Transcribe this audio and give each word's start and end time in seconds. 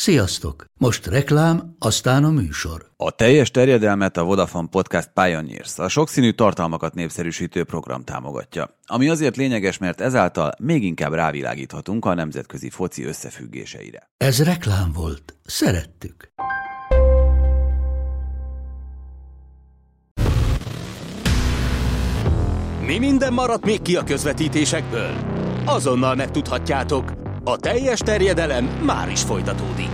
Sziasztok! 0.00 0.64
Most 0.76 1.06
reklám, 1.06 1.74
aztán 1.78 2.24
a 2.24 2.30
műsor. 2.30 2.90
A 2.96 3.10
teljes 3.10 3.50
terjedelmet 3.50 4.16
a 4.16 4.24
Vodafone 4.24 4.68
Podcast 4.70 5.10
Pioneers, 5.14 5.78
a 5.78 5.88
sokszínű 5.88 6.30
tartalmakat 6.30 6.94
népszerűsítő 6.94 7.64
program 7.64 8.04
támogatja. 8.04 8.78
Ami 8.86 9.08
azért 9.08 9.36
lényeges, 9.36 9.78
mert 9.78 10.00
ezáltal 10.00 10.52
még 10.58 10.84
inkább 10.84 11.12
rávilágíthatunk 11.12 12.04
a 12.04 12.14
nemzetközi 12.14 12.70
foci 12.70 13.04
összefüggéseire. 13.04 14.10
Ez 14.16 14.42
reklám 14.42 14.92
volt. 14.92 15.36
Szerettük. 15.44 16.32
Mi 22.86 22.98
minden 22.98 23.32
maradt 23.32 23.64
még 23.64 23.82
ki 23.82 23.96
a 23.96 24.04
közvetítésekből? 24.04 25.14
Azonnal 25.64 26.14
megtudhatjátok. 26.14 27.27
A 27.48 27.56
teljes 27.56 27.98
terjedelem 27.98 28.64
már 28.64 29.08
is 29.08 29.22
folytatódik. 29.22 29.88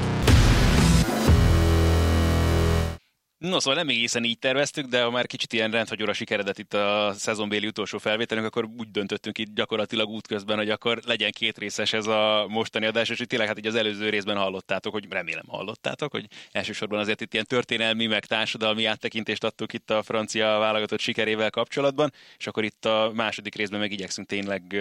No, 3.39 3.61
szóval 3.61 3.75
nem 3.75 3.89
egészen 3.89 4.25
így 4.25 4.39
terveztük, 4.39 4.86
de 4.86 5.03
ha 5.03 5.11
már 5.11 5.26
kicsit 5.26 5.53
ilyen 5.53 5.71
rendhagyóra 5.71 6.12
sikeredett 6.12 6.59
itt 6.59 6.75
a 6.75 7.12
szezonbéli 7.17 7.67
utolsó 7.67 7.98
felvételünk, 7.98 8.46
akkor 8.46 8.68
úgy 8.79 8.90
döntöttünk 8.90 9.39
itt 9.39 9.54
gyakorlatilag 9.54 10.09
útközben, 10.09 10.57
hogy 10.57 10.71
akkor 10.71 11.00
legyen 11.07 11.31
két 11.31 11.59
részes 11.59 11.93
ez 11.93 12.07
a 12.07 12.46
mostani 12.48 12.86
adás, 12.86 13.09
és 13.09 13.22
tényleg 13.26 13.48
hát 13.48 13.59
így 13.59 13.67
az 13.67 13.75
előző 13.75 14.09
részben 14.09 14.36
hallottátok, 14.36 14.93
hogy 14.93 15.07
remélem 15.11 15.46
hallottátok, 15.48 16.11
hogy 16.12 16.26
elsősorban 16.53 16.98
azért 16.98 17.21
itt 17.21 17.32
ilyen 17.32 17.46
történelmi, 17.46 18.07
meg 18.07 18.25
társadalmi 18.25 18.84
áttekintést 18.84 19.45
adtuk 19.45 19.73
itt 19.73 19.90
a 19.90 20.03
francia 20.03 20.59
válogatott 20.59 21.00
sikerével 21.00 21.50
kapcsolatban, 21.50 22.12
és 22.39 22.46
akkor 22.46 22.64
itt 22.64 22.84
a 22.84 23.11
második 23.14 23.54
részben 23.54 23.81
meg 23.81 23.93
igyekszünk 23.93 24.26
tényleg 24.26 24.76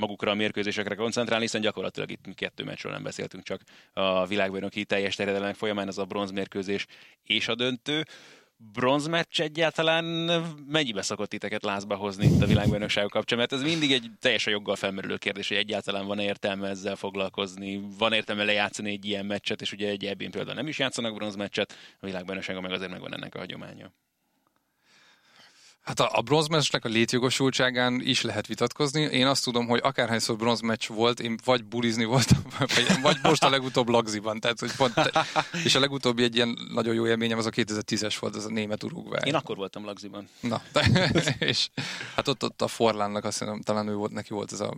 magukra 0.00 0.30
a 0.30 0.34
mérkőzésekre 0.34 0.94
koncentrálni, 0.94 1.44
hiszen 1.44 1.60
gyakorlatilag 1.60 2.10
itt 2.10 2.34
kettő 2.34 2.64
meccsről 2.64 2.92
nem 2.92 3.02
beszéltünk, 3.02 3.44
csak 3.44 3.60
a 3.92 4.26
világbajnoki 4.26 4.84
teljes 4.84 5.14
terjedelem 5.14 5.52
folyamán 5.52 5.88
az 5.88 5.98
a 5.98 6.04
bronzmérkőzés 6.04 6.86
és 7.22 7.48
a 7.48 7.54
döntő. 7.54 8.04
Bronzmeccs 8.72 9.40
egyáltalán 9.40 10.04
mennyibe 10.66 11.02
szokott 11.02 11.28
titeket 11.28 11.62
lázba 11.62 11.96
hozni 11.96 12.26
itt 12.26 12.42
a 12.42 12.46
világbajnokság 12.46 13.06
kapcsán? 13.06 13.38
Mert 13.38 13.52
ez 13.52 13.62
mindig 13.62 13.92
egy 13.92 14.10
teljesen 14.18 14.52
joggal 14.52 14.76
felmerülő 14.76 15.16
kérdés, 15.16 15.48
hogy 15.48 15.56
egyáltalán 15.56 16.06
van 16.06 16.18
értelme 16.18 16.68
ezzel 16.68 16.96
foglalkozni, 16.96 17.80
van 17.98 18.12
értelme 18.12 18.44
lejátszani 18.44 18.90
egy 18.90 19.04
ilyen 19.04 19.26
meccset, 19.26 19.60
és 19.60 19.72
ugye 19.72 19.88
egy 19.88 20.06
ebben 20.06 20.30
például 20.30 20.54
nem 20.54 20.68
is 20.68 20.78
játszanak 20.78 21.14
bronzmeccset, 21.14 21.76
a 22.00 22.06
világbajnokságon 22.06 22.62
meg 22.62 22.72
azért 22.72 22.90
megvan 22.90 23.14
ennek 23.14 23.34
a 23.34 23.38
hagyománya. 23.38 23.92
Hát 25.82 26.00
a, 26.00 26.10
a 26.12 26.20
bronzmeccsnek 26.20 26.84
a 26.84 26.88
létjogosultságán 26.88 28.00
is 28.00 28.22
lehet 28.22 28.46
vitatkozni. 28.46 29.00
Én 29.00 29.26
azt 29.26 29.44
tudom, 29.44 29.66
hogy 29.66 29.80
akárhányszor 29.82 30.36
bronzmeccs 30.36 30.86
volt, 30.88 31.20
én 31.20 31.38
vagy 31.44 31.64
bulizni 31.64 32.04
voltam, 32.04 32.42
vagy, 32.58 33.00
vagy 33.02 33.16
most 33.22 33.44
a 33.44 33.50
legutóbb 33.50 33.88
lagziban. 33.88 34.40
Tehát, 34.40 34.60
hogy 34.60 34.72
pont, 34.76 34.94
és 35.64 35.74
a 35.74 35.80
legutóbbi 35.80 36.22
egy 36.22 36.34
ilyen 36.34 36.58
nagyon 36.72 36.94
jó 36.94 37.06
élményem 37.06 37.38
az 37.38 37.46
a 37.46 37.50
2010-es 37.50 38.16
volt, 38.20 38.36
az 38.36 38.44
a 38.44 38.50
német 38.50 38.82
urugvány. 38.82 39.26
Én 39.26 39.34
akkor 39.34 39.56
voltam 39.56 39.84
lagziban. 39.84 40.28
Na, 40.40 40.62
és 41.38 41.68
hát 42.16 42.28
ott, 42.28 42.44
ott 42.44 42.62
a 42.62 42.68
Forlánnak 42.68 43.24
azt 43.24 43.38
hiszem, 43.38 43.60
talán 43.60 43.88
ő 43.88 43.94
volt, 43.94 44.12
neki 44.12 44.32
volt 44.32 44.52
ez 44.52 44.60
a 44.60 44.76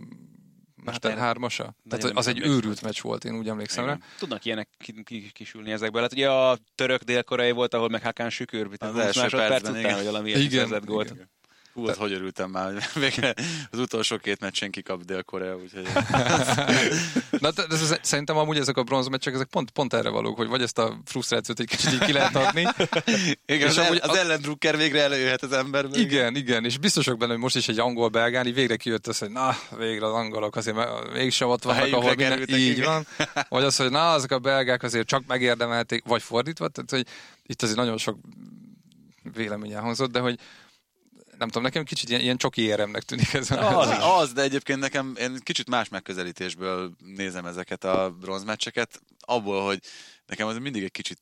Mester 0.83 1.17
hármasa? 1.17 1.75
Tehát 1.89 2.17
az 2.17 2.27
egy 2.27 2.39
őrült 2.39 2.81
meccs 2.81 3.01
volt, 3.01 3.25
én 3.25 3.37
úgy 3.37 3.47
emlékszem 3.47 3.85
rá. 3.85 3.97
Tudnak 4.17 4.45
ilyenek 4.45 4.69
kisülni 5.33 5.71
ezekből. 5.71 6.01
Hát 6.01 6.11
ugye 6.11 6.29
a 6.29 6.57
török 6.75 7.01
dél 7.01 7.23
volt, 7.53 7.73
ahol 7.73 7.89
meg 7.89 8.03
Hakán 8.03 8.29
Sükür, 8.29 8.69
az 8.77 8.97
első 8.97 9.37
percben, 9.37 9.77
igen. 9.77 9.95
hogy 9.95 10.05
valami 10.05 10.29
igen, 10.29 10.81
gólt. 10.85 11.11
Igen. 11.11 11.29
Hú, 11.73 11.87
hát 11.87 11.95
hogy 11.95 12.11
örültem 12.13 12.49
már, 12.49 12.71
hogy 12.71 12.83
végre 13.01 13.33
az 13.71 13.79
utolsó 13.79 14.17
két 14.17 14.39
meccsen 14.39 14.71
kikap 14.71 15.03
Dél-Korea, 15.03 15.55
úgyhogy... 15.55 15.87
Na, 17.43 17.51
de 17.51 17.63
ez, 17.69 17.99
szerintem 18.01 18.37
amúgy 18.37 18.57
ezek 18.57 18.77
a 18.77 18.83
bronzmeccsek, 18.83 19.33
ezek 19.33 19.47
pont, 19.47 19.69
pont 19.71 19.93
erre 19.93 20.09
valók, 20.09 20.37
hogy 20.37 20.47
vagy 20.47 20.61
ezt 20.61 20.77
a 20.77 20.97
frusztrációt 21.05 21.59
egy 21.59 21.67
kicsit 21.67 22.03
ki 22.05 22.11
lehet 22.11 22.35
adni. 22.35 22.67
igen, 23.45 23.67
és 23.67 23.77
az, 23.77 23.77
amúgy, 23.77 23.99
az 24.01 24.17
ellendrukker 24.17 24.77
végre 24.77 25.01
előjöhet 25.01 25.41
az 25.41 25.51
ember. 25.51 25.85
Igen, 25.93 26.35
igen, 26.35 26.65
és 26.65 26.77
biztosok 26.77 27.17
benne, 27.17 27.31
hogy 27.31 27.41
most 27.41 27.55
is 27.55 27.67
egy 27.67 27.79
angol 27.79 28.09
belgán, 28.09 28.47
így 28.47 28.53
végre 28.53 28.75
kijött 28.75 29.07
az, 29.07 29.17
hogy 29.17 29.31
na, 29.31 29.57
végre 29.77 30.05
az 30.05 30.13
angolok 30.13 30.55
azért 30.55 30.77
mégsem 31.13 31.49
ott 31.49 31.63
vannak, 31.63 31.93
ahol 31.93 32.15
minden, 32.15 32.49
így 32.49 32.77
igen. 32.77 32.85
van. 32.85 33.27
Vagy 33.49 33.63
az, 33.63 33.75
hogy 33.75 33.91
na, 33.91 34.11
azok 34.11 34.31
a 34.31 34.39
belgák 34.39 34.83
azért 34.83 35.07
csak 35.07 35.23
megérdemelték, 35.27 36.03
vagy 36.05 36.21
fordítva, 36.21 36.67
tehát 36.67 36.89
hogy 36.89 37.05
itt 37.45 37.61
azért 37.61 37.77
nagyon 37.77 37.97
sok 37.97 38.17
vélemény 39.33 39.71
elhangzott, 39.71 40.11
de 40.11 40.19
hogy 40.19 40.39
nem 41.43 41.51
tudom, 41.51 41.63
nekem 41.63 41.83
kicsit 41.83 42.09
ilyen, 42.09 42.21
ilyen 42.21 42.37
csoki 42.37 42.61
éremnek 42.61 43.03
tűnik 43.03 43.33
ez. 43.33 43.51
Az, 43.51 43.89
az, 44.01 44.33
de 44.33 44.41
egyébként 44.41 44.79
nekem 44.79 45.13
én 45.19 45.39
kicsit 45.43 45.69
más 45.69 45.89
megközelítésből 45.89 46.91
nézem 46.97 47.45
ezeket 47.45 47.83
a 47.83 48.15
bronzmeccseket, 48.19 49.01
abból, 49.19 49.65
hogy 49.65 49.79
nekem 50.25 50.47
az 50.47 50.57
mindig 50.57 50.83
egy 50.83 50.91
kicsit 50.91 51.19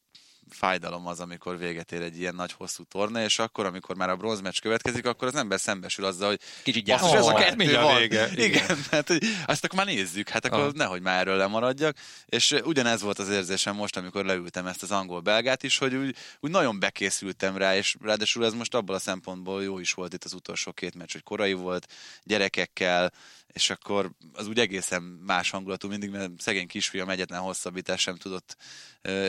fájdalom 0.53 1.07
az, 1.07 1.19
amikor 1.19 1.57
véget 1.57 1.91
ér 1.91 2.01
egy 2.01 2.19
ilyen 2.19 2.35
nagy 2.35 2.51
hosszú 2.51 2.83
torna, 2.83 3.23
és 3.23 3.39
akkor, 3.39 3.65
amikor 3.65 3.95
már 3.95 4.09
a 4.09 4.15
bronzmeccs 4.15 4.59
következik, 4.59 5.05
akkor 5.05 5.27
az 5.27 5.35
ember 5.35 5.59
szembesül 5.59 6.05
azzal, 6.05 6.29
hogy 6.29 6.39
kicsit 6.63 6.83
gyászol. 6.83 7.09
Oh, 7.09 7.15
ez 7.15 7.25
a 7.25 7.33
kettő 7.33 7.73
van. 7.73 7.95
Vége. 7.95 8.29
Igen, 8.31 8.45
igen 8.45 8.77
hát, 8.91 9.07
hogy 9.07 9.23
azt 9.45 9.63
akkor 9.63 9.77
már 9.77 9.85
nézzük, 9.85 10.29
hát 10.29 10.45
akkor 10.45 10.59
oh. 10.59 10.73
nehogy 10.73 11.01
már 11.01 11.19
erről 11.19 11.37
lemaradjak. 11.37 11.97
És 12.25 12.55
ugyanez 12.63 13.01
volt 13.01 13.19
az 13.19 13.29
érzésem 13.29 13.75
most, 13.75 13.97
amikor 13.97 14.25
leültem 14.25 14.65
ezt 14.65 14.83
az 14.83 14.91
angol-belgát 14.91 15.63
is, 15.63 15.77
hogy 15.77 15.95
úgy, 15.95 16.15
úgy 16.39 16.51
nagyon 16.51 16.79
bekészültem 16.79 17.57
rá, 17.57 17.75
és 17.75 17.95
ráadásul 18.01 18.45
ez 18.45 18.53
most 18.53 18.75
abból 18.75 18.95
a 18.95 18.99
szempontból 18.99 19.63
jó 19.63 19.79
is 19.79 19.93
volt 19.93 20.13
itt 20.13 20.23
az 20.23 20.33
utolsó 20.33 20.71
két 20.71 20.95
meccs, 20.95 21.11
hogy 21.11 21.23
korai 21.23 21.53
volt, 21.53 21.87
gyerekekkel, 22.23 23.11
és 23.53 23.69
akkor 23.69 24.11
az 24.33 24.47
úgy 24.47 24.59
egészen 24.59 25.03
más 25.03 25.49
hangulatú 25.49 25.87
mindig, 25.87 26.09
mert 26.09 26.31
szegény 26.37 26.67
kisfiam 26.67 27.09
egyetlen 27.09 27.39
hosszabbítás 27.39 28.01
sem 28.01 28.15
tudott 28.15 28.57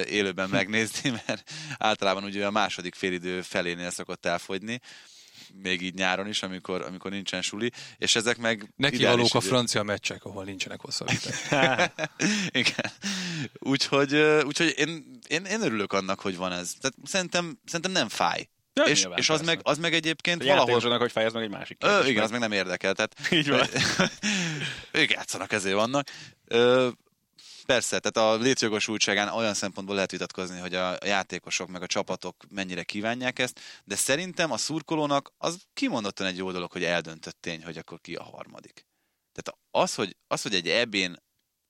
élőben 0.08 0.48
megnézni, 0.48 1.10
mert 1.26 1.50
általában 1.78 2.24
ugye 2.24 2.46
a 2.46 2.50
második 2.50 2.94
félidő 2.94 3.42
felénél 3.42 3.90
szokott 3.90 4.26
elfogyni, 4.26 4.80
még 5.62 5.82
így 5.82 5.94
nyáron 5.94 6.28
is, 6.28 6.42
amikor, 6.42 6.82
amikor 6.82 7.10
nincsen 7.10 7.42
suli, 7.42 7.70
és 7.96 8.16
ezek 8.16 8.38
meg... 8.38 8.72
Neki 8.76 9.04
valók 9.04 9.34
a 9.34 9.40
francia 9.40 9.82
meccsek, 9.82 10.24
ahol 10.24 10.44
nincsenek 10.44 10.80
hosszabbítás. 10.80 11.50
Igen. 12.62 12.90
Úgyhogy, 13.58 14.14
úgyhogy 14.44 14.74
én, 14.76 15.18
én, 15.26 15.44
én 15.44 15.62
örülök 15.62 15.92
annak, 15.92 16.20
hogy 16.20 16.36
van 16.36 16.52
ez. 16.52 16.72
Tehát 16.80 16.96
szerintem, 17.04 17.58
szerintem 17.64 17.92
nem 17.92 18.08
fáj. 18.08 18.48
Ja, 18.74 18.84
és, 18.84 19.06
és 19.14 19.28
az, 19.28 19.42
meg, 19.42 19.60
az 19.62 19.78
meg 19.78 19.94
egyébként 19.94 20.42
a 20.42 20.46
valahol... 20.46 20.98
hogy 20.98 21.12
fáj, 21.12 21.24
ez 21.24 21.32
meg 21.32 21.42
egy 21.42 21.50
másik 21.50 21.78
kérdés. 21.78 21.98
Ö, 21.98 22.02
igen, 22.02 22.14
meg. 22.14 22.24
az 22.24 22.30
meg 22.30 22.40
nem 22.40 22.52
érdekel. 22.52 22.94
Tehát, 22.94 23.14
Így 23.30 23.48
van. 23.48 23.66
ők 25.00 25.10
játszanak, 25.10 25.52
ezért 25.52 25.74
vannak. 25.74 26.08
Ö, 26.44 26.88
persze, 27.66 27.98
tehát 27.98 28.30
a 28.30 28.42
létjogosultságán 28.42 29.28
olyan 29.28 29.54
szempontból 29.54 29.94
lehet 29.94 30.10
vitatkozni, 30.10 30.58
hogy 30.58 30.74
a 30.74 30.98
játékosok 31.04 31.68
meg 31.68 31.82
a 31.82 31.86
csapatok 31.86 32.44
mennyire 32.48 32.82
kívánják 32.82 33.38
ezt, 33.38 33.60
de 33.84 33.96
szerintem 33.96 34.50
a 34.50 34.56
szurkolónak 34.56 35.32
az 35.38 35.58
kimondottan 35.72 36.26
egy 36.26 36.36
jó 36.36 36.52
dolog, 36.52 36.72
hogy 36.72 36.84
eldöntött 36.84 37.36
tény, 37.40 37.64
hogy 37.64 37.78
akkor 37.78 38.00
ki 38.00 38.14
a 38.14 38.22
harmadik. 38.22 38.86
Tehát 39.32 39.60
az, 39.70 39.94
hogy, 39.94 40.16
az, 40.26 40.42
hogy 40.42 40.54
egy 40.54 40.68
ebén 40.68 41.16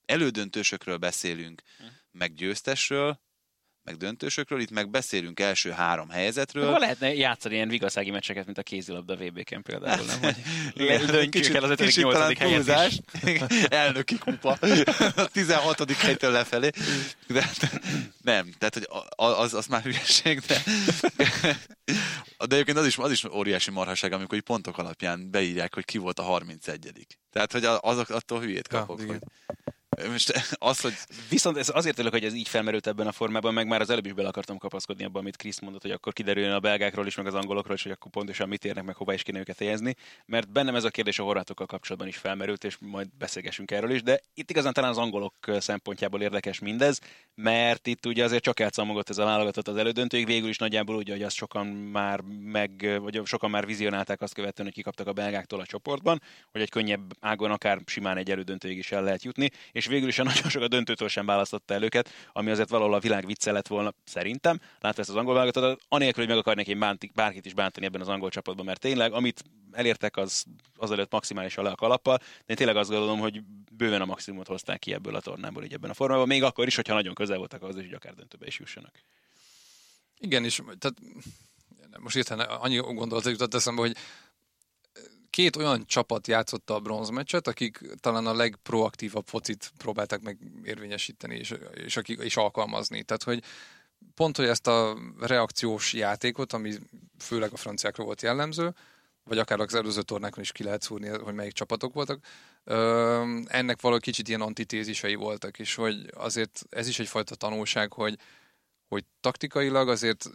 elődöntősökről 0.05 0.97
beszélünk, 0.97 1.63
hm. 1.79 1.85
meg 2.11 2.35
győztesről, 2.35 3.21
meg 3.85 3.97
döntősökről, 3.97 4.61
itt 4.61 4.71
meg 4.71 4.91
beszélünk 4.91 5.41
első 5.41 5.71
három 5.71 6.09
helyzetről. 6.09 6.71
Hol 6.71 6.79
lehetne 6.79 7.15
játszani 7.15 7.55
ilyen 7.55 7.69
vigaszági 7.69 8.11
meccseket, 8.11 8.45
mint 8.45 8.59
a 8.59 8.63
kézilabda 8.63 9.17
VB-ken 9.17 9.63
például, 9.63 10.05
nem? 10.05 10.21
Hogy 10.21 11.07
döntjük 11.07 11.31
kicsit, 11.31 11.55
el 11.55 11.63
az 11.63 11.71
5. 11.71 12.39
helyet 12.39 13.03
Elnöki 13.69 14.19
kupa. 14.19 14.59
A 15.17 15.27
16. 15.27 15.93
helytől 15.93 16.31
lefelé. 16.31 16.71
De, 17.27 17.51
nem, 18.23 18.53
tehát 18.59 18.75
hogy 18.75 18.89
az, 19.17 19.55
az 19.55 19.67
már 19.67 19.83
hülyeség, 19.83 20.41
de, 20.41 20.63
de 22.47 22.55
egyébként 22.55 22.79
az 22.79 22.87
is, 22.87 22.99
az 22.99 23.11
is 23.11 23.25
óriási 23.25 23.71
marhaság, 23.71 24.13
amikor 24.13 24.41
pontok 24.41 24.79
alapján 24.79 25.31
beírják, 25.31 25.75
hogy 25.75 25.85
ki 25.85 25.99
volt 25.99 26.19
a 26.19 26.23
31 26.23 27.07
Tehát, 27.31 27.53
hogy 27.53 27.65
azok 27.65 28.11
attól 28.11 28.41
hülyét 28.41 28.69
kapok, 28.69 29.01
ja, 29.01 29.07
hogy 29.07 29.21
most 30.11 30.33
az, 30.59 30.81
hogy... 30.81 30.95
Viszont 31.29 31.57
ez 31.57 31.71
azért 31.75 31.95
örülök, 31.99 32.13
hogy 32.13 32.25
ez 32.25 32.35
így 32.35 32.49
felmerült 32.49 32.87
ebben 32.87 33.07
a 33.07 33.13
formában, 33.13 33.55
meg 33.55 33.67
már 33.67 33.81
az 33.81 33.91
előbb 33.91 34.07
is 34.07 34.13
bele 34.13 34.29
akartam 34.29 34.59
kapaszkodni 34.59 35.05
abban, 35.05 35.21
amit 35.21 35.37
Krisz 35.37 35.61
mondott, 35.61 35.83
hogy 35.83 35.91
akkor 35.91 36.13
kiderüljön 36.13 36.53
a 36.53 36.61
belgákról 36.61 37.07
is, 37.07 37.15
meg 37.15 37.27
az 37.27 37.35
angolokról 37.35 37.75
is, 37.75 37.83
hogy 37.83 37.93
akkor 37.93 38.11
pontosan 38.11 38.49
mit 38.49 38.65
érnek, 38.65 38.85
meg 38.85 38.97
hova 38.97 39.13
is 39.13 39.23
kéne 39.23 39.39
őket 39.39 39.59
helyezni. 39.59 39.95
Mert 40.27 40.53
bennem 40.53 40.75
ez 40.75 40.85
a 40.85 40.91
kérdés 40.91 41.19
a 41.19 41.23
horvátokkal 41.23 41.67
kapcsolatban 41.67 42.09
is 42.09 42.17
felmerült, 42.17 42.65
és 42.65 42.77
majd 42.81 43.09
beszélgessünk 43.19 43.71
erről 43.71 43.91
is, 43.91 44.03
de 44.03 44.21
itt 44.35 44.51
igazán 44.51 44.73
talán 44.73 44.91
az 44.91 44.99
angolok 44.99 45.35
szempontjából 45.59 46.21
érdekes 46.23 46.59
mindez, 46.59 47.01
mert 47.35 47.87
itt 47.87 48.07
ugye 48.07 48.25
azért 48.25 48.43
csak 48.43 48.61
elszámolgott 48.61 49.11
ez 49.11 49.19
a 49.19 49.25
válogatott 49.25 49.69
az 49.69 49.77
elődöntőig, 49.77 50.27
végül 50.27 50.49
is 50.49 50.59
nagyjából 50.59 50.97
úgy, 50.97 51.09
hogy 51.09 51.23
azt 51.23 51.37
sokan 51.37 51.67
már 51.67 52.21
meg, 52.43 52.99
vagy 53.01 53.21
sokan 53.25 53.51
már 53.51 53.67
vizionálták 53.67 54.21
azt 54.21 54.35
követően, 54.35 54.67
hogy 54.67 54.77
kikaptak 54.77 55.07
a 55.07 55.13
belgáktól 55.13 55.61
a 55.61 55.67
csoportban, 55.67 56.23
hogy 56.53 56.61
egy 56.61 56.71
könnyebb 56.71 57.13
ágon 57.21 57.51
akár 57.51 57.79
simán 57.87 58.17
egy 58.17 58.31
elődöntőig 58.31 58.79
is 58.79 58.93
el 58.93 59.03
lehet 59.03 59.23
jutni, 59.23 59.51
és 59.73 59.87
végül 59.93 60.09
is 60.09 60.19
a 60.19 60.23
nagyon 60.23 60.49
sok 60.51 60.63
a 60.63 60.69
döntőtől 60.69 61.09
sem 61.09 61.27
választotta 61.27 61.75
el 61.75 61.83
őket, 61.83 62.11
ami 62.33 62.51
azért 62.51 62.69
valahol 62.69 62.95
a 62.95 63.01
világ 63.01 63.27
vicce 63.27 63.53
lett 63.53 63.67
volna 63.67 63.95
szerintem. 64.05 64.61
Látva 64.81 65.01
ezt 65.01 65.11
az 65.11 65.17
angol 65.17 65.35
válogatottat, 65.35 65.81
anélkül, 65.89 66.23
hogy 66.23 66.33
meg 66.33 66.39
akarnék 66.39 66.67
én 66.67 66.79
bánti, 66.79 67.11
bárkit 67.15 67.47
is 67.47 67.55
bántani 67.55 67.87
ebben 67.87 68.01
az 68.01 68.09
angol 68.09 68.31
csapatban, 68.31 68.65
mert 68.65 68.81
tényleg, 68.81 69.13
amit 69.13 69.45
elértek, 69.73 70.17
az 70.17 70.45
azelőtt 70.77 71.13
maximálisan 71.13 71.65
le 71.65 71.71
a 71.71 71.75
kalappal, 71.75 72.17
de 72.17 72.45
én 72.47 72.57
tényleg 72.57 72.77
azt 72.77 72.91
gondolom, 72.91 73.19
hogy 73.19 73.43
bőven 73.73 74.01
a 74.01 74.05
maximumot 74.05 74.47
hozták 74.47 74.79
ki 74.79 74.93
ebből 74.93 75.15
a 75.15 75.21
tornából, 75.21 75.65
így 75.65 75.73
ebben 75.73 75.91
a 75.91 75.95
formában, 75.95 76.27
még 76.27 76.43
akkor 76.43 76.67
is, 76.67 76.75
hogyha 76.75 76.95
nagyon 76.95 77.15
közel 77.15 77.39
voltak 77.39 77.63
ahhoz, 77.63 77.75
hogy 77.75 77.93
akár 77.93 78.15
döntőbe 78.15 78.47
is 78.47 78.59
jussanak. 78.59 78.95
Igen, 80.19 80.45
és 80.45 80.61
tehát 80.79 80.97
most 81.99 82.17
értem, 82.17 82.41
annyi 82.49 82.77
gondolat 82.77 83.25
jutott 83.25 83.55
eszembe, 83.55 83.81
hogy 83.81 83.97
két 85.33 85.57
olyan 85.57 85.87
csapat 85.87 86.27
játszotta 86.27 86.75
a 86.75 86.81
bronzmeccset, 86.81 87.47
akik 87.47 87.81
talán 88.01 88.27
a 88.27 88.35
legproaktívabb 88.35 89.27
focit 89.27 89.73
próbálták 89.77 90.21
meg 90.21 90.39
érvényesíteni 90.65 91.37
és, 91.37 91.55
és, 91.75 91.97
akik, 91.97 92.21
és 92.21 92.37
alkalmazni. 92.37 93.03
Tehát, 93.03 93.23
hogy 93.23 93.43
pont, 94.15 94.37
hogy 94.37 94.47
ezt 94.47 94.67
a 94.67 94.99
reakciós 95.21 95.93
játékot, 95.93 96.53
ami 96.53 96.73
főleg 97.19 97.53
a 97.53 97.57
franciákra 97.57 98.05
volt 98.05 98.23
jellemző, 98.23 98.75
vagy 99.25 99.39
akár 99.39 99.61
az 99.61 99.75
előző 99.75 100.03
tornákon 100.03 100.43
is 100.43 100.53
ki 100.53 100.63
lehet 100.63 100.83
szúrni, 100.83 101.09
hogy 101.09 101.35
melyik 101.35 101.53
csapatok 101.53 101.95
voltak, 101.95 102.25
ennek 103.47 103.81
valahogy 103.81 104.03
kicsit 104.03 104.29
ilyen 104.29 104.41
antitézisei 104.41 105.15
voltak, 105.15 105.59
és 105.59 105.75
hogy 105.75 106.11
azért 106.15 106.63
ez 106.71 106.89
is 106.89 106.99
egyfajta 106.99 107.35
tanulság, 107.35 107.93
hogy, 107.93 108.19
hogy 108.89 109.05
taktikailag 109.21 109.89
azért 109.89 110.31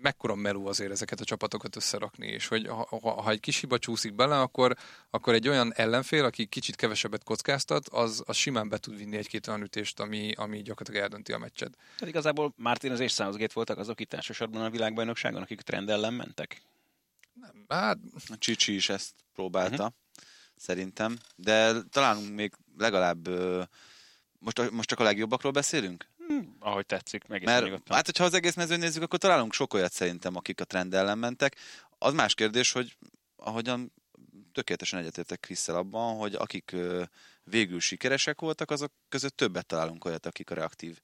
mekkora 0.00 0.34
meló 0.34 0.66
azért 0.66 0.90
ezeket 0.90 1.20
a 1.20 1.24
csapatokat 1.24 1.76
összerakni, 1.76 2.26
és 2.26 2.46
hogy 2.46 2.66
ha, 2.66 2.86
ha, 3.02 3.22
ha 3.22 3.30
egy 3.30 3.40
kis 3.40 3.60
hiba 3.60 3.78
csúszik 3.78 4.14
bele, 4.14 4.40
akkor, 4.40 4.76
akkor 5.10 5.34
egy 5.34 5.48
olyan 5.48 5.72
ellenfél, 5.74 6.24
aki 6.24 6.46
kicsit 6.46 6.76
kevesebbet 6.76 7.24
kockáztat, 7.24 7.88
az, 7.88 8.22
az 8.26 8.36
simán 8.36 8.68
be 8.68 8.78
tud 8.78 8.96
vinni 8.96 9.16
egy-két 9.16 9.46
olyan 9.46 9.62
ütést, 9.62 10.00
ami, 10.00 10.32
ami 10.36 10.62
gyakorlatilag 10.62 11.02
eldönti 11.02 11.32
a 11.32 11.38
meccset. 11.38 11.76
Tehát 11.76 12.14
igazából 12.14 12.52
Martinez 12.56 13.00
és 13.00 13.12
Southgate 13.12 13.52
voltak 13.54 13.78
azok 13.78 14.00
itt 14.00 14.12
elsősorban 14.12 14.62
a 14.62 14.70
világbajnokságon, 14.70 15.42
akik 15.42 15.60
trend 15.60 15.90
ellen 15.90 16.14
mentek? 16.14 16.62
Nem, 17.32 17.64
hát... 17.68 17.98
A 18.28 18.38
Csicsi 18.38 18.74
is 18.74 18.88
ezt 18.88 19.14
próbálta, 19.34 19.82
uh-huh. 19.82 20.24
szerintem, 20.56 21.18
de 21.36 21.82
találunk 21.82 22.34
még 22.34 22.52
legalább 22.78 23.28
most, 24.38 24.70
most 24.70 24.88
csak 24.88 25.00
a 25.00 25.02
legjobbakról 25.02 25.52
beszélünk? 25.52 26.06
Ahogy 26.58 26.86
tetszik, 26.86 27.26
meg 27.26 27.44
Mert, 27.44 27.64
nyugodtan. 27.64 27.96
Hát, 27.96 28.06
hogyha 28.06 28.24
az 28.24 28.34
egész 28.34 28.54
mezőn 28.54 28.78
nézzük, 28.78 29.02
akkor 29.02 29.18
találunk 29.18 29.52
sok 29.52 29.74
olyat 29.74 29.92
szerintem, 29.92 30.36
akik 30.36 30.60
a 30.60 30.64
trend 30.64 30.94
ellen 30.94 31.18
mentek. 31.18 31.56
Az 31.98 32.12
más 32.12 32.34
kérdés, 32.34 32.72
hogy 32.72 32.96
ahogyan 33.36 33.92
tökéletesen 34.52 34.98
egyetértek 34.98 35.40
Kriszel 35.40 35.76
abban, 35.76 36.16
hogy 36.16 36.34
akik 36.34 36.76
végül 37.44 37.80
sikeresek 37.80 38.40
voltak, 38.40 38.70
azok 38.70 38.92
között 39.08 39.36
többet 39.36 39.66
találunk 39.66 40.04
olyat, 40.04 40.26
akik 40.26 40.50
a 40.50 40.54
reaktív 40.54 41.00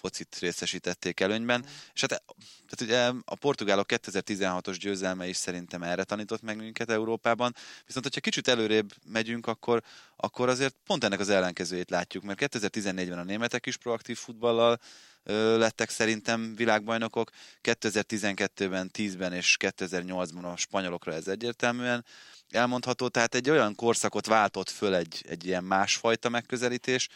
focit 0.00 0.38
részesítették 0.38 1.20
előnyben. 1.20 1.60
Mm. 1.60 1.68
És 1.94 2.00
hát 2.00 2.22
tehát 2.68 2.80
ugye 3.14 3.22
a 3.24 3.34
portugálok 3.34 3.86
2016-os 3.88 4.76
győzelme 4.80 5.28
is 5.28 5.36
szerintem 5.36 5.82
erre 5.82 6.04
tanított 6.04 6.42
meg 6.42 6.56
minket 6.56 6.90
Európában. 6.90 7.54
Viszont, 7.86 8.04
hogyha 8.04 8.20
kicsit 8.20 8.48
előrébb 8.48 8.92
megyünk, 9.12 9.46
akkor, 9.46 9.82
akkor 10.16 10.48
azért 10.48 10.74
pont 10.86 11.04
ennek 11.04 11.20
az 11.20 11.28
ellenkezőjét 11.28 11.90
látjuk, 11.90 12.24
mert 12.24 12.38
2014-ben 12.42 13.18
a 13.18 13.22
németek 13.22 13.66
is 13.66 13.76
proaktív 13.76 14.16
futballal 14.16 14.80
ö, 15.22 15.58
lettek 15.58 15.90
szerintem 15.90 16.54
világbajnokok, 16.54 17.30
2012-ben, 17.62 18.90
10-ben 18.94 19.32
és 19.32 19.56
2008-ban 19.60 20.52
a 20.52 20.56
spanyolokra 20.56 21.12
ez 21.12 21.28
egyértelműen 21.28 22.04
elmondható, 22.50 23.08
tehát 23.08 23.34
egy 23.34 23.50
olyan 23.50 23.74
korszakot 23.74 24.26
váltott 24.26 24.70
föl 24.70 24.94
egy, 24.94 25.24
egy 25.28 25.46
ilyen 25.46 25.64
másfajta 25.64 26.28
megközelítés, 26.28 27.08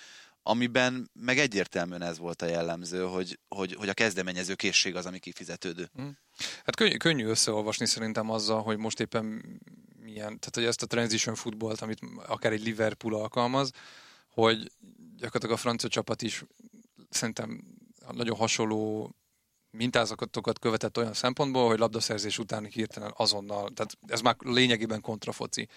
amiben 0.43 1.11
meg 1.13 1.39
egyértelműen 1.39 2.03
ez 2.03 2.19
volt 2.19 2.43
a 2.43 2.47
jellemző, 2.47 3.05
hogy, 3.05 3.39
hogy, 3.49 3.75
hogy 3.75 3.89
a 3.89 3.95
kezdeményező 3.95 4.55
készség 4.55 4.97
az, 4.97 5.07
ami 5.07 5.19
kifizetődő. 5.19 5.89
Hmm. 5.95 6.19
Hát 6.65 6.77
könnyű, 6.77 6.97
könnyű 6.97 7.27
összeolvasni 7.27 7.87
szerintem 7.87 8.31
azzal, 8.31 8.63
hogy 8.63 8.77
most 8.77 9.01
éppen 9.01 9.25
milyen, 10.03 10.27
tehát 10.27 10.55
hogy 10.55 10.65
ezt 10.65 10.83
a 10.83 10.87
transition 10.87 11.35
futballt, 11.35 11.81
amit 11.81 12.01
akár 12.27 12.53
egy 12.53 12.63
Liverpool 12.63 13.15
alkalmaz, 13.15 13.71
hogy 14.29 14.73
gyakorlatilag 15.17 15.57
a 15.57 15.61
francia 15.61 15.89
csapat 15.89 16.23
is 16.23 16.45
szerintem 17.11 17.65
nagyon 18.13 18.37
hasonló 18.37 19.15
mintázatokat 19.71 20.59
követett 20.59 20.97
olyan 20.97 21.13
szempontból, 21.13 21.69
hogy 21.69 21.79
labdaszerzés 21.79 22.39
után 22.39 22.65
hirtelen 22.65 23.13
azonnal, 23.17 23.71
tehát 23.75 23.99
ez 24.07 24.21
már 24.21 24.37
lényegében 24.39 25.01
kontrafoci 25.01 25.69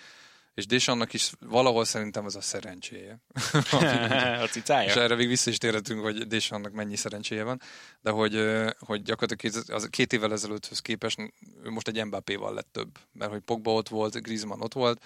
és 0.54 0.66
Desannak 0.66 1.14
is 1.14 1.32
valahol 1.40 1.86
szerintem 1.86 2.26
ez 2.26 2.36
a 2.36 2.42
szerencséje. 2.42 3.20
a 4.42 4.48
cicája. 4.52 4.88
És 4.88 4.96
erre 4.96 5.16
még 5.16 5.28
vissza 5.28 5.50
is 5.50 5.58
térhetünk, 5.58 6.02
hogy 6.02 6.28
Desannak 6.28 6.72
mennyi 6.72 6.96
szerencséje 6.96 7.44
van, 7.44 7.62
de 8.02 8.10
hogy, 8.10 8.34
hogy 8.80 9.02
gyakorlatilag 9.02 9.56
két, 9.56 9.70
az 9.70 9.88
két 9.90 10.14
évvel 10.14 10.32
ezelőtthöz 10.32 10.80
képest 10.80 11.20
ő 11.64 11.70
most 11.70 11.88
egy 11.88 12.06
Mbappé-val 12.06 12.54
lett 12.54 12.70
több, 12.72 12.98
mert 13.12 13.32
hogy 13.32 13.42
Pogba 13.42 13.74
ott 13.74 13.90
volt, 13.90 14.22
Griezmann 14.22 14.62
ott 14.62 14.74
volt, 14.74 15.04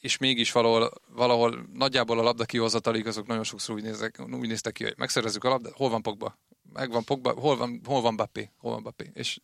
és 0.00 0.16
mégis 0.16 0.52
valahol, 0.52 0.90
valahol 1.08 1.68
nagyjából 1.72 2.18
a 2.18 2.22
labda 2.22 2.44
kihozatalig 2.44 3.06
azok 3.06 3.26
nagyon 3.26 3.44
sokszor 3.44 3.74
úgy, 3.74 3.82
nézek, 3.82 4.20
úgy 4.30 4.48
néztek 4.48 4.72
ki, 4.72 4.84
hogy 4.84 4.94
megszerezzük 4.96 5.44
a 5.44 5.48
labdát, 5.48 5.72
hol 5.72 5.88
van 5.88 6.02
Pogba? 6.02 6.38
Megvan 6.72 7.04
Pogba, 7.04 7.32
hol 7.32 7.56
van, 7.56 7.80
hol 7.84 8.00
van 8.00 8.12
Mbappé? 8.12 8.50
Hol 8.56 8.70
van 8.70 8.80
Mbappé? 8.80 9.10
És 9.14 9.40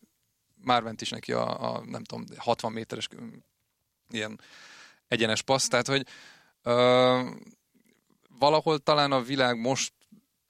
már 0.55 0.83
ment 0.83 1.01
is 1.01 1.09
neki 1.09 1.31
a, 1.31 1.73
a 1.73 1.83
nem 1.85 2.03
tudom, 2.03 2.25
60 2.37 2.71
méteres 2.71 3.07
ilyen 4.13 4.39
egyenes 5.07 5.41
passz, 5.41 5.67
tehát 5.67 5.87
hogy 5.87 6.07
ö, 6.63 7.29
valahol 8.39 8.79
talán 8.79 9.11
a 9.11 9.21
világ 9.21 9.59
most 9.59 9.93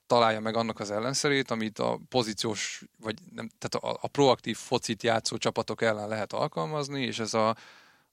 találja 0.07 0.39
meg 0.39 0.55
annak 0.55 0.79
az 0.79 0.91
ellenszerét, 0.91 1.51
amit 1.51 1.79
a 1.79 1.99
pozíciós, 2.09 2.83
vagy 2.99 3.15
nem, 3.31 3.49
tehát 3.59 3.95
a, 3.95 3.99
a 4.01 4.07
proaktív 4.07 4.57
focit 4.57 5.03
játszó 5.03 5.37
csapatok 5.37 5.81
ellen 5.81 6.07
lehet 6.07 6.33
alkalmazni, 6.33 7.03
és 7.05 7.19
ez 7.19 7.33
a, 7.33 7.55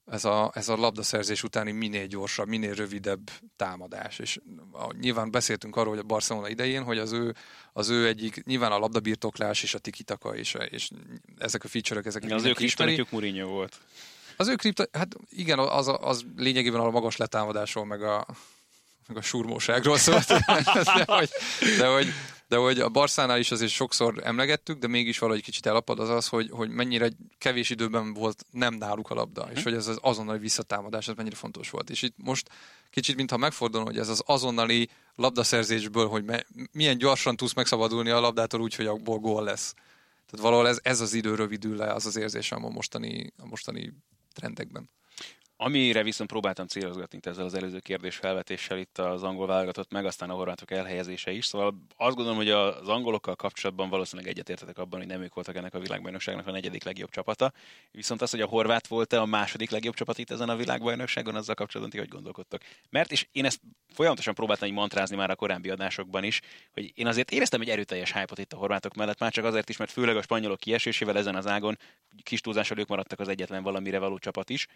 ez 0.05 0.25
a, 0.25 0.51
ez 0.53 0.69
a 0.69 0.75
labdaszerzés 0.75 1.43
utáni 1.43 1.71
minél 1.71 2.05
gyorsabb, 2.07 2.47
minél 2.47 2.73
rövidebb 2.73 3.31
támadás. 3.55 4.19
És 4.19 4.39
a, 4.71 4.93
nyilván 4.93 5.31
beszéltünk 5.31 5.75
arról, 5.75 5.89
hogy 5.89 6.03
a 6.03 6.07
Barcelona 6.07 6.49
idején, 6.49 6.83
hogy 6.83 6.97
az 6.97 7.11
ő, 7.11 7.35
az 7.73 7.89
ő 7.89 8.07
egyik, 8.07 8.43
nyilván 8.45 8.71
a 8.71 8.79
labdabirtoklás 8.79 9.63
és 9.63 9.73
a 9.73 9.79
tikitaka, 9.79 10.35
és, 10.35 10.57
és 10.69 10.89
ezek 11.37 11.63
a 11.63 11.67
feature-ök, 11.67 12.05
ezek 12.05 12.23
Az 12.29 12.45
ő 12.45 12.53
ismeri. 12.57 13.05
Mourinho 13.09 13.47
volt. 13.47 13.79
Az 14.41 14.47
ő 14.47 14.55
kripto, 14.55 14.83
hát 14.91 15.15
igen, 15.29 15.59
az, 15.59 15.91
az 16.01 16.25
lényegében 16.35 16.81
a 16.81 16.89
magas 16.89 17.17
letámadásról, 17.17 17.85
meg 17.85 18.03
a, 18.03 18.25
meg 19.07 19.17
a 19.17 19.21
surmóságról 19.21 19.97
szólt. 19.97 20.27
de, 20.97 21.05
hogy, 21.05 21.29
de, 21.77 21.87
hogy, 21.87 22.07
de 22.47 22.57
hogy 22.57 22.79
a 22.79 22.89
Barszánál 22.89 23.39
is 23.39 23.51
azért 23.51 23.71
sokszor 23.71 24.21
emlegettük, 24.23 24.79
de 24.79 24.87
mégis 24.87 25.19
valahogy 25.19 25.43
kicsit 25.43 25.65
elapad 25.65 25.99
az 25.99 26.09
az, 26.09 26.27
hogy, 26.27 26.49
hogy 26.51 26.69
mennyire 26.69 27.09
kevés 27.37 27.69
időben 27.69 28.13
volt 28.13 28.45
nem 28.51 28.73
náluk 28.73 29.09
a 29.09 29.13
labda, 29.13 29.49
és 29.53 29.63
hogy 29.63 29.73
ez 29.73 29.87
az 29.87 29.97
azonnali 30.01 30.39
visszatámadás, 30.39 31.07
ez 31.07 31.15
mennyire 31.15 31.35
fontos 31.35 31.69
volt. 31.69 31.89
És 31.89 32.01
itt 32.01 32.15
most 32.17 32.49
kicsit, 32.89 33.15
mintha 33.15 33.37
megfordulna, 33.37 33.85
hogy 33.85 33.97
ez 33.97 34.09
az 34.09 34.23
azonnali 34.25 34.89
labdaszerzésből, 35.15 36.07
hogy 36.07 36.23
me, 36.23 36.45
milyen 36.71 36.97
gyorsan 36.97 37.35
tudsz 37.35 37.53
megszabadulni 37.53 38.09
a 38.09 38.19
labdától 38.19 38.61
úgy, 38.61 38.75
hogy 38.75 38.85
abból 38.85 39.17
gól 39.17 39.43
lesz. 39.43 39.73
Tehát 40.31 40.45
valahol 40.45 40.67
ez, 40.67 40.79
ez 40.83 41.01
az 41.01 41.13
idő 41.13 41.35
rövidül 41.35 41.75
le, 41.75 41.93
az 41.93 42.05
az 42.05 42.15
érzésem 42.15 42.65
a 42.65 42.69
mostani, 42.69 43.33
a 43.37 43.45
mostani 43.45 43.93
trendekben. 44.33 44.87
Amire 45.63 46.03
viszont 46.03 46.29
próbáltam 46.29 46.67
célozgatni 46.67 47.19
ezzel 47.21 47.45
az 47.45 47.53
előző 47.53 47.79
kérdés 47.79 48.15
felvetéssel 48.15 48.77
itt 48.77 48.97
az 48.97 49.23
angol 49.23 49.47
válogatott 49.47 49.91
meg, 49.91 50.05
aztán 50.05 50.29
a 50.29 50.33
horvátok 50.33 50.71
elhelyezése 50.71 51.31
is. 51.31 51.45
Szóval 51.45 51.75
azt 51.97 52.15
gondolom, 52.15 52.37
hogy 52.37 52.49
az 52.49 52.87
angolokkal 52.87 53.35
kapcsolatban 53.35 53.89
valószínűleg 53.89 54.31
egyetértetek 54.31 54.77
abban, 54.77 54.99
hogy 54.99 55.07
nem 55.07 55.21
ők 55.21 55.33
voltak 55.33 55.55
ennek 55.55 55.73
a 55.73 55.79
világbajnokságnak 55.79 56.47
a 56.47 56.51
negyedik 56.51 56.83
legjobb 56.83 57.09
csapata. 57.09 57.51
Viszont 57.91 58.21
az, 58.21 58.31
hogy 58.31 58.41
a 58.41 58.45
horvát 58.45 58.87
volt-e 58.87 59.21
a 59.21 59.25
második 59.25 59.69
legjobb 59.69 59.93
csapat 59.93 60.17
itt 60.17 60.31
ezen 60.31 60.49
a 60.49 60.55
világbajnokságon, 60.55 61.35
azzal 61.35 61.55
kapcsolatban 61.55 61.95
ti 61.95 62.05
hogy 62.05 62.15
gondolkodtok. 62.15 62.61
Mert, 62.89 63.11
és 63.11 63.27
én 63.31 63.45
ezt 63.45 63.61
folyamatosan 63.93 64.33
próbáltam 64.33 64.67
így 64.67 64.73
mantrázni 64.73 65.15
már 65.15 65.29
a 65.29 65.35
korábbi 65.35 65.69
adásokban 65.69 66.23
is, 66.23 66.41
hogy 66.73 66.91
én 66.95 67.07
azért 67.07 67.31
éreztem 67.31 67.61
egy 67.61 67.69
erőteljes 67.69 68.13
hype 68.13 68.41
itt 68.41 68.53
a 68.53 68.57
horvátok 68.57 68.93
mellett, 68.93 69.19
már 69.19 69.31
csak 69.31 69.45
azért 69.45 69.69
is, 69.69 69.77
mert 69.77 69.91
főleg 69.91 70.17
a 70.17 70.21
spanyolok 70.21 70.59
kiesésével 70.59 71.17
ezen 71.17 71.35
az 71.35 71.47
ágon 71.47 71.77
kis 72.23 72.41
túlzással 72.41 72.77
ők 72.77 72.87
maradtak 72.87 73.19
az 73.19 73.27
egyetlen 73.27 73.63
valamire 73.63 73.99
való 73.99 74.17
csapat 74.17 74.49
is 74.49 74.67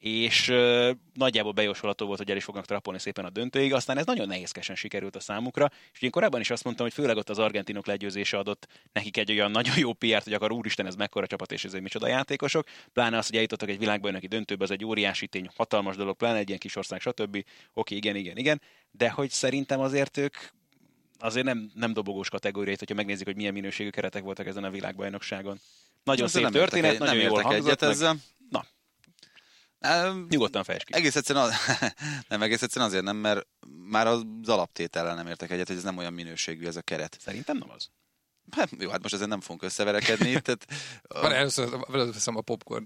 és 0.00 0.48
uh, 0.48 0.90
nagyjából 1.14 1.52
bejósolható 1.52 2.06
volt, 2.06 2.18
hogy 2.18 2.30
el 2.30 2.36
is 2.36 2.44
fognak 2.44 2.66
trapolni 2.66 2.98
szépen 2.98 3.24
a 3.24 3.30
döntőig, 3.30 3.72
aztán 3.72 3.98
ez 3.98 4.06
nagyon 4.06 4.26
nehézkesen 4.26 4.76
sikerült 4.76 5.16
a 5.16 5.20
számukra, 5.20 5.70
és 5.92 6.02
én 6.02 6.10
korábban 6.10 6.40
is 6.40 6.50
azt 6.50 6.64
mondtam, 6.64 6.86
hogy 6.86 6.94
főleg 6.94 7.16
ott 7.16 7.28
az 7.28 7.38
argentinok 7.38 7.86
legyőzése 7.86 8.38
adott 8.38 8.66
nekik 8.92 9.16
egy 9.16 9.30
olyan 9.30 9.50
nagyon 9.50 9.78
jó 9.78 9.92
PR-t, 9.92 10.24
hogy 10.24 10.32
akar 10.32 10.52
úristen, 10.52 10.86
ez 10.86 10.94
mekkora 10.94 11.26
csapat, 11.26 11.52
és 11.52 11.64
ez 11.64 11.74
egy 11.74 11.82
micsoda 11.82 12.08
játékosok, 12.08 12.66
pláne 12.92 13.18
az, 13.18 13.26
hogy 13.26 13.36
eljutottak 13.36 13.68
egy 13.68 13.78
világbajnoki 13.78 14.26
döntőbe, 14.26 14.64
az 14.64 14.70
egy 14.70 14.84
óriási 14.84 15.26
tény, 15.26 15.48
hatalmas 15.56 15.96
dolog, 15.96 16.16
pláne 16.16 16.38
egy 16.38 16.48
ilyen 16.48 16.60
kis 16.60 16.76
ország, 16.76 17.00
stb. 17.00 17.44
Oké, 17.72 17.96
igen, 17.96 18.16
igen, 18.16 18.36
igen, 18.36 18.60
de 18.90 19.10
hogy 19.10 19.30
szerintem 19.30 19.80
azért 19.80 20.16
ők 20.16 20.34
azért 21.18 21.46
nem, 21.46 21.70
nem 21.74 21.92
dobogós 21.92 22.28
kategóriát, 22.28 22.78
hogyha 22.78 22.94
megnézik, 22.94 23.26
hogy 23.26 23.36
milyen 23.36 23.52
minőségű 23.52 23.90
keretek 23.90 24.22
voltak 24.22 24.46
ezen 24.46 24.64
a 24.64 24.70
világbajnokságon. 24.70 25.60
Nagyon 26.04 26.28
szép 26.28 26.48
történet, 26.48 26.92
egy, 26.92 26.98
nagyon 26.98 27.16
nem 27.16 27.26
jól 27.26 27.52
egyet 27.54 27.82
ezzel. 27.82 28.16
Na, 28.50 28.64
Um, 29.88 30.26
Nyugodtan 30.28 30.64
fejtsd 30.64 30.84
ki. 30.84 30.94
Egész 30.94 31.16
egyszerűen, 31.16 31.44
az, 31.44 31.54
nem 32.28 32.42
egész 32.42 32.62
egyszerűen 32.62 32.90
azért 32.90 33.04
nem, 33.04 33.16
mert 33.16 33.46
már 33.90 34.06
az 34.06 34.22
alaptétellel 34.44 35.14
nem 35.14 35.26
értek 35.26 35.50
egyet, 35.50 35.66
hogy 35.66 35.76
ez 35.76 35.82
nem 35.82 35.96
olyan 35.96 36.12
minőségű 36.12 36.66
ez 36.66 36.76
a 36.76 36.82
keret. 36.82 37.16
Szerintem 37.20 37.56
nem 37.56 37.70
az. 37.70 37.90
Hát 38.50 38.68
jó, 38.78 38.90
hát 38.90 39.02
most 39.02 39.14
ezen 39.14 39.28
nem 39.28 39.40
fogunk 39.40 39.62
összeverekedni. 39.62 40.40
Tehát, 40.40 40.66
Már 41.22 41.32
először 41.32 41.68
veszem 41.88 42.36
a 42.36 42.40
popcorn 42.40 42.84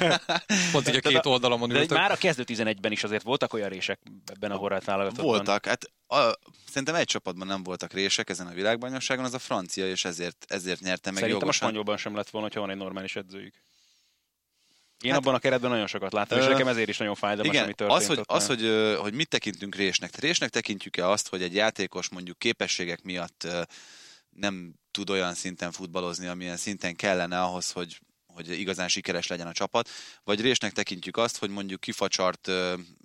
Pont 0.72 0.88
így 0.88 0.96
a 0.96 1.00
két 1.00 1.26
oldalamon 1.26 1.70
ültök. 1.70 1.88
De 1.88 1.94
már 1.94 2.10
a 2.10 2.16
kezdő 2.16 2.44
11-ben 2.46 2.92
is 2.92 3.04
azért 3.04 3.22
voltak 3.22 3.52
olyan 3.52 3.68
rések 3.68 4.00
ebben 4.26 4.50
a 4.50 4.56
horvát 4.56 4.84
válogatottban. 4.84 5.26
Voltak, 5.26 5.66
hát 5.66 5.90
a, 6.06 6.32
szerintem 6.66 6.94
egy 6.94 7.06
csapatban 7.06 7.46
nem 7.46 7.62
voltak 7.62 7.92
rések 7.92 8.30
ezen 8.30 8.46
a 8.46 8.52
világbajnokságon, 8.52 9.24
az 9.24 9.34
a 9.34 9.38
francia, 9.38 9.88
és 9.88 10.04
ezért, 10.04 10.44
ezért 10.48 10.80
nyerte 10.80 11.10
meg 11.10 11.18
Szerintem 11.18 11.40
jogosan. 11.40 11.48
a 11.48 11.70
spanyolban 11.70 11.96
sem 11.96 12.14
lett 12.14 12.30
volna, 12.30 12.48
ha 12.52 12.60
van 12.60 12.70
egy 12.70 12.76
normális 12.76 13.16
edzőjük. 13.16 13.54
Én 15.02 15.10
hát, 15.10 15.20
abban 15.20 15.34
a 15.34 15.38
keretben 15.38 15.70
nagyon 15.70 15.86
sokat 15.86 16.12
láttam, 16.12 16.38
és 16.38 16.46
nekem 16.46 16.68
ezért 16.68 16.88
is 16.88 16.96
nagyon 16.96 17.14
fájdalmas, 17.14 17.54
igen, 17.54 17.64
ami 17.64 17.74
történt. 17.74 18.00
Az, 18.00 18.06
hogy, 18.06 18.20
az 18.26 18.46
hogy, 18.46 18.96
hogy 19.00 19.14
mit 19.14 19.28
tekintünk 19.28 19.74
résnek. 19.74 20.16
Résnek 20.16 20.50
tekintjük-e 20.50 21.08
azt, 21.08 21.28
hogy 21.28 21.42
egy 21.42 21.54
játékos 21.54 22.08
mondjuk 22.08 22.38
képességek 22.38 23.02
miatt 23.02 23.46
nem 24.30 24.74
tud 24.90 25.10
olyan 25.10 25.34
szinten 25.34 25.72
futballozni, 25.72 26.26
amilyen 26.26 26.56
szinten 26.56 26.96
kellene 26.96 27.42
ahhoz, 27.42 27.70
hogy 27.70 27.98
hogy 28.34 28.60
igazán 28.60 28.88
sikeres 28.88 29.26
legyen 29.26 29.46
a 29.46 29.52
csapat, 29.52 29.88
vagy 30.24 30.40
résnek 30.40 30.72
tekintjük 30.72 31.16
azt, 31.16 31.38
hogy 31.38 31.50
mondjuk 31.50 31.80
kifacsart, 31.80 32.50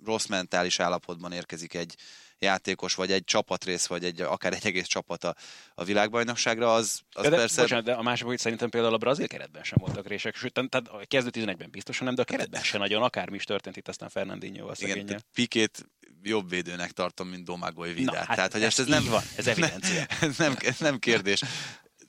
rossz 0.04 0.26
mentális 0.26 0.80
állapotban 0.80 1.32
érkezik 1.32 1.74
egy, 1.74 1.94
játékos, 2.38 2.94
vagy 2.94 3.12
egy 3.12 3.24
csapatrész, 3.24 3.86
vagy 3.86 4.04
egy, 4.04 4.20
akár 4.20 4.52
egy 4.52 4.66
egész 4.66 4.86
csapat 4.86 5.24
a, 5.24 5.34
a 5.74 5.84
világbajnokságra, 5.84 6.74
az, 6.74 7.00
az 7.12 7.22
de, 7.22 7.36
persze... 7.36 7.60
Bocsánat, 7.60 7.84
de 7.84 7.92
a 7.92 8.02
másik, 8.02 8.26
hogy 8.26 8.38
szerintem 8.38 8.68
például 8.68 8.94
a 8.94 8.98
brazil 8.98 9.26
keretben 9.26 9.62
sem 9.62 9.78
voltak 9.80 10.06
rések, 10.06 10.36
sőt, 10.36 10.52
tehát 10.52 10.88
a 10.88 11.00
kezdő 11.06 11.30
11-ben 11.32 11.70
biztosan 11.70 12.06
nem, 12.06 12.14
de 12.14 12.22
a 12.22 12.24
keretben 12.24 12.62
sem 12.62 12.80
nagyon, 12.80 13.02
akármi 13.02 13.36
is 13.36 13.44
történt 13.44 13.76
itt 13.76 13.88
aztán 13.88 14.08
Fernandinho 14.08 14.68
a 14.68 14.72
Igen, 14.78 15.24
Pikét 15.34 15.86
jobb 16.22 16.48
védőnek 16.48 16.90
tartom, 16.90 17.28
mint 17.28 17.44
Domagoy 17.44 17.92
Vidát. 17.92 18.24
Hát 18.24 18.36
Tehát, 18.36 18.52
hogy 18.52 18.62
ez, 18.62 18.78
ez, 18.78 18.86
nem 18.86 19.04
van, 19.04 19.22
ez 19.36 19.46
evidencia. 19.56 20.06
ez 20.20 20.36
nem, 20.36 20.56
ez 20.58 20.78
nem 20.78 20.98
kérdés. 20.98 21.42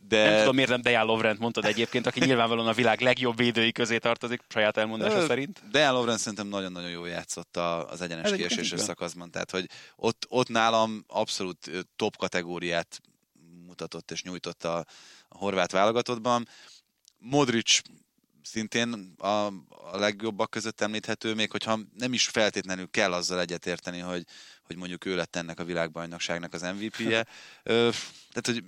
De... 0.10 0.30
Nem 0.30 0.40
tudom, 0.40 0.56
miért 0.56 0.70
nem 0.70 0.82
Dejan 0.82 1.06
Lovrent 1.06 1.40
mondtad 1.40 1.66
egyébként, 1.66 2.08
aki 2.08 2.20
nyilvánvalóan 2.20 2.68
a 2.68 2.74
világ 2.74 3.02
legjobb 3.02 3.38
védői 3.38 3.72
közé 3.72 3.98
tartozik, 3.98 4.42
saját 4.48 4.78
elmondása 4.78 5.26
szerint. 5.26 5.62
Dejan 5.72 5.94
Lovrent 5.94 6.20
szerintem 6.20 6.48
nagyon-nagyon 6.48 6.90
jó 6.90 7.06
játszott 7.06 7.58
az 7.58 8.02
egyenes 8.02 8.32
kieséses 8.32 8.80
szakaszban, 8.80 9.32
tehát 9.32 9.52
hogy 9.52 9.66
ott, 9.96 10.26
ott 10.30 10.48
nálam 10.48 11.04
abszolút 11.08 11.70
top 11.96 12.18
kategóriát 12.18 13.02
mutatott 13.66 14.12
és 14.12 14.24
nyújtott 14.24 14.64
a, 14.64 14.78
a 15.28 15.38
horvát 15.38 15.72
válogatottban. 15.72 16.48
Modric 17.18 17.82
szintén 18.44 19.14
a, 19.18 19.28
a 19.28 19.98
legjobbak 19.98 20.50
között 20.50 20.82
említhető, 20.82 21.34
még 21.34 21.52
hogyha 21.52 21.80
nem 21.98 22.14
is 22.14 22.28
feltétlenül 22.28 22.90
kell 22.90 23.14
azzal 23.14 23.40
egyetérteni, 23.40 24.00
hogy, 24.00 24.24
hogy 24.64 24.76
mondjuk 24.76 25.06
ő 25.06 25.16
lett 25.16 25.36
ennek 25.36 25.60
a 25.60 25.64
világbajnokságnak 25.64 26.54
az 26.54 26.62
MVP-je. 26.62 27.28
tehát, 28.34 28.46
hogy 28.46 28.64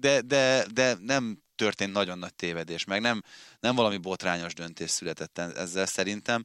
de, 0.00 0.20
de, 0.20 0.66
de 0.72 0.96
nem 1.00 1.42
történt 1.54 1.92
nagyon 1.92 2.18
nagy 2.18 2.34
tévedés, 2.34 2.84
meg 2.84 3.00
nem, 3.00 3.22
nem 3.60 3.74
valami 3.74 3.96
botrányos 3.96 4.54
döntés 4.54 4.90
született 4.90 5.38
ezzel 5.38 5.86
szerintem. 5.86 6.44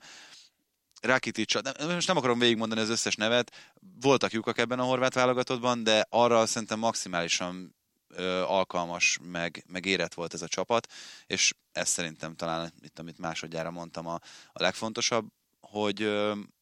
Rakitic, 1.01 1.53
most 1.79 2.07
nem 2.07 2.17
akarom 2.17 2.39
végigmondani 2.39 2.81
az 2.81 2.89
összes 2.89 3.15
nevet, 3.15 3.73
voltak 4.01 4.31
lyukak 4.31 4.57
ebben 4.57 4.79
a 4.79 4.83
horvát 4.83 5.13
válogatottban, 5.13 5.83
de 5.83 6.05
arra 6.09 6.45
szerintem 6.45 6.79
maximálisan 6.79 7.75
ö, 8.07 8.41
alkalmas, 8.41 9.19
meg, 9.21 9.63
meg 9.67 9.85
érett 9.85 10.13
volt 10.13 10.33
ez 10.33 10.41
a 10.41 10.47
csapat, 10.47 10.91
és 11.25 11.53
ez 11.71 11.89
szerintem 11.89 12.35
talán 12.35 12.73
itt, 12.81 12.99
amit 12.99 13.17
másodjára 13.17 13.71
mondtam, 13.71 14.07
a, 14.07 14.19
a 14.51 14.61
legfontosabb, 14.61 15.27
hogy, 15.73 16.11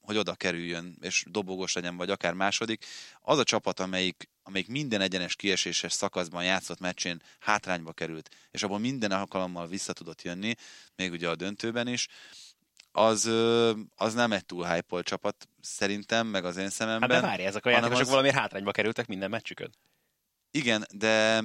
hogy 0.02 0.18
oda 0.18 0.36
kerüljön, 0.36 0.98
és 1.02 1.26
dobogós 1.28 1.74
legyen, 1.74 1.98
vagy 1.98 2.10
akár 2.10 2.34
második. 2.34 2.86
Az 3.22 3.38
a 3.38 3.44
csapat, 3.44 3.80
amelyik 3.80 4.30
amelyik 4.44 4.68
minden 4.68 5.02
egyenes 5.02 5.36
kieséses 5.36 5.94
szakaszban 5.94 6.44
játszott 6.44 6.80
meccsén 6.80 7.22
hátrányba 7.40 7.92
került, 7.94 8.30
és 8.52 8.64
abban 8.64 8.82
minden 8.82 9.12
alkalommal 9.12 9.68
vissza 9.68 9.94
tudott 9.94 10.22
jönni, 10.22 10.54
még 10.96 11.12
ugye 11.12 11.30
a 11.30 11.36
döntőben 11.36 11.88
is, 11.88 12.08
az, 12.92 13.26
az 13.96 14.14
nem 14.14 14.32
egy 14.32 14.46
túl 14.46 14.66
hype 14.66 15.02
csapat 15.02 15.48
szerintem, 15.62 16.28
meg 16.28 16.46
az 16.46 16.58
én 16.58 16.70
szememben. 16.70 17.10
Hát 17.10 17.22
de 17.22 17.28
várj, 17.28 17.44
ezek 17.44 17.66
a 17.66 17.70
játékosok 17.70 18.02
az... 18.02 18.10
valamiért 18.10 18.38
hátrányba 18.38 18.72
kerültek 18.72 19.08
minden 19.08 19.30
meccsükön. 19.30 19.72
Igen, 20.52 20.86
de 20.94 21.44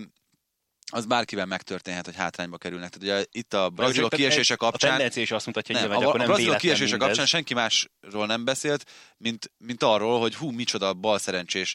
az 0.93 1.07
bárkivel 1.07 1.47
megtörténhet, 1.47 2.05
hogy 2.05 2.17
hátrányba 2.17 2.57
kerülnek. 2.57 2.91
Tehát 2.91 3.19
ugye 3.19 3.41
itt 3.41 3.55
a 3.55 3.71
brazilok 3.71 4.11
kiesése 4.11 4.57
kapcsán... 4.57 4.91
A 4.91 4.95
tendencia 4.95 5.23
is 5.23 5.31
azt 5.31 5.47
mutatja, 5.47 5.75
nem, 5.75 5.91
hogy 5.91 6.05
a, 6.05 6.09
akkor 6.09 6.21
nem 6.21 6.31
a 6.31 6.33
brazilok 6.33 6.57
kiesése 6.57 6.97
kapcsán 6.97 7.27
senki 7.27 7.55
másról 7.55 8.27
nem 8.27 8.45
beszélt, 8.45 8.85
mint, 9.17 9.51
mint 9.59 9.83
arról, 9.83 10.21
hogy 10.21 10.35
hú, 10.35 10.51
micsoda 10.51 10.95
bal 10.95 11.19
szerencsés 11.19 11.75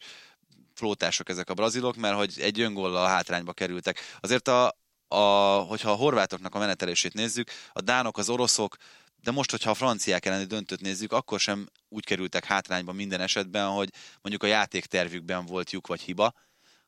flótások 0.74 1.30
ezek 1.30 1.50
a 1.50 1.54
brazilok, 1.54 1.96
mert 1.96 2.16
hogy 2.16 2.34
egy 2.40 2.60
öngollal 2.60 3.08
hátrányba 3.08 3.54
kerültek. 3.54 4.00
Azért 4.20 4.48
a, 4.48 4.76
a, 5.08 5.20
hogyha 5.68 5.92
a 5.92 5.96
horvátoknak 5.96 6.56
a 6.56 6.60
menetelését 6.60 7.14
nézzük, 7.14 7.52
a 7.72 7.82
dánok, 7.82 8.18
az 8.18 8.30
oroszok, 8.30 8.76
de 9.24 9.32
most, 9.32 9.52
hogyha 9.52 9.70
a 9.70 9.74
franciák 9.74 10.26
elleni 10.26 10.46
döntőt 10.46 10.82
nézzük, 10.82 11.12
akkor 11.12 11.40
sem 11.40 11.68
úgy 11.90 12.06
kerültek 12.06 12.46
hátrányba 12.46 12.92
minden 12.92 13.22
esetben, 13.22 13.68
hogy 13.68 13.90
mondjuk 14.22 14.44
a 14.44 14.56
játéktervükben 14.56 15.46
volt 15.46 15.72
lyuk 15.72 15.88
vagy 15.88 16.02
hiba, 16.02 16.34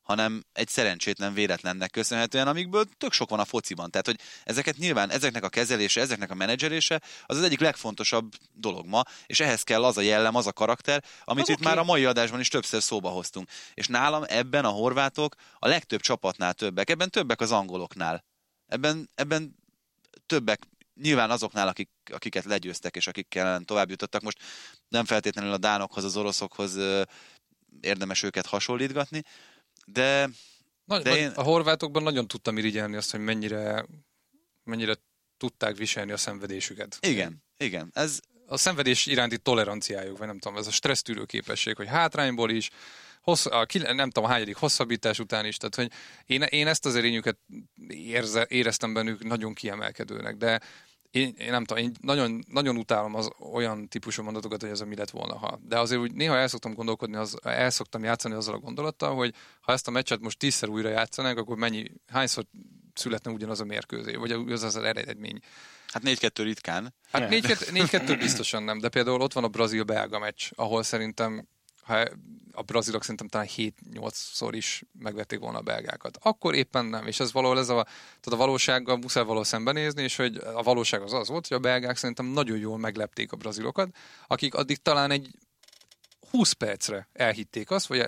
hanem 0.04 0.44
egy 0.54 0.68
szerencsétlen 0.68 1.34
véletlennek 1.34 1.92
köszönhetően, 1.92 2.48
amikből 2.48 2.86
tök 2.98 3.12
sok 3.12 3.30
van 3.30 3.40
a 3.40 3.46
fociban. 3.46 3.92
Tehát, 3.92 4.06
hogy 4.06 4.20
ezeket 4.44 4.78
nyilván, 4.78 5.10
ezeknek 5.10 5.44
a 5.44 5.50
kezelése, 5.50 6.02
ezeknek 6.02 6.32
a 6.32 6.36
menedzselése 6.36 7.02
az 7.26 7.38
az 7.38 7.44
egyik 7.44 7.60
legfontosabb 7.60 8.34
dolog 8.54 8.86
ma, 8.86 9.04
és 9.26 9.40
ehhez 9.40 9.64
kell 9.64 9.84
az 9.84 9.98
a 9.98 10.02
jellem, 10.02 10.36
az 10.36 10.48
a 10.48 10.54
karakter, 10.54 11.04
amit 11.24 11.44
az 11.44 11.50
itt 11.50 11.60
okay. 11.60 11.68
már 11.68 11.78
a 11.78 11.84
mai 11.84 12.06
adásban 12.06 12.40
is 12.40 12.48
többször 12.48 12.82
szóba 12.82 13.10
hoztunk. 13.10 13.50
És 13.74 13.88
nálam 13.88 14.24
ebben 14.28 14.66
a 14.66 14.70
horvátok 14.70 15.36
a 15.60 15.68
legtöbb 15.68 16.02
csapatnál 16.02 16.54
többek, 16.54 16.90
ebben 16.90 17.10
többek 17.10 17.42
az 17.42 17.52
angoloknál. 17.52 18.24
Ebben, 18.68 19.10
ebben 19.16 19.56
többek 20.26 20.62
nyilván 21.02 21.32
azoknál, 21.32 21.68
akik, 21.68 21.90
akiket 22.12 22.44
legyőztek, 22.44 22.96
és 22.96 23.08
akikkel 23.08 23.62
tovább 23.66 23.90
jutottak. 23.90 24.22
Most 24.22 24.38
nem 24.88 25.06
feltétlenül 25.06 25.52
a 25.52 25.58
dánokhoz, 25.58 26.04
az 26.04 26.18
oroszokhoz 26.18 26.78
érdemes 27.82 28.24
őket 28.24 28.46
hasonlítgatni, 28.46 29.24
de, 29.86 30.30
Nagy, 30.86 31.02
de 31.02 31.16
én... 31.16 31.30
A 31.30 31.42
horvátokban 31.42 32.04
nagyon 32.04 32.28
tudtam 32.28 32.58
irigyelni 32.58 32.96
azt, 32.96 33.12
hogy 33.12 33.20
mennyire, 33.20 33.86
mennyire 34.64 34.96
tudták 35.38 35.78
viselni 35.78 36.12
a 36.12 36.18
szenvedésüket. 36.18 36.98
Igen, 37.02 37.44
igen. 37.58 37.90
Ez... 37.94 38.20
A 38.48 38.58
szenvedés 38.58 39.06
iránti 39.06 39.38
toleranciájuk, 39.38 40.18
vagy 40.18 40.28
nem 40.28 40.40
tudom, 40.40 40.58
ez 40.58 40.68
a 40.68 40.72
stressztűrő 40.72 41.26
képesség, 41.26 41.76
hogy 41.76 41.88
hátrányból 41.88 42.50
is, 42.50 42.70
hossz, 43.22 43.46
a, 43.46 43.66
nem 43.74 44.10
tudom, 44.10 44.30
a 44.30 44.34
hányadik 44.34 44.56
hosszabbítás 44.56 45.20
után 45.20 45.46
is, 45.46 45.58
tehát 45.58 45.76
hogy 45.76 45.92
én, 46.26 46.42
én 46.42 46.68
ezt 46.68 46.86
az 46.86 46.96
erényüket 46.96 47.38
érze, 47.88 48.46
éreztem 48.50 48.94
bennük 48.94 49.24
nagyon 49.24 49.54
kiemelkedőnek, 49.54 50.36
de 50.36 50.62
én, 51.14 51.34
én 51.38 51.52
nem 51.52 51.64
tudom, 51.64 51.84
én 51.84 51.92
nagyon, 52.02 52.44
nagyon 52.48 52.78
utálom 52.78 53.16
az 53.16 53.30
olyan 53.52 53.88
típusú 53.88 54.24
mondatokat, 54.24 54.62
hogy 54.62 54.70
ez 54.70 54.82
a 54.82 54.86
mi 54.86 54.96
lett 54.96 55.10
volna, 55.10 55.38
ha. 55.38 55.60
De 55.64 55.80
azért 55.80 56.02
úgy 56.02 56.14
néha 56.14 56.38
el 56.38 56.48
szoktam 56.48 56.74
gondolkodni, 56.74 57.16
az, 57.16 57.38
el 57.42 57.70
szoktam 57.70 58.04
játszani 58.04 58.34
azzal 58.34 58.54
a 58.54 58.60
gondolattal, 58.60 59.16
hogy 59.16 59.34
ha 59.62 59.72
ezt 59.72 59.88
a 59.88 59.92
meccset 59.92 60.20
most 60.20 60.38
tízszer 60.40 60.70
újra 60.70 60.90
játszanak, 60.90 61.38
akkor 61.38 61.58
mennyi, 61.58 61.92
hányszor 62.08 62.46
születne 62.94 63.32
ugyanaz 63.32 63.60
a 63.60 63.66
mérkőzés, 63.66 64.16
vagy 64.16 64.32
az 64.32 64.64
az 64.64 64.76
eredmény. 64.76 65.40
Hát 65.88 66.04
4-2 66.06 66.30
ritkán. 66.36 66.94
Hát 67.12 67.30
4-2 67.30 68.16
biztosan 68.20 68.64
nem, 68.64 68.80
de 68.80 68.90
például 68.90 69.22
ott 69.22 69.34
van 69.34 69.44
a 69.44 69.48
brazil-belga 69.48 70.20
meccs, 70.20 70.50
ahol 70.56 70.84
szerintem 70.84 71.48
ha 71.84 72.06
a 72.52 72.62
brazilok 72.62 73.02
szerintem 73.02 73.28
talán 73.28 73.48
7-8-szor 73.56 74.50
is 74.52 74.84
megvették 75.00 75.40
volna 75.40 75.58
a 75.58 75.62
belgákat. 75.62 76.18
Akkor 76.22 76.56
éppen 76.56 76.86
nem, 76.86 77.08
és 77.08 77.20
ez 77.20 77.32
valahol 77.32 77.60
ez 77.60 77.70
a, 77.70 77.84
tehát 77.84 78.26
a 78.26 78.36
valósággal 78.36 78.98
muszáj 78.98 79.24
valahol 79.24 79.44
szembenézni, 79.44 80.04
és 80.04 80.16
hogy 80.16 80.38
a 80.38 80.64
valóság 80.64 81.02
az 81.02 81.14
az 81.14 81.28
volt, 81.28 81.48
hogy 81.48 81.58
a 81.58 81.60
belgák 81.60 81.98
szerintem 81.98 82.26
nagyon 82.26 82.58
jól 82.58 82.78
meglepték 82.78 83.32
a 83.32 83.36
brazilokat, 83.36 83.96
akik 84.28 84.54
addig 84.54 84.78
talán 84.78 85.12
egy 85.12 85.30
20 86.30 86.52
percre 86.52 87.10
elhitték 87.14 87.72
azt, 87.72 87.88
vagy 87.88 88.06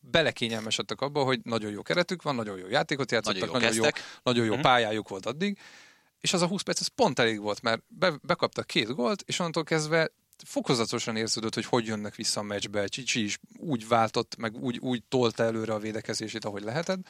belekényelmesedtek 0.00 1.00
abba, 1.00 1.22
hogy 1.22 1.40
nagyon 1.42 1.70
jó 1.70 1.82
keretük 1.82 2.22
van, 2.22 2.34
nagyon 2.34 2.58
jó 2.58 2.68
játékot 2.68 3.10
játszottak, 3.10 3.52
nagyon 3.52 3.74
jó, 3.74 3.82
nagyon 3.82 3.94
jó, 3.94 4.02
nagyon 4.22 4.44
jó 4.44 4.56
pályájuk 4.60 5.08
volt 5.08 5.26
addig, 5.26 5.58
és 6.20 6.32
az 6.32 6.42
a 6.42 6.46
20 6.46 6.62
perc 6.62 6.80
ez 6.80 6.86
pont 6.86 7.18
elég 7.18 7.40
volt, 7.40 7.62
mert 7.62 7.82
be, 7.88 8.18
bekaptak 8.22 8.66
két 8.66 8.94
gólt, 8.94 9.22
és 9.26 9.38
onnantól 9.38 9.64
kezdve 9.64 10.10
fokozatosan 10.46 11.16
érződött, 11.16 11.54
hogy 11.54 11.64
hogy 11.64 11.86
jönnek 11.86 12.14
vissza 12.14 12.40
a 12.40 12.42
meccsbe. 12.42 12.86
Csicsi 12.86 13.24
is 13.24 13.38
úgy 13.56 13.88
váltott, 13.88 14.36
meg 14.36 14.56
úgy, 14.56 14.78
úgy 14.78 15.02
tolta 15.08 15.42
előre 15.42 15.72
a 15.72 15.78
védekezését, 15.78 16.44
ahogy 16.44 16.62
lehetett, 16.62 17.00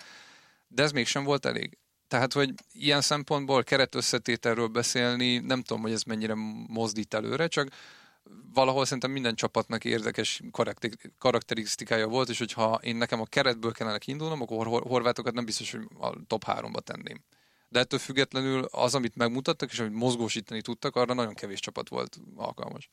de 0.69 0.83
ez 0.83 0.93
mégsem 0.93 1.25
volt 1.25 1.47
elég. 1.47 1.79
Tehát, 2.09 2.33
hogy 2.33 2.55
ilyen 2.73 3.01
szempontból 3.01 3.65
keretösszetételről 3.65 4.67
beszélni, 4.67 5.39
nem 5.39 5.63
tudom, 5.63 5.83
hogy 5.83 5.93
ez 5.93 6.03
mennyire 6.03 6.35
mozdít 6.67 7.15
előre, 7.15 7.47
csak 7.47 7.69
valahol 8.55 8.85
szerintem 8.85 9.11
minden 9.11 9.35
csapatnak 9.35 9.85
érdekes 9.85 10.43
karakterisztikája 11.19 12.09
volt, 12.09 12.29
és 12.29 12.39
hogyha 12.39 12.81
én 12.83 12.97
nekem 12.97 13.21
a 13.21 13.27
keretből 13.27 13.73
kellene 13.73 13.99
kiindulnom, 13.99 14.41
akkor 14.41 14.67
horvátokat 14.67 15.35
nem 15.35 15.45
biztos, 15.45 15.71
hogy 15.71 15.89
a 16.01 16.13
top 16.27 16.45
3-ba 16.47 16.81
tenném. 16.81 17.25
de 17.73 17.79
ettől 17.79 17.99
függetlenül 17.99 18.65
az, 18.65 18.95
amit 18.95 19.17
megmutattak, 19.17 19.73
és 19.73 19.79
amit 19.79 19.93
mozgósítani 19.93 20.61
tudtak, 20.61 20.97
arra 20.97 21.15
nagyon 21.15 21.35
kevés 21.35 21.61
csapat 21.61 21.89
volt 21.89 22.21
alkalmas. 22.37 22.89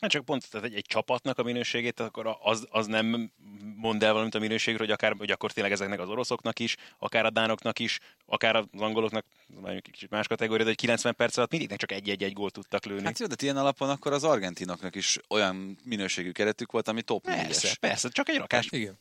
Hát 0.00 0.10
csak 0.10 0.24
pont 0.24 0.50
tehát 0.50 0.66
egy, 0.66 0.74
egy 0.74 0.84
csapatnak 0.86 1.38
a 1.38 1.42
minőségét, 1.42 2.00
akkor 2.00 2.36
az, 2.42 2.66
az 2.70 2.86
nem 2.86 3.30
mond 3.76 4.02
el 4.02 4.12
valamit 4.12 4.34
a 4.34 4.38
minőségről, 4.38 4.86
hogy 4.86 4.94
akár 4.94 5.14
hogy 5.18 5.30
akkor 5.30 5.52
tényleg 5.52 5.72
ezeknek 5.72 6.00
az 6.00 6.08
oroszoknak 6.08 6.58
is, 6.58 6.76
akár 6.98 7.24
a 7.24 7.30
dánoknak 7.30 7.78
is, 7.78 7.98
akár 8.26 8.56
az 8.56 8.64
angoloknak, 8.78 9.24
nagyon 9.60 9.80
kicsit 9.80 10.10
más 10.10 10.26
kategória, 10.26 10.64
de 10.64 10.70
egy 10.70 10.76
90 10.76 11.14
perc 11.14 11.36
alatt 11.36 11.50
mindig 11.50 11.76
csak 11.76 11.92
egy-egy 11.92 12.32
gólt 12.32 12.52
tudtak 12.52 12.84
lőni. 12.84 13.04
Hát 13.04 13.18
jó, 13.18 13.26
de 13.26 13.34
ilyen 13.38 13.56
alapon 13.56 13.90
akkor 13.90 14.12
az 14.12 14.24
argentinoknak 14.24 14.94
is 14.94 15.18
olyan 15.28 15.78
minőségű 15.84 16.30
keretük 16.30 16.72
volt, 16.72 16.88
ami 16.88 17.02
top 17.02 17.24
Persze, 17.24 17.68
4-es. 17.68 17.76
persze, 17.80 18.08
csak 18.08 18.28
egy 18.28 18.36
rakás. 18.36 18.66
Igen 18.70 18.98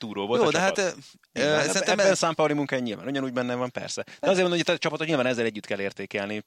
túró 0.00 0.26
volt 0.26 0.40
Jó, 0.40 0.46
a 0.46 0.50
de 0.50 0.58
csapat. 0.58 0.78
hát 0.78 0.96
e, 1.32 1.40
e, 1.40 1.62
szerintem 1.62 1.98
ebben 1.98 2.06
ez... 2.06 2.18
Számpauli 2.18 2.52
munkája 2.52 2.82
nyilván 2.82 3.06
ugyanúgy 3.06 3.32
benne 3.32 3.54
van, 3.54 3.70
persze. 3.70 4.02
De 4.02 4.30
azért 4.30 4.48
mondom, 4.48 4.60
hogy 4.66 4.74
a 4.74 4.78
csapatot 4.78 5.06
nyilván 5.06 5.26
ezzel 5.26 5.44
együtt 5.44 5.66
kell 5.66 5.80
értékelni. 5.80 6.44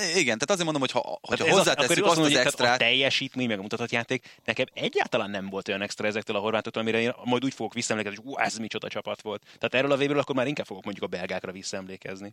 Igen, 0.00 0.24
tehát 0.24 0.50
azért 0.50 0.64
mondom, 0.64 0.80
hogy 0.80 0.90
ha, 0.90 1.18
hogyha 1.20 1.50
hozzátesszük 1.50 2.04
azt, 2.04 2.18
azt 2.18 2.30
az 2.30 2.36
extrát... 2.36 2.74
A 2.74 2.76
teljesítmény, 2.76 3.48
meg 3.48 3.58
a 3.58 3.62
mutatott 3.62 3.90
játék, 3.90 4.26
nekem 4.44 4.66
egyáltalán 4.72 5.30
nem 5.30 5.48
volt 5.48 5.68
olyan 5.68 5.82
extra 5.82 6.06
ezektől 6.06 6.36
a 6.36 6.38
horvátoktól, 6.38 6.82
amire 6.82 7.00
én 7.00 7.12
majd 7.24 7.44
úgy 7.44 7.54
fogok 7.54 7.74
visszaemlékezni, 7.74 8.22
hogy 8.24 8.44
ez 8.44 8.56
micsoda 8.56 8.88
csapat 8.88 9.22
volt. 9.22 9.42
Tehát 9.44 9.74
erről 9.74 9.92
a 9.92 9.96
vébről 9.96 10.18
akkor 10.18 10.34
már 10.34 10.46
inkább 10.46 10.66
fogok 10.66 10.84
mondjuk 10.84 11.04
a 11.04 11.16
belgákra 11.16 11.52
visszaemlékezni. 11.52 12.30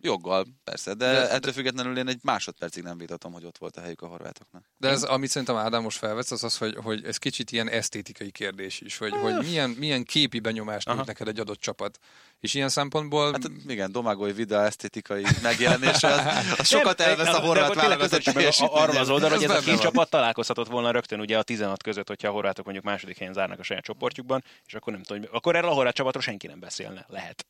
Joggal, 0.00 0.46
persze, 0.64 0.94
de, 0.94 1.12
de 1.12 1.30
ettől 1.30 1.52
függetlenül 1.52 1.98
én 1.98 2.08
egy 2.08 2.18
másodpercig 2.22 2.82
nem 2.82 2.98
vitatom, 2.98 3.32
hogy 3.32 3.44
ott 3.44 3.58
volt 3.58 3.76
a 3.76 3.80
helyük 3.80 4.02
a 4.02 4.06
horvátoknak. 4.06 4.64
De 4.76 4.88
ez, 4.88 5.02
amit 5.02 5.30
szerintem 5.30 5.56
Ádám 5.56 5.82
most 5.82 5.98
felvesz, 5.98 6.30
az 6.30 6.44
az, 6.44 6.56
hogy, 6.56 6.76
hogy 6.82 7.04
ez 7.04 7.16
kicsit 7.16 7.50
ilyen 7.50 7.68
esztétikai 7.68 8.30
kérdés 8.30 8.80
is, 8.80 8.98
hogy, 8.98 9.12
hogy 9.12 9.34
milyen, 9.38 9.70
milyen 9.70 10.04
képi 10.04 10.40
benyomást 10.40 10.88
nyújt 10.88 11.06
neked 11.06 11.28
egy 11.28 11.40
adott 11.40 11.60
csapat. 11.60 11.98
És 12.40 12.54
ilyen 12.54 12.68
szempontból... 12.68 13.32
Hát 13.32 13.50
igen, 13.66 13.92
Domagoj 13.92 14.32
Vida 14.32 14.64
esztétikai 14.64 15.24
megjelenése, 15.42 16.08
az, 16.08 16.20
az 16.58 16.66
sokat 16.66 17.00
elvesz 17.00 17.34
a 17.34 17.40
horvát 17.40 17.74
válogatott 17.74 18.26
Arról 18.58 18.96
az 18.96 19.10
oldalról, 19.10 19.38
hogy 19.38 19.50
ez 19.50 19.56
a 19.56 19.60
két 19.60 19.80
csapat 19.80 20.10
találkozhatott 20.10 20.68
volna 20.68 20.90
rögtön 20.90 21.20
ugye 21.20 21.38
a 21.38 21.42
16 21.42 21.82
között, 21.82 22.08
hogyha 22.08 22.28
a 22.28 22.32
horvátok 22.32 22.64
mondjuk 22.64 22.86
második 22.86 23.18
helyen 23.18 23.32
zárnak 23.32 23.58
a 23.58 23.62
saját 23.62 23.84
csoportjukban, 23.84 24.44
és 24.66 24.74
akkor 24.74 24.92
nem 24.92 25.02
tudom, 25.02 25.22
akkor 25.32 25.56
erről 25.56 25.70
a 25.70 25.74
horvát 25.74 25.94
csapatról 25.94 26.22
senki 26.22 26.46
nem 26.46 26.60
beszélne. 26.60 27.04
Lehet. 27.08 27.46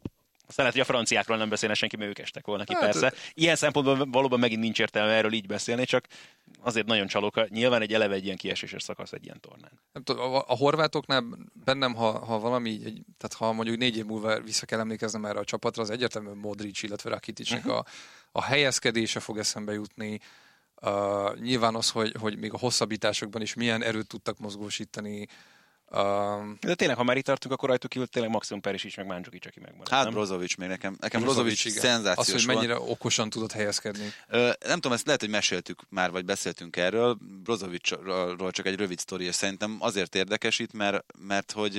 Aztán 0.47 0.67
lehet, 0.67 0.73
hogy 0.73 0.81
a 0.81 0.93
franciákról 0.93 1.37
nem 1.37 1.49
beszélne 1.49 1.75
senki, 1.75 1.97
mert 1.97 2.11
ők 2.11 2.19
estek 2.19 2.47
volna 2.47 2.65
ki, 2.65 2.73
hát, 2.73 2.83
persze. 2.83 3.13
Ilyen 3.35 3.57
szempontból 3.57 4.07
valóban 4.11 4.39
megint 4.39 4.61
nincs 4.61 4.81
értelme 4.81 5.13
erről 5.13 5.33
így 5.33 5.47
beszélni, 5.47 5.85
csak 5.85 6.07
azért 6.61 6.87
nagyon 6.87 7.07
csalók. 7.07 7.49
Nyilván 7.49 7.83
egy 7.83 7.93
eleve 7.93 8.15
egy 8.15 8.25
ilyen 8.25 8.37
kieséses 8.37 8.83
szakasz 8.83 9.13
egy 9.13 9.25
ilyen 9.25 9.41
tornán. 9.41 9.81
Nem 9.93 10.03
tudom, 10.03 10.33
a, 10.33 10.45
a 10.47 10.57
horvátoknál 10.57 11.25
bennem, 11.65 11.95
ha, 11.95 12.25
ha 12.25 12.39
valami, 12.39 12.71
egy, 12.71 13.01
tehát 13.19 13.37
ha 13.37 13.53
mondjuk 13.53 13.79
négy 13.79 13.97
év 13.97 14.05
múlva 14.05 14.41
vissza 14.41 14.67
kell 14.67 14.79
emlékeznem 14.79 15.25
erre 15.25 15.39
a 15.39 15.45
csapatra, 15.45 15.83
az 15.83 15.91
egyértelműen 15.91 16.37
Modric, 16.37 16.83
illetve 16.83 17.11
Rakiticnek 17.11 17.65
uh-huh. 17.65 17.77
a, 17.77 17.85
a 18.33 18.43
helyezkedése 18.43 19.21
fog 19.21 19.39
eszembe 19.39 19.73
jutni. 19.73 20.21
Uh, 20.83 21.39
nyilván 21.39 21.75
az, 21.75 21.91
hogy, 21.91 22.15
hogy 22.21 22.39
még 22.39 22.53
a 22.53 22.59
hosszabbításokban 22.59 23.43
is 23.43 23.55
milyen 23.55 23.83
erőt 23.83 24.07
tudtak 24.07 24.39
mozgósítani, 24.39 25.27
Um, 25.97 26.57
de 26.61 26.75
tényleg, 26.75 26.97
ha 26.97 27.03
már 27.03 27.17
itt 27.17 27.25
tartunk, 27.25 27.55
akkor 27.55 27.69
rajtuk 27.69 27.91
kívül 27.91 28.09
tényleg 28.09 28.31
maximum 28.33 28.61
is, 28.73 28.95
meg 28.95 29.07
Mandzukic, 29.07 29.47
aki 29.47 29.61
megmaradt. 29.61 29.89
Hát 29.89 30.11
Brozovic 30.11 30.57
még 30.57 30.69
nekem, 30.69 30.97
nekem 31.01 31.21
Brozovic, 31.21 31.63
Brozovic 31.63 31.83
szenzációs 31.83 32.29
Az, 32.29 32.45
hogy 32.45 32.55
mennyire 32.55 32.77
volt. 32.77 32.91
okosan 32.91 33.31
tudott 33.31 33.53
helyezkedni. 33.53 34.13
Ö, 34.29 34.51
nem 34.67 34.75
tudom, 34.75 34.93
ezt 34.93 35.07
lehet, 35.07 35.21
hogy 35.21 35.31
meséltük 35.31 35.83
már, 35.89 36.11
vagy 36.11 36.25
beszéltünk 36.25 36.77
erről. 36.77 37.19
Brozovicról 37.43 38.51
csak 38.51 38.67
egy 38.67 38.77
rövid 38.77 38.99
sztori, 38.99 39.25
és 39.25 39.35
szerintem 39.35 39.77
azért 39.81 40.15
érdekes 40.15 40.59
itt, 40.59 40.73
mert, 40.73 41.05
mert 41.19 41.53
hogy 41.53 41.77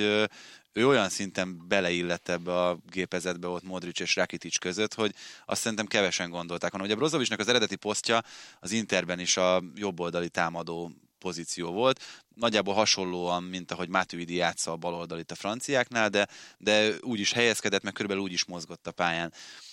ő 0.72 0.86
olyan 0.86 1.08
szinten 1.08 1.68
beleillett 1.68 2.28
ebbe 2.28 2.62
a 2.62 2.78
gépezetbe 2.90 3.48
ott 3.48 3.62
Modric 3.62 4.00
és 4.00 4.16
Rakitic 4.16 4.58
között, 4.58 4.94
hogy 4.94 5.14
azt 5.46 5.60
szerintem 5.60 5.86
kevesen 5.86 6.30
gondolták. 6.30 6.74
Ugye 6.74 6.94
Brozovicnak 6.94 7.38
az 7.38 7.48
eredeti 7.48 7.76
posztja 7.76 8.22
az 8.60 8.72
Interben 8.72 9.18
is 9.18 9.36
a 9.36 9.62
jobboldali 9.74 10.28
támadó 10.28 10.92
pozíció 11.18 11.72
volt. 11.72 12.00
Nagyjából 12.36 12.74
hasonlóan, 12.74 13.42
mint 13.42 13.72
ahogy 13.72 13.88
Matuidi 13.88 14.34
játsza 14.34 14.70
a 14.70 14.76
baloldal 14.76 15.18
itt 15.18 15.30
a 15.30 15.34
franciáknál, 15.34 16.08
de, 16.08 16.28
de 16.58 16.92
úgy 17.00 17.20
is 17.20 17.32
helyezkedett, 17.32 17.82
meg 17.82 17.92
körülbelül 17.92 18.22
úgy 18.22 18.32
is 18.32 18.44
mozgott 18.44 18.86
a 18.86 18.92
pályán. 18.92 19.32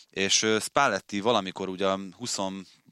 És 0.10 0.46
Spalletti 0.60 1.20
valamikor 1.20 1.70
ugye 1.70 1.88
20 2.18 2.38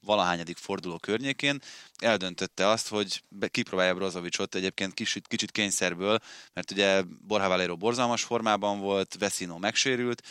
valahányadik 0.06 0.58
forduló 0.58 0.98
környékén 0.98 1.62
eldöntötte 1.98 2.68
azt, 2.68 2.88
hogy 2.88 3.24
kipróbálja 3.48 3.94
Brozovicot 3.94 4.56
egyébként 4.56 4.94
kicsit, 4.94 5.28
kicsit 5.28 5.52
kényszerből, 5.52 6.20
mert 6.54 6.72
ugye 6.72 7.04
Borja 7.28 7.48
Valero 7.48 7.78
borzalmas 7.78 8.24
formában 8.24 8.80
volt, 8.80 9.16
Veszino 9.20 9.58
megsérült, 9.58 10.22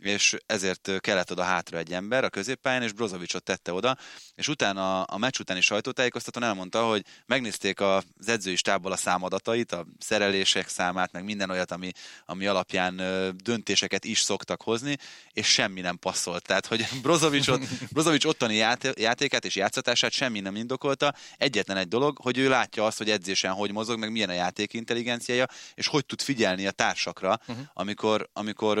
és 0.00 0.36
ezért 0.46 0.90
kellett 0.98 1.30
oda 1.30 1.42
hátra 1.42 1.78
egy 1.78 1.92
ember 1.92 2.24
a 2.24 2.28
középpályán, 2.28 2.82
és 2.82 2.92
Brozovicot 2.92 3.42
tette 3.42 3.72
oda, 3.72 3.96
és 4.34 4.48
utána 4.48 5.02
a 5.02 5.18
meccs 5.18 5.40
utáni 5.40 5.60
sajtótájékoztatón 5.60 6.42
elmondta, 6.42 6.84
hogy 6.86 7.04
megnézték 7.26 7.80
az 7.80 8.04
edzői 8.26 8.56
stábból 8.56 8.92
a 8.92 8.96
számadatait, 8.96 9.72
a 9.72 9.86
szerelések 9.98 10.68
számát, 10.68 11.12
meg 11.12 11.24
minden 11.24 11.50
olyat, 11.50 11.70
ami, 11.70 11.92
ami 12.26 12.46
alapján 12.46 12.96
döntéseket 13.42 14.04
is 14.04 14.20
szoktak 14.20 14.62
hozni, 14.62 14.96
és 15.32 15.46
semmi 15.46 15.80
nem 15.80 15.98
passzolt. 15.98 16.42
Tehát, 16.42 16.66
hogy 16.66 16.86
Brozovicot, 17.02 17.62
Brozovic 17.92 18.24
ottani 18.24 18.54
játékát 18.94 19.44
és 19.44 19.56
játszatását 19.56 20.12
semmi 20.12 20.40
nem 20.40 20.56
indokolta. 20.56 21.14
Egyetlen 21.36 21.76
egy 21.76 21.88
dolog, 21.88 22.18
hogy 22.22 22.38
ő 22.38 22.48
látja 22.48 22.84
azt, 22.84 22.98
hogy 22.98 23.10
edzésen 23.10 23.52
hogy 23.52 23.72
mozog, 23.72 23.98
meg 23.98 24.12
milyen 24.12 24.28
a 24.28 24.32
játék 24.32 24.72
intelligenciája, 24.72 25.46
és 25.74 25.86
hogy 25.86 26.06
tud 26.06 26.20
figyelni 26.20 26.66
a 26.66 26.70
társakra, 26.70 27.40
uh-huh. 27.46 27.64
amikor, 27.72 28.28
amikor 28.32 28.80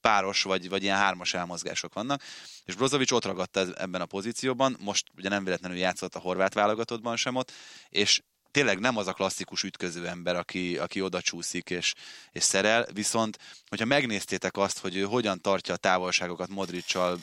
páros 0.00 0.43
vagy, 0.44 0.68
vagy 0.68 0.82
ilyen 0.82 0.96
hármas 0.96 1.34
elmozgások 1.34 1.94
vannak, 1.94 2.22
és 2.64 2.74
Brozovic 2.74 3.10
ott 3.10 3.24
ragadt 3.24 3.56
ebben 3.56 4.00
a 4.00 4.06
pozícióban, 4.06 4.76
most 4.80 5.06
ugye 5.16 5.28
nem 5.28 5.44
véletlenül 5.44 5.76
játszott 5.76 6.14
a 6.14 6.18
horvát 6.18 6.54
válogatottban 6.54 7.16
sem 7.16 7.34
ott, 7.34 7.52
és 7.88 8.22
tényleg 8.54 8.78
nem 8.78 8.96
az 8.96 9.06
a 9.06 9.12
klasszikus 9.12 9.62
ütköző 9.62 10.06
ember, 10.06 10.36
aki, 10.36 10.78
aki 10.78 11.00
oda 11.00 11.20
csúszik 11.20 11.70
és, 11.70 11.94
és 12.32 12.42
szerel, 12.42 12.86
viszont 12.92 13.38
hogyha 13.68 13.84
megnéztétek 13.84 14.56
azt, 14.56 14.78
hogy 14.78 14.96
ő 14.96 15.02
hogyan 15.02 15.40
tartja 15.40 15.74
a 15.74 15.76
távolságokat 15.76 16.48
Modricsal, 16.48 17.18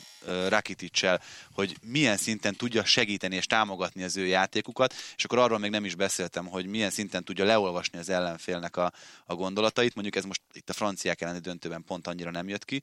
Rakiticsel, 0.48 1.22
hogy 1.52 1.76
milyen 1.86 2.16
szinten 2.16 2.54
tudja 2.54 2.84
segíteni 2.84 3.36
és 3.36 3.46
támogatni 3.46 4.02
az 4.02 4.16
ő 4.16 4.26
játékukat, 4.26 4.94
és 5.16 5.24
akkor 5.24 5.38
arról 5.38 5.58
még 5.58 5.70
nem 5.70 5.84
is 5.84 5.94
beszéltem, 5.94 6.46
hogy 6.46 6.66
milyen 6.66 6.90
szinten 6.90 7.24
tudja 7.24 7.44
leolvasni 7.44 7.98
az 7.98 8.08
ellenfélnek 8.08 8.76
a, 8.76 8.92
a 9.24 9.34
gondolatait, 9.34 9.94
mondjuk 9.94 10.16
ez 10.16 10.24
most 10.24 10.42
itt 10.52 10.70
a 10.70 10.72
franciák 10.72 11.20
elleni 11.20 11.38
döntőben 11.38 11.84
pont 11.84 12.06
annyira 12.06 12.30
nem 12.30 12.48
jött 12.48 12.64
ki, 12.64 12.82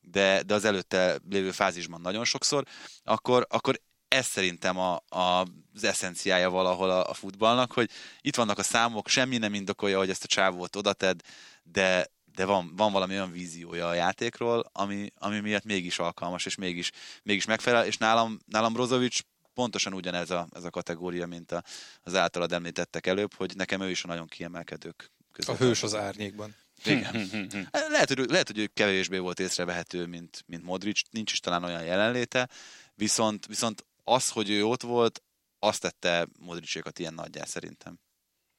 de, 0.00 0.42
de 0.42 0.54
az 0.54 0.64
előtte 0.64 1.18
lévő 1.30 1.50
fázisban 1.50 2.00
nagyon 2.00 2.24
sokszor, 2.24 2.64
akkor, 3.04 3.46
akkor 3.48 3.80
ez 4.10 4.26
szerintem 4.26 4.78
a, 4.78 5.02
a, 5.08 5.46
az 5.74 5.84
eszenciája 5.84 6.50
valahol 6.50 6.90
a, 6.90 7.10
a 7.10 7.14
futballnak, 7.14 7.72
hogy 7.72 7.90
itt 8.20 8.36
vannak 8.36 8.58
a 8.58 8.62
számok, 8.62 9.08
semmi 9.08 9.38
nem 9.38 9.54
indokolja, 9.54 9.98
hogy 9.98 10.10
ezt 10.10 10.24
a 10.24 10.26
csávót 10.26 10.76
odated, 10.76 11.20
de, 11.62 12.06
de 12.34 12.44
van, 12.44 12.72
van 12.76 12.92
valami 12.92 13.12
olyan 13.12 13.32
víziója 13.32 13.88
a 13.88 13.94
játékról, 13.94 14.70
ami, 14.72 15.12
ami 15.18 15.40
miatt 15.40 15.64
mégis 15.64 15.98
alkalmas, 15.98 16.46
és 16.46 16.54
mégis, 16.54 16.90
mégis 17.22 17.44
megfelel, 17.44 17.86
és 17.86 17.96
nálam, 17.96 18.38
nálam 18.46 18.72
Brozovic 18.72 19.18
pontosan 19.54 19.94
ugyanez 19.94 20.30
a, 20.30 20.48
ez 20.54 20.64
a 20.64 20.70
kategória, 20.70 21.26
mint 21.26 21.52
a, 21.52 21.62
az 22.02 22.14
általad 22.14 22.52
említettek 22.52 23.06
előbb, 23.06 23.34
hogy 23.34 23.56
nekem 23.56 23.80
ő 23.80 23.90
is 23.90 24.04
a 24.04 24.06
nagyon 24.06 24.26
kiemelkedők 24.26 25.10
között. 25.32 25.54
A 25.54 25.64
hős 25.64 25.82
az 25.82 25.94
árnyékban. 25.94 26.56
Igen. 26.84 27.30
lehet, 27.88 28.08
hogy, 28.08 28.30
lehet, 28.30 28.46
hogy 28.46 28.58
ő 28.58 28.66
kevésbé 28.66 29.18
volt 29.18 29.40
észrevehető, 29.40 30.06
mint, 30.06 30.44
mint 30.46 30.62
Modric, 30.62 31.00
nincs 31.10 31.32
is 31.32 31.40
talán 31.40 31.64
olyan 31.64 31.84
jelenléte, 31.84 32.48
viszont, 32.94 33.46
viszont 33.46 33.84
az, 34.04 34.28
hogy 34.28 34.50
ő 34.50 34.64
ott 34.64 34.82
volt, 34.82 35.22
azt 35.58 35.80
tette 35.80 36.28
Modricsékat 36.38 36.98
ilyen 36.98 37.14
nagyjá 37.14 37.44
szerintem. 37.44 37.98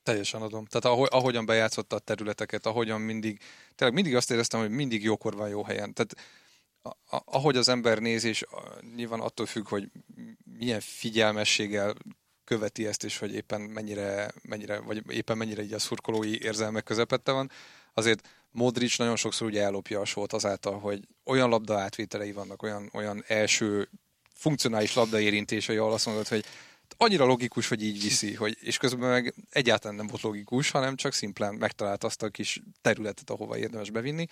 Teljesen 0.04 0.42
adom. 0.42 0.66
Tehát 0.66 0.98
ahogy, 0.98 1.08
ahogyan 1.12 1.46
bejátszotta 1.46 1.96
a 1.96 2.00
területeket, 2.00 2.66
ahogyan 2.66 3.02
mindig, 3.02 3.40
tényleg 3.76 3.96
mindig 3.96 4.16
azt 4.16 4.32
éreztem, 4.32 4.60
hogy 4.60 4.70
mindig 4.70 5.04
jókor 5.04 5.36
van 5.36 5.50
jó 5.50 5.64
helyen. 5.64 5.94
Tehát 5.94 6.16
ahogy 7.26 7.58
az 7.58 7.70
ember 7.70 8.00
néz, 8.00 8.24
és 8.24 8.44
nyilván 8.96 9.20
attól 9.20 9.46
függ, 9.46 9.68
hogy 9.68 9.92
milyen 10.58 10.80
figyelmességgel 10.80 11.94
követi 12.44 12.86
ezt, 12.86 13.04
és 13.04 13.18
hogy 13.18 13.34
éppen 13.34 13.62
mennyire, 13.62 14.34
mennyire 14.42 14.80
vagy 14.80 15.12
éppen 15.12 15.38
mennyire 15.38 15.62
így 15.64 15.74
a 15.74 15.80
szurkolói 15.80 16.44
érzelmek 16.44 16.84
közepette 16.84 17.32
van, 17.32 17.52
azért 17.94 18.28
Modric 18.52 18.98
nagyon 18.98 19.16
sokszor 19.16 19.48
ugye 19.48 19.64
ellopja 19.64 20.00
a 20.00 20.06
sót 20.06 20.34
azáltal, 20.34 20.80
hogy 20.80 21.08
olyan 21.24 21.50
labda 21.50 21.80
átvételei 21.80 22.32
vannak, 22.32 22.64
olyan, 22.64 22.90
olyan 22.94 23.24
első 23.28 23.90
funkcionális 24.42 24.94
labdaérintései, 24.94 25.78
ahol 25.78 25.94
azt 25.94 26.06
mondod, 26.06 26.28
hogy 26.28 26.46
annyira 26.98 27.26
logikus, 27.26 27.68
hogy 27.68 27.84
így 27.84 28.02
viszi, 28.02 28.34
hogy, 28.34 28.58
és 28.62 28.78
közben 28.78 29.10
meg 29.10 29.34
egyáltalán 29.50 29.96
nem 29.96 30.08
volt 30.08 30.22
logikus, 30.22 30.72
hanem 30.72 30.96
csak 30.96 31.14
szimplán 31.14 31.54
megtalált 31.54 32.04
azt 32.04 32.24
a 32.24 32.30
kis 32.30 32.62
területet, 32.82 33.30
ahova 33.30 33.58
érdemes 33.58 33.90
bevinni. 33.90 34.26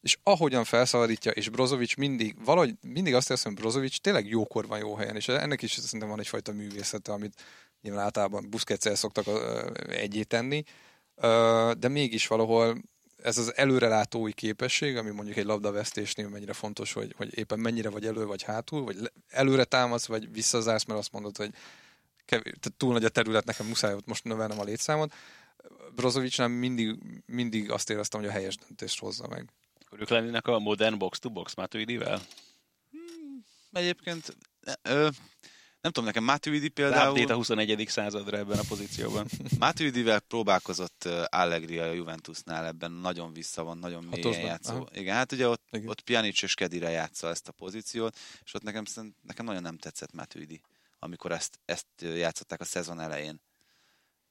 És 0.00 0.18
ahogyan 0.22 0.64
felszabadítja, 0.64 1.30
és 1.32 1.48
Brozovic 1.48 1.96
mindig, 1.96 2.44
valahogy 2.44 2.74
mindig 2.80 3.14
azt 3.14 3.30
érzem, 3.30 3.52
hogy 3.52 3.60
Brozovic 3.60 4.00
tényleg 4.00 4.26
jókor 4.28 4.66
van 4.66 4.78
jó 4.78 4.94
helyen, 4.94 5.16
és 5.16 5.28
ennek 5.28 5.62
is 5.62 5.72
szerintem 5.72 6.08
van 6.08 6.18
egyfajta 6.18 6.52
művészete, 6.52 7.12
amit 7.12 7.42
nyilván 7.82 8.04
általában 8.04 8.50
Busquets 8.50 8.88
szoktak 8.88 9.24
egyé 9.88 10.22
tenni, 10.22 10.64
de 11.78 11.88
mégis 11.88 12.26
valahol 12.26 12.82
ez 13.22 13.38
az 13.38 13.56
előrelátói 13.56 14.32
képesség, 14.32 14.96
ami 14.96 15.10
mondjuk 15.10 15.36
egy 15.36 15.44
labdavesztésnél 15.44 16.28
mennyire 16.28 16.52
fontos, 16.52 16.92
hogy, 16.92 17.14
hogy 17.16 17.38
éppen 17.38 17.58
mennyire 17.58 17.88
vagy 17.88 18.06
elő 18.06 18.24
vagy 18.24 18.42
hátul, 18.42 18.84
vagy 18.84 19.12
előre 19.28 19.64
támadsz, 19.64 20.06
vagy 20.06 20.32
visszazársz, 20.32 20.84
mert 20.84 20.98
azt 20.98 21.12
mondod, 21.12 21.36
hogy 21.36 21.50
kevés, 22.24 22.54
tehát 22.60 22.78
túl 22.78 22.92
nagy 22.92 23.04
a 23.04 23.08
terület, 23.08 23.44
nekem 23.44 23.66
muszáj 23.66 23.94
ott 23.94 24.06
most 24.06 24.24
növelnem 24.24 24.60
a 24.60 24.64
létszámot. 24.64 25.14
Brozovicsnál 25.94 26.48
mindig, 26.48 26.98
mindig 27.26 27.70
azt 27.70 27.90
éreztem, 27.90 28.20
hogy 28.20 28.28
a 28.28 28.32
helyes 28.32 28.56
döntést 28.56 28.98
hozza 28.98 29.26
meg. 29.28 29.48
Akkor 29.84 30.00
ők 30.00 30.08
lennének 30.08 30.46
a 30.46 30.58
modern 30.58 30.98
box-to-box 30.98 31.54
Matuidivel? 31.54 32.20
Hmm, 32.90 33.44
egyébként 33.72 34.36
ö, 34.82 35.08
nem 35.82 35.92
tudom, 35.92 36.04
nekem 36.04 36.24
Matuidi 36.24 36.68
például... 36.68 37.10
Update 37.10 37.32
a 37.32 37.36
21. 37.36 37.84
századra 37.88 38.36
ebben 38.36 38.58
a 38.58 38.62
pozícióban. 38.68 39.26
Matuidivel 39.58 40.20
próbálkozott 40.20 41.08
Allegri 41.24 41.78
a 41.78 41.92
Juventusnál, 41.92 42.66
ebben 42.66 42.92
nagyon 42.92 43.32
vissza 43.32 43.62
van, 43.62 43.78
nagyon 43.78 44.04
mélyen 44.04 44.40
játszó. 44.40 44.74
Aha. 44.74 44.88
Igen, 44.92 45.14
hát 45.14 45.32
ugye 45.32 45.48
ott, 45.48 45.62
Igen. 45.70 45.88
ott 45.88 46.00
Pjanic 46.00 46.42
és 46.42 46.54
Kedire 46.54 46.90
játsza 46.90 47.28
ezt 47.28 47.48
a 47.48 47.52
pozíciót, 47.52 48.18
és 48.44 48.54
ott 48.54 48.62
nekem, 48.62 48.84
nekem 49.22 49.44
nagyon 49.44 49.62
nem 49.62 49.78
tetszett 49.78 50.12
Matuidi, 50.12 50.60
amikor 50.98 51.32
ezt, 51.32 51.58
ezt 51.64 51.86
játszották 51.98 52.60
a 52.60 52.64
szezon 52.64 53.00
elején. 53.00 53.40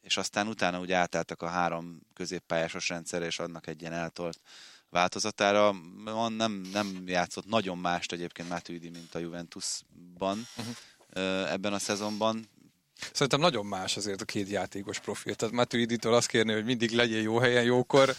És 0.02 0.18
aztán 0.18 0.48
utána 0.48 0.80
ugye 0.80 0.96
átálltak 0.96 1.42
a 1.42 1.48
három 1.48 2.02
középpályásos 2.14 2.90
rendszerre, 2.90 3.26
és 3.26 3.40
adnak 3.40 3.68
egy 3.68 3.82
ilyen 3.82 3.94
eltolt 3.94 4.42
változatára. 4.90 5.76
Nem, 6.30 6.52
nem 6.74 7.04
játszott 7.06 7.46
nagyon 7.46 7.78
mást 7.78 8.12
egyébként 8.12 8.50
Matuidi, 8.50 8.90
mint 8.90 9.16
a 9.16 9.20
Juventusban. 9.20 10.48
Uh-huh 10.58 10.76
ebben 11.50 11.74
a 11.74 11.80
szezonban. 11.80 12.50
Szerintem 13.14 13.40
nagyon 13.40 13.66
más 13.66 13.98
azért 13.98 14.22
a 14.22 14.26
két 14.26 14.50
játékos 14.50 15.00
profil. 15.00 15.36
Tehát 15.36 15.54
Matuidi-től 15.54 16.14
azt 16.14 16.28
kérni, 16.28 16.54
hogy 16.54 16.66
mindig 16.66 16.92
legyen 16.92 17.22
jó 17.22 17.38
helyen, 17.38 17.64
jókor, 17.64 18.16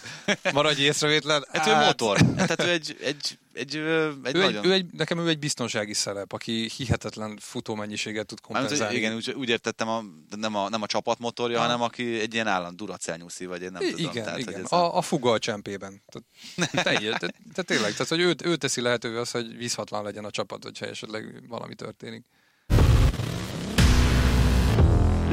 maradj 0.52 0.82
észrevétlen. 0.82 1.44
Hát 1.52 1.66
ő 1.66 1.86
motor. 1.86 2.18
Tehát 2.36 2.62
ő 2.62 2.68
egy, 2.68 2.96
egy, 3.00 3.06
egy, 3.06 3.38
egy, 3.52 3.74
ő 3.74 4.14
nagyon... 4.22 4.56
Egy, 4.56 4.66
ő 4.66 4.72
egy, 4.72 4.86
nekem 4.92 5.18
ő 5.18 5.28
egy 5.28 5.38
biztonsági 5.38 5.94
szerep, 5.94 6.32
aki 6.32 6.70
hihetetlen 6.76 7.38
futómennyiséget 7.40 8.26
tud 8.26 8.40
kompenzálni. 8.40 8.82
Hát, 8.84 8.92
igen, 8.92 9.14
úgy, 9.14 9.30
úgy 9.30 9.48
értettem, 9.48 9.88
a, 9.88 10.04
nem, 10.36 10.54
a, 10.54 10.68
nem 10.68 10.82
a 10.82 10.86
csapatmotorja, 10.86 11.58
ha. 11.58 11.64
hanem 11.64 11.82
aki 11.82 12.20
egy 12.20 12.34
ilyen 12.34 12.46
állandó 12.46 12.84
duracell 12.84 13.18
vagy 13.38 13.62
én 13.62 13.72
nem 13.72 13.82
I- 13.82 13.90
tudom. 13.90 14.10
Igen, 14.10 14.24
tehát, 14.24 14.38
igen. 14.38 14.64
A, 14.64 14.96
a 14.96 15.02
fuga 15.02 15.30
a 15.30 15.38
csempében. 15.38 16.02
Tehát, 16.06 16.84
tehát, 16.84 17.18
tehát 17.18 17.66
tényleg, 17.66 17.92
tehát, 17.92 18.08
hogy 18.08 18.20
ő, 18.20 18.34
ő 18.44 18.56
teszi 18.56 18.80
lehetővé 18.80 19.16
az, 19.16 19.30
hogy 19.30 19.56
vízhatlan 19.56 20.02
legyen 20.02 20.24
a 20.24 20.30
csapat, 20.30 20.62
hogyha 20.62 20.86
esetleg 20.86 21.48
valami 21.48 21.74
történik. 21.74 22.24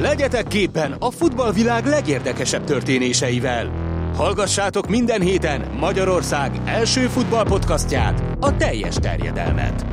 Legyetek 0.00 0.46
képen 0.46 0.92
a 0.92 1.10
futballvilág 1.10 1.84
legérdekesebb 1.84 2.64
történéseivel. 2.64 3.66
Hallgassátok 4.14 4.88
minden 4.88 5.20
héten 5.20 5.70
Magyarország 5.74 6.60
első 6.66 7.08
futballpodcastját, 7.08 8.22
a 8.40 8.56
teljes 8.56 8.94
terjedelmet. 8.94 9.84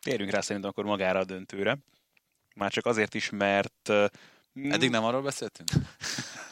Térjünk 0.00 0.30
rá 0.30 0.40
szerintem 0.40 0.70
akkor 0.70 0.84
magára 0.84 1.18
a 1.18 1.24
döntőre. 1.24 1.78
Már 2.54 2.70
csak 2.70 2.86
azért 2.86 3.14
is, 3.14 3.30
mert... 3.30 3.92
Eddig 4.70 4.90
nem 4.90 5.04
arról 5.04 5.22
beszéltünk? 5.22 5.68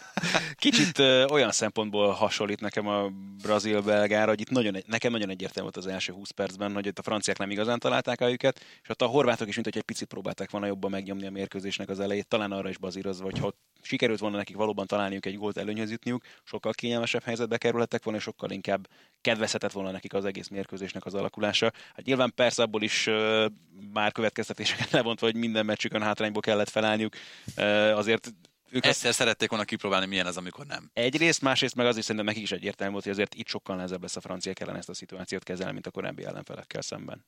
Kicsit 0.54 0.98
ö, 0.98 1.24
olyan 1.24 1.50
szempontból 1.50 2.10
hasonlít 2.10 2.60
nekem 2.60 2.86
a 2.86 3.08
brazil-belgára, 3.42 4.28
hogy 4.28 4.40
itt 4.40 4.50
nagyon, 4.50 4.76
nekem 4.86 5.12
nagyon 5.12 5.30
egyértelmű 5.30 5.70
volt 5.72 5.86
az 5.86 5.92
első 5.92 6.12
20 6.12 6.30
percben, 6.30 6.74
hogy 6.74 6.86
itt 6.86 6.98
a 6.98 7.02
franciák 7.02 7.38
nem 7.38 7.50
igazán 7.50 7.78
találták 7.78 8.20
el 8.20 8.30
őket, 8.30 8.64
és 8.82 8.88
ott 8.88 9.02
a 9.02 9.06
horvátok 9.06 9.48
is, 9.48 9.54
mint 9.54 9.66
hogy 9.66 9.76
egy 9.76 9.82
picit 9.82 10.08
próbálták 10.08 10.50
volna 10.50 10.66
jobban 10.66 10.90
megnyomni 10.90 11.26
a 11.26 11.30
mérkőzésnek 11.30 11.88
az 11.88 12.00
elejét, 12.00 12.28
talán 12.28 12.52
arra 12.52 12.68
is 12.68 12.78
bazírozva, 12.78 13.24
hogy 13.24 13.38
ha 13.38 13.54
sikerült 13.82 14.18
volna 14.18 14.36
nekik 14.36 14.56
valóban 14.56 14.86
találniuk 14.86 15.26
egy 15.26 15.36
gólt 15.36 15.56
előnyhöz 15.56 15.90
jutniuk, 15.90 16.22
sokkal 16.44 16.72
kényelmesebb 16.72 17.22
helyzetbe 17.22 17.58
kerülhettek 17.58 18.04
volna, 18.04 18.18
és 18.18 18.24
sokkal 18.24 18.50
inkább 18.50 18.88
kedvezhetett 19.20 19.72
volna 19.72 19.90
nekik 19.90 20.14
az 20.14 20.24
egész 20.24 20.48
mérkőzésnek 20.48 21.04
az 21.04 21.14
alakulása. 21.14 21.72
Hát 21.94 22.04
nyilván 22.04 22.32
persze 22.34 22.62
abból 22.62 22.82
is 22.82 23.06
uh, 23.06 23.46
már 23.92 24.12
következtetéseket 24.12 24.90
levontva, 24.90 25.26
hogy 25.26 25.36
minden 25.36 25.64
meccsükön 25.64 26.02
hátrányból 26.02 26.42
kellett 26.42 26.68
felállniuk, 26.68 27.14
uh, 27.56 27.96
azért 27.96 28.34
ők 28.76 28.86
Egyszer 28.86 29.08
azt... 29.08 29.18
szerették 29.18 29.48
volna 29.48 29.64
kipróbálni, 29.64 30.06
milyen 30.06 30.26
az, 30.26 30.36
amikor 30.36 30.66
nem. 30.66 30.90
Egyrészt, 30.92 31.40
másrészt 31.40 31.74
meg 31.74 31.86
az 31.86 31.96
is 31.96 32.02
szerintem 32.02 32.24
nekik 32.24 32.42
is 32.42 32.52
egyértelmű 32.52 32.92
volt, 32.92 33.04
hogy 33.04 33.12
azért 33.12 33.34
itt 33.34 33.48
sokkal 33.48 33.76
nehezebb 33.76 34.02
lesz 34.02 34.16
a 34.16 34.20
franciák 34.20 34.60
ellen 34.60 34.76
ezt 34.76 34.88
a 34.88 34.94
szituációt 34.94 35.42
kezelni, 35.42 35.72
mint 35.72 35.86
a 35.86 35.90
korábbi 35.90 36.24
ellenfelekkel 36.24 36.82
szemben. 36.82 37.24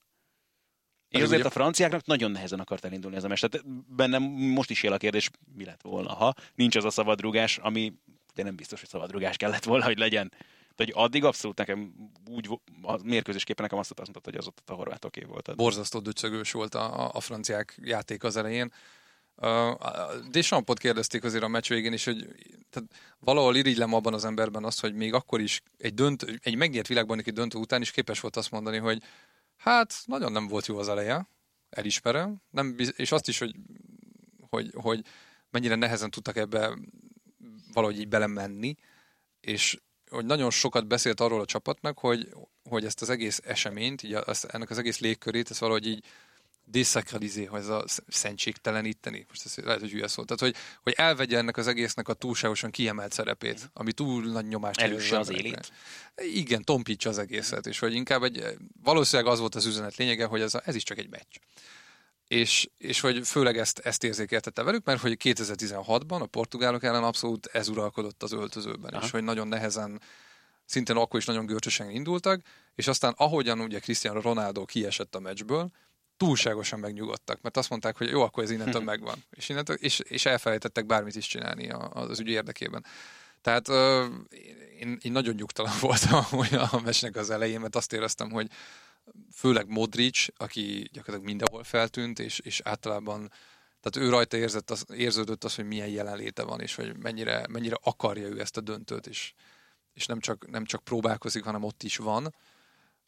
És 1.08 1.22
azért 1.22 1.44
a 1.44 1.50
franciáknak 1.50 2.06
nagyon 2.06 2.30
nehezen 2.30 2.61
akart 2.61 2.84
elindulni 2.84 3.16
ez 3.16 3.24
a 3.24 3.28
meccs. 3.28 3.44
Tehát 3.44 3.66
bennem 3.96 4.22
most 4.22 4.70
is 4.70 4.82
él 4.82 4.92
a 4.92 4.96
kérdés, 4.96 5.30
mi 5.54 5.64
lett 5.64 5.82
volna, 5.82 6.14
ha 6.14 6.34
nincs 6.54 6.76
az 6.76 6.84
a 6.84 6.90
szabadrugás, 6.90 7.58
ami 7.58 7.92
de 8.34 8.42
nem 8.42 8.56
biztos, 8.56 8.80
hogy 8.80 8.88
szabadrugás 8.88 9.37
kellett 9.37 9.64
volna, 9.64 9.84
hogy 9.84 9.98
legyen. 9.98 10.28
Tehát, 10.28 10.94
hogy 10.94 11.04
addig 11.04 11.24
abszolút 11.24 11.58
nekem 11.58 11.94
úgy, 12.30 12.48
a 12.82 13.02
mérkőzésképpen 13.02 13.64
nekem 13.64 13.78
azt 13.78 13.94
mondta, 13.96 14.20
hogy 14.24 14.37
az 14.37 14.46
ott 14.46 14.62
a 14.66 14.72
horvátoké 14.72 15.20
volt. 15.20 15.56
Borzasztó 15.56 15.98
döcögős 15.98 16.52
volt 16.52 16.74
a, 16.74 17.14
a 17.14 17.20
franciák 17.20 17.78
játék 17.82 18.24
az 18.24 18.37
elején. 18.37 18.72
Dechampot 20.31 20.79
kérdezték 20.79 21.24
azért 21.24 21.42
a 21.42 21.48
meccs 21.48 21.68
végén 21.68 21.92
is, 21.92 22.05
hogy 22.05 22.27
tehát 22.70 22.88
valahol 23.18 23.57
irigylem 23.57 23.94
abban 23.94 24.14
az 24.14 24.24
emberben 24.24 24.64
azt, 24.64 24.81
hogy 24.81 24.94
még 24.94 25.14
akkor 25.14 25.40
is 25.40 25.62
egy, 25.77 25.94
dönt, 25.94 26.22
egy 26.42 26.57
megnyert 26.57 26.87
világbajnoki 26.87 27.31
döntő 27.31 27.59
után 27.59 27.81
is 27.81 27.90
képes 27.90 28.20
volt 28.20 28.37
azt 28.37 28.51
mondani, 28.51 28.77
hogy 28.77 29.03
hát 29.57 29.94
nagyon 30.05 30.33
nem 30.33 30.48
volt 30.48 30.66
jó 30.66 30.79
az 30.79 30.88
eleje, 30.88 31.29
elismerem, 31.70 32.42
nem, 32.51 32.77
és 32.96 33.12
azt 33.12 33.29
is, 33.29 33.38
hogy, 33.38 33.55
hogy, 34.48 34.70
hogy 34.74 35.05
mennyire 35.51 35.74
nehezen 35.74 36.11
tudtak 36.11 36.37
ebbe 36.37 36.79
valahogy 37.72 37.98
így 37.98 38.09
belemenni, 38.09 38.74
és 39.40 39.81
hogy 40.11 40.24
nagyon 40.24 40.51
sokat 40.51 40.87
beszélt 40.87 41.20
arról 41.20 41.40
a 41.40 41.44
csapatnak, 41.44 41.98
hogy, 41.98 42.29
hogy 42.68 42.85
ezt 42.85 43.03
az 43.03 43.11
egész 43.11 43.40
eseményt, 43.44 44.03
így 44.03 44.12
az, 44.12 44.46
ennek 44.51 44.70
az 44.70 44.79
egész 44.79 44.98
légkörét, 44.98 45.51
ezt 45.51 45.61
valahogy 45.61 45.87
így 45.87 46.05
dészakralizé, 46.70 47.44
hogy 47.44 47.61
ez 47.61 47.68
a 47.68 47.85
szentségteleníteni. 48.09 49.26
Most 49.28 49.44
ez 49.44 49.57
lehet, 49.57 49.81
hogy 49.81 49.90
hülye 49.90 50.09
szó. 50.09 50.24
Tehát, 50.24 50.40
hogy, 50.40 50.62
hogy 50.83 50.92
elvegye 50.96 51.37
ennek 51.37 51.57
az 51.57 51.66
egésznek 51.66 52.09
a 52.09 52.12
túlságosan 52.12 52.70
kiemelt 52.70 53.12
szerepét, 53.12 53.70
ami 53.72 53.92
túl 53.92 54.24
nagy 54.24 54.46
nyomást 54.46 54.81
Elősse 54.81 55.18
az 55.18 55.31
élét. 55.31 55.72
Igen, 56.16 56.64
tompítsa 56.64 57.09
az 57.09 57.18
egészet, 57.18 57.66
és 57.66 57.78
hogy 57.78 57.94
inkább 57.94 58.22
egy, 58.22 58.44
valószínűleg 58.83 59.33
az 59.33 59.38
volt 59.38 59.54
az 59.54 59.66
üzenet 59.66 59.96
lényege, 59.96 60.24
hogy 60.24 60.40
ez, 60.40 60.54
a, 60.54 60.62
ez 60.64 60.74
is 60.74 60.83
csak 60.83 60.98
egy 60.98 61.11
meccs. 61.11 61.37
És, 62.28 62.68
és 62.78 63.00
hogy 63.00 63.26
főleg 63.28 63.59
ezt, 63.59 63.78
ezt 63.78 64.04
érzékeltette 64.04 64.62
velük, 64.62 64.85
mert 64.85 65.00
hogy 65.00 65.16
2016-ban 65.24 66.20
a 66.20 66.26
portugálok 66.26 66.83
ellen 66.83 67.04
abszolút 67.04 67.46
ez 67.46 67.68
uralkodott 67.68 68.22
az 68.22 68.33
öltözőben, 68.33 68.92
Aha. 68.92 69.04
és 69.04 69.11
hogy 69.11 69.22
nagyon 69.22 69.48
nehezen 69.48 70.00
szintén 70.64 70.96
akkor 70.96 71.20
is 71.20 71.26
nagyon 71.26 71.46
görcsösen 71.46 71.90
indultak, 71.90 72.40
és 72.74 72.87
aztán 72.87 73.14
ahogyan 73.16 73.61
ugye 73.61 73.78
Cristiano 73.78 74.20
Ronaldo 74.20 74.64
kiesett 74.64 75.14
a 75.14 75.20
meccsből, 75.20 75.70
túlságosan 76.18 76.78
megnyugodtak, 76.78 77.40
mert 77.40 77.57
azt 77.57 77.70
mondták, 77.70 77.96
hogy 77.96 78.11
jó, 78.11 78.22
akkor 78.22 78.42
ez 78.42 78.50
innentől 78.50 78.83
megvan. 78.92 79.24
És, 79.31 79.48
innentől, 79.48 79.76
és, 79.76 79.98
és 79.98 80.26
elfelejtettek 80.26 80.87
bármit 80.87 81.16
is 81.16 81.26
csinálni 81.26 81.70
az 81.90 82.20
ügy 82.20 82.28
érdekében. 82.28 82.85
Tehát 83.40 83.68
uh, 83.68 84.07
én, 84.78 84.98
én 85.02 85.12
nagyon 85.12 85.35
nyugtalan 85.35 85.72
voltam 85.81 86.24
a 86.70 86.81
mesnek 86.85 87.16
az 87.16 87.31
elején, 87.31 87.61
mert 87.61 87.76
azt 87.76 87.92
éreztem, 87.92 88.31
hogy 88.31 88.50
főleg 89.33 89.68
Modric, 89.68 90.26
aki 90.37 90.88
gyakorlatilag 90.92 91.24
mindenhol 91.24 91.64
feltűnt, 91.64 92.18
és, 92.18 92.38
és 92.38 92.61
általában 92.64 93.31
tehát 93.81 94.09
ő 94.09 94.11
rajta 94.11 94.37
érzett 94.37 94.70
az, 94.70 94.85
érződött 94.94 95.44
az, 95.44 95.54
hogy 95.54 95.64
milyen 95.64 95.88
jelenléte 95.88 96.42
van, 96.42 96.61
és 96.61 96.74
hogy 96.74 96.96
mennyire, 96.96 97.46
mennyire 97.48 97.76
akarja 97.83 98.26
ő 98.26 98.40
ezt 98.40 98.57
a 98.57 98.61
döntőt, 98.61 99.07
és, 99.07 99.33
és 99.94 100.07
nem, 100.07 100.20
csak, 100.20 100.50
nem 100.50 100.64
csak 100.64 100.85
próbálkozik, 100.85 101.44
hanem 101.44 101.62
ott 101.62 101.83
is 101.83 101.96
van 101.96 102.35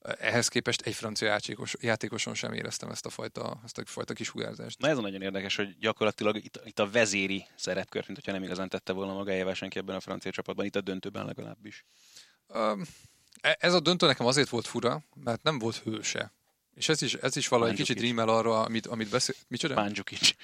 ehhez 0.01 0.49
képest 0.49 0.81
egy 0.81 0.95
francia 0.95 1.29
játékos, 1.29 1.75
játékoson 1.81 2.35
sem 2.35 2.53
éreztem 2.53 2.91
ezt 2.91 3.07
a 3.07 3.11
fajta, 3.11 3.61
ezt 3.65 3.79
a 3.79 3.83
fajta 3.85 4.13
kisugárzást. 4.13 4.79
Na 4.79 4.89
ez 4.89 4.99
a 4.99 5.01
nagyon 5.01 5.23
érdekes, 5.23 5.57
hogy 5.57 5.79
gyakorlatilag 5.79 6.37
itt, 6.37 6.61
itt 6.65 6.79
a 6.79 6.91
vezéri 6.91 7.47
szerepkört, 7.57 8.07
mint 8.07 8.19
hogyha 8.19 8.33
nem 8.33 8.43
igazán 8.43 8.69
tette 8.69 8.93
volna 8.93 9.13
magájával 9.13 9.55
senki 9.55 9.79
ebben 9.79 9.97
a 9.97 10.01
francia 10.01 10.31
csapatban, 10.31 10.65
itt 10.65 10.77
a 10.77 10.81
döntőben 10.81 11.27
legalábbis. 11.27 11.85
Um, 12.47 12.83
ez 13.41 13.75
a 13.75 13.81
döntő 13.81 14.07
nekem 14.07 14.27
azért 14.27 14.49
volt 14.49 14.67
fura, 14.67 15.03
mert 15.15 15.43
nem 15.43 15.59
volt 15.59 15.77
hőse. 15.77 16.33
És 16.75 16.89
ez 16.89 17.03
is, 17.03 17.15
ez 17.15 17.37
is 17.37 17.49
valahogy 17.49 17.75
kicsit 17.75 18.01
rímel 18.01 18.29
arra, 18.29 18.63
amit, 18.63 18.87
amit 18.87 19.11
beszél... 19.11 19.35
Micsoda? 19.49 19.75
Pándzsukics. 19.75 20.35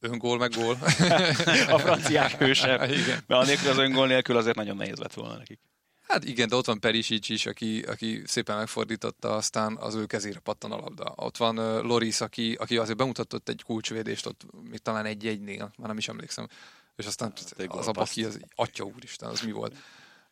Öngól 0.00 0.38
meg 0.38 0.50
gól. 0.50 0.78
a 1.74 1.78
franciák 1.78 2.38
hőse. 2.38 2.86
Igen. 3.02 3.22
Mert 3.26 3.42
anélkül 3.42 3.70
az 3.70 3.78
öngól 3.78 4.06
nélkül 4.06 4.36
azért 4.36 4.56
nagyon 4.56 4.76
nehéz 4.76 4.98
lett 4.98 5.14
volna 5.14 5.36
nekik. 5.36 5.60
Hát 6.08 6.24
igen, 6.24 6.48
de 6.48 6.56
ott 6.56 6.66
van 6.66 6.80
Perisic 6.80 7.28
is, 7.28 7.46
aki, 7.46 7.80
aki 7.80 8.22
szépen 8.26 8.56
megfordította, 8.56 9.34
aztán 9.34 9.76
az 9.76 9.94
ő 9.94 10.06
kezére 10.06 10.38
pattan 10.38 10.72
a 10.72 10.76
labda. 10.76 11.12
Ott 11.16 11.36
van 11.36 11.58
uh, 11.58 11.82
Loris, 11.82 12.20
aki, 12.20 12.54
aki 12.54 12.76
azért 12.76 12.98
bemutatott 12.98 13.48
egy 13.48 13.62
kulcsvédést, 13.62 14.26
ott 14.26 14.46
még 14.70 14.78
talán 14.78 15.04
egy-egynél, 15.04 15.72
már 15.76 15.88
nem 15.88 15.98
is 15.98 16.08
emlékszem. 16.08 16.48
És 16.96 17.06
aztán 17.06 17.32
hát, 17.58 17.66
az 17.68 17.88
a 17.88 17.90
baki, 17.90 18.24
az 18.24 18.40
atya 18.54 18.84
úristen, 18.84 19.28
az 19.28 19.40
mi 19.40 19.52
volt. 19.52 19.76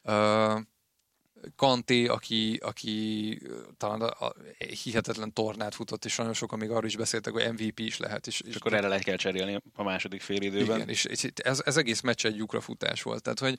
Uh, 0.03 0.61
Kanté, 1.57 2.07
aki, 2.07 2.59
aki 2.63 3.39
talán 3.77 4.01
a, 4.01 4.27
a, 4.27 4.35
hihetetlen 4.83 5.33
tornát 5.33 5.75
futott, 5.75 6.05
és 6.05 6.17
nagyon 6.17 6.33
sokan 6.33 6.59
még 6.59 6.71
arról 6.71 6.85
is 6.85 6.97
beszéltek, 6.97 7.33
hogy 7.33 7.53
MVP 7.53 7.79
is 7.79 7.99
lehet. 7.99 8.27
És, 8.27 8.41
és, 8.41 8.49
és 8.49 8.57
akkor 8.57 8.73
erre 8.73 8.89
le 8.89 8.99
kell 8.99 9.17
cserélni 9.17 9.61
a 9.75 9.83
második 9.83 10.21
fél 10.21 10.43
időben. 10.43 10.77
Igen, 10.77 10.89
és, 10.89 11.05
és 11.05 11.29
ez, 11.35 11.63
ez 11.65 11.77
egész 11.77 12.01
meccs 12.01 12.27
egy 12.27 12.37
lyukra 12.37 12.61
futás 12.61 13.03
volt. 13.03 13.23
Tehát, 13.23 13.39
hogy 13.39 13.59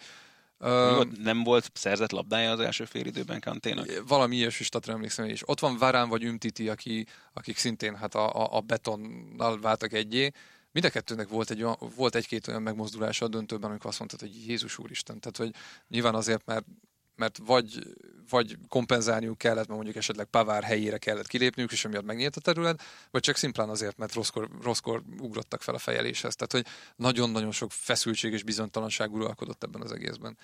Nem 1.23 1.43
volt 1.43 1.71
szerzett 1.73 2.11
labdája 2.11 2.51
az 2.51 2.59
első 2.59 2.85
fél 2.85 3.05
időben 3.05 3.39
Kanténak? 3.39 4.03
Valami 4.07 4.35
ilyesmi 4.35 4.65
statra 4.65 4.93
emlékszem 4.93 5.25
is. 5.25 5.49
Ott 5.49 5.59
van 5.59 5.77
Varán 5.77 6.09
vagy 6.09 6.23
Ümtiti, 6.23 6.69
aki, 6.69 7.05
akik 7.33 7.57
szintén 7.57 7.95
hát 7.95 8.15
a, 8.15 8.33
a, 8.33 8.57
a 8.57 8.61
betonnal 8.61 9.59
váltak 9.59 9.93
egyé. 9.93 10.31
Mind 10.71 10.85
a 10.85 10.89
kettőnek 10.89 11.27
volt, 11.27 11.49
egy, 11.49 11.65
volt 11.95 12.15
egy-két 12.15 12.47
olyan 12.47 12.61
megmozdulása 12.61 13.25
a 13.25 13.27
döntőben, 13.27 13.69
amikor 13.69 13.89
azt 13.89 13.99
mondtad, 13.99 14.19
hogy 14.19 14.47
Jézus 14.47 14.77
Úristen. 14.77 15.19
Tehát, 15.19 15.37
hogy 15.37 15.61
nyilván 15.87 16.15
azért, 16.15 16.45
mert 16.45 16.65
mert 17.15 17.39
vagy, 17.45 17.79
vagy 18.29 18.57
kompenzálniuk 18.67 19.37
kellett, 19.37 19.67
mert 19.67 19.69
mondjuk 19.69 19.95
esetleg 19.95 20.25
Pavár 20.25 20.63
helyére 20.63 20.97
kellett 20.97 21.27
kilépniük, 21.27 21.71
és 21.71 21.85
amiatt 21.85 22.05
megnyílt 22.05 22.35
a 22.35 22.41
terület, 22.41 22.81
vagy 23.11 23.21
csak 23.21 23.35
szimplán 23.35 23.69
azért, 23.69 23.97
mert 23.97 24.13
rosszkor, 24.13 24.49
rosszkor 24.61 25.03
ugrottak 25.19 25.61
fel 25.61 25.75
a 25.75 25.79
fejeléshez. 25.79 26.35
Tehát, 26.35 26.51
hogy 26.51 26.73
nagyon-nagyon 26.95 27.51
sok 27.51 27.71
feszültség 27.71 28.33
és 28.33 28.43
bizonytalanság 28.43 29.13
uralkodott 29.13 29.63
ebben 29.63 29.81
az 29.81 29.91
egészben. 29.91 30.37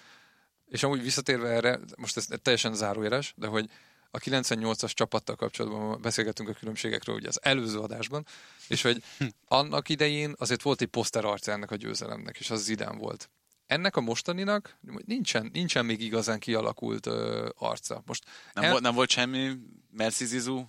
És 0.66 0.84
amúgy 0.84 1.02
visszatérve 1.02 1.48
erre, 1.48 1.80
most 1.98 2.18
ez 2.18 2.28
teljesen 2.42 2.74
zárójeles, 2.74 3.34
de 3.38 3.48
hogy 3.48 3.70
a 4.12 4.20
98-as 4.20 4.94
csapattal 4.94 5.36
kapcsolatban 5.36 6.02
beszélgetünk 6.02 6.50
a 6.50 6.54
különbségekről 6.54 7.16
ugye 7.16 7.28
az 7.28 7.40
előző 7.44 7.80
adásban, 7.80 8.26
és 8.68 8.82
hogy 8.82 9.04
annak 9.48 9.90
idején 9.90 10.34
azért 10.38 10.62
volt 10.62 10.82
egy 10.82 10.88
poszter 10.88 11.26
arca 11.26 11.52
ennek 11.52 11.72
a 11.72 11.76
győzelemnek, 11.76 12.40
és 12.40 12.50
az 12.50 12.64
Zidán 12.64 12.98
volt 12.98 13.30
ennek 13.72 13.96
a 13.96 14.02
mostaninak 14.02 14.78
nincsen, 15.06 15.50
nincsen 15.54 15.86
még 15.86 16.02
igazán 16.02 16.40
kialakult 16.40 17.06
ö, 17.06 17.50
arca. 17.58 18.04
Most 18.06 18.24
nem, 18.54 18.64
el... 18.64 18.72
volt, 18.72 18.84
nem 18.84 18.94
volt 18.94 19.10
semmi 19.10 19.52
Merci 19.92 20.26
Zizou 20.26 20.66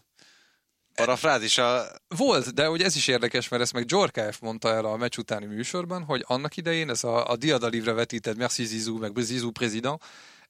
a... 1.59 1.83
Volt, 2.09 2.55
de 2.55 2.71
ugye 2.71 2.85
ez 2.85 2.97
is 2.97 3.07
érdekes, 3.09 3.49
mert 3.49 3.63
ezt 3.63 3.73
meg 3.73 3.87
F. 4.31 4.41
mondta 4.41 4.69
el 4.69 4.85
a 4.85 4.97
meccs 4.97 5.19
utáni 5.19 5.47
műsorban, 5.47 6.03
hogy 6.03 6.25
annak 6.27 6.57
idején 6.57 6.91
ez 6.91 7.05
a, 7.05 7.31
a 7.31 7.37
Diadalivre 7.37 7.93
vetített 7.93 8.37
Merci 8.37 8.65
Zizou, 8.65 8.99
meg 8.99 9.17
Zizou 9.17 9.51
Président, 9.51 10.03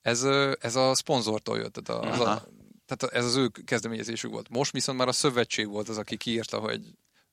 ez, 0.02 0.22
ez 0.60 0.76
a 0.76 0.94
szponzortól 0.94 1.58
jött, 1.58 1.72
tehát, 1.72 2.04
a, 2.04 2.10
az 2.10 2.20
a, 2.20 2.48
tehát 2.86 3.14
ez 3.14 3.24
az 3.24 3.36
ő 3.36 3.48
kezdeményezésük 3.64 4.30
volt. 4.30 4.48
Most 4.48 4.72
viszont 4.72 4.98
már 4.98 5.08
a 5.08 5.12
szövetség 5.12 5.68
volt 5.68 5.88
az, 5.88 5.98
aki 5.98 6.16
kiírta, 6.16 6.58
hogy 6.58 6.80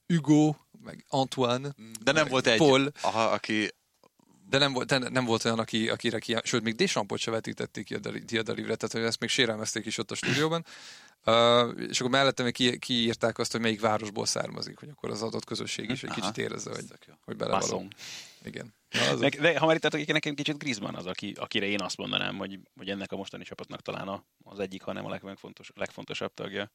Hugo, 0.07 0.55
meg 0.83 1.05
Antoine, 1.07 1.75
de 2.03 2.11
nem 2.11 2.27
volt 2.27 2.47
egy, 2.47 2.57
Paul, 2.57 2.91
aha, 3.01 3.23
aki 3.23 3.69
de 4.49 4.57
nem 4.57 4.73
volt, 4.73 5.09
nem 5.09 5.25
volt 5.25 5.45
olyan, 5.45 5.59
aki, 5.59 5.89
akire 5.89 6.19
ki, 6.19 6.35
sőt, 6.43 6.63
még 6.63 6.75
Deschampot 6.75 7.19
se 7.19 7.31
vetítették 7.31 7.85
ki 7.85 7.95
a 7.95 7.99
Diadalivre, 7.99 8.75
tehát 8.75 8.91
hogy 8.91 9.03
ezt 9.03 9.19
még 9.19 9.29
sérelmezték 9.29 9.85
is 9.85 9.97
ott 9.97 10.11
a 10.11 10.15
stúdióban. 10.15 10.65
Uh, 11.25 11.87
és 11.89 11.99
akkor 11.99 12.11
mellette 12.11 12.43
még 12.43 12.53
ki, 12.53 12.79
kiírták 12.79 13.37
azt, 13.37 13.51
hogy 13.51 13.61
melyik 13.61 13.79
városból 13.79 14.25
származik, 14.25 14.79
hogy 14.79 14.89
akkor 14.89 15.09
az 15.09 15.21
adott 15.21 15.45
közösség 15.45 15.89
is 15.89 16.03
egy 16.03 16.11
kicsit 16.11 16.37
érezze, 16.37 16.69
hogy, 16.69 16.85
hogy 17.25 17.35
belevaló. 17.35 17.87
Igen. 18.43 18.73
Na, 18.89 19.09
az... 19.09 19.19
de, 19.19 19.59
ha 19.59 19.65
már 19.65 19.75
itt 19.75 19.81
tartok, 19.81 20.05
nekem 20.05 20.35
kicsit 20.35 20.57
Griezmann 20.57 20.95
az, 20.95 21.05
aki, 21.05 21.33
akire 21.37 21.65
én 21.65 21.81
azt 21.81 21.97
mondanám, 21.97 22.37
hogy, 22.37 22.59
hogy 22.75 22.89
ennek 22.89 23.11
a 23.11 23.15
mostani 23.15 23.43
csapatnak 23.43 23.81
talán 23.81 24.23
az 24.43 24.59
egyik, 24.59 24.81
hanem 24.81 25.05
a 25.05 25.09
legfontos, 25.09 25.71
legfontosabb 25.75 26.33
tagja. 26.33 26.71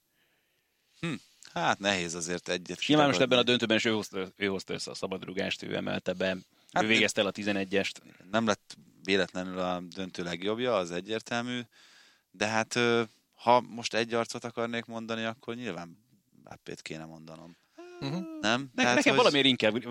Hm. 1.00 1.14
Hát 1.52 1.78
nehéz 1.78 2.14
azért 2.14 2.48
egyet. 2.48 2.86
Nyilván 2.86 3.06
most 3.06 3.20
ebben 3.20 3.38
a 3.38 3.42
döntőben 3.42 3.76
is 3.76 3.84
ő 3.84 3.90
hozta, 3.90 4.28
ő 4.36 4.46
hozta 4.46 4.72
össze 4.72 4.90
a 4.90 4.94
szabadrugást, 4.94 5.62
ő 5.62 5.76
emelte 5.76 6.12
be, 6.12 6.36
Hát 6.74 6.82
ő 6.82 6.86
végezte 6.86 7.20
el 7.20 7.26
a 7.26 7.32
11-est. 7.32 7.92
Nem 8.30 8.46
lett 8.46 8.76
véletlenül 9.02 9.58
a 9.58 9.80
döntő 9.80 10.22
legjobbja, 10.22 10.76
az 10.76 10.90
egyértelmű, 10.90 11.60
de 12.30 12.46
hát 12.46 12.78
ha 13.34 13.60
most 13.60 13.94
egy 13.94 14.14
arcot 14.14 14.44
akarnék 14.44 14.84
mondani, 14.84 15.24
akkor 15.24 15.54
nyilván 15.54 15.98
Bappét 16.44 16.82
kéne 16.82 17.04
mondanom. 17.04 17.56
Uh-huh. 18.00 18.22
Nem? 18.40 18.70
Ne, 18.74 18.82
Tehát, 18.82 18.96
nekem 18.96 19.14
hogy... 19.14 19.22
valamiért 19.22 19.46
inkább... 19.46 19.82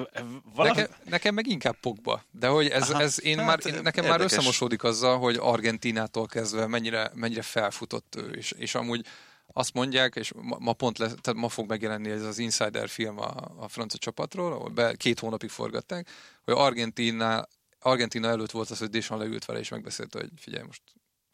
Valami... 0.56 0.76
Nekem, 0.76 0.96
nekem 1.04 1.34
meg 1.34 1.48
inkább 1.48 1.80
Pogba. 1.80 2.24
De 2.32 2.48
hogy 2.48 2.68
ez, 2.68 2.90
Aha, 2.90 3.02
ez 3.02 3.24
én 3.24 3.38
hát, 3.38 3.46
már, 3.46 3.58
nekem 3.58 3.76
érdekes. 3.84 4.10
már 4.10 4.22
összemosódik 4.22 4.84
azzal, 4.84 5.18
hogy 5.18 5.36
Argentinától 5.40 6.26
kezdve 6.26 6.68
mennyire, 6.68 7.12
mennyire 7.14 7.42
felfutott 7.42 8.16
ő, 8.16 8.32
és, 8.32 8.52
és 8.52 8.76
amúgy 8.76 9.06
azt 9.54 9.74
mondják, 9.74 10.16
és 10.16 10.32
ma, 10.42 10.58
ma 10.60 10.74
pont 10.74 10.98
lesz, 10.98 11.14
tehát 11.22 11.42
ma 11.42 11.50
fog 11.50 11.70
megjelenni 11.70 12.10
ez 12.10 12.24
az 12.24 12.38
Insider 12.38 12.90
film 12.90 13.20
a, 13.20 13.36
a 13.58 13.68
francia 13.68 14.00
csapatról, 14.00 14.52
ahol 14.54 14.70
be, 14.70 14.96
két 14.96 15.20
hónapig 15.20 15.50
forgatták, 15.50 16.10
hogy 16.44 16.54
Argentina, 16.58 17.48
Argentina 17.80 18.28
előtt 18.28 18.52
volt 18.52 18.70
az, 18.70 18.80
hogy 18.80 18.90
Deschamps 18.90 19.26
leült 19.26 19.46
vele 19.46 19.60
és 19.60 19.70
megbeszélte, 19.70 20.20
hogy 20.20 20.30
figyelj, 20.36 20.66
most 20.66 20.82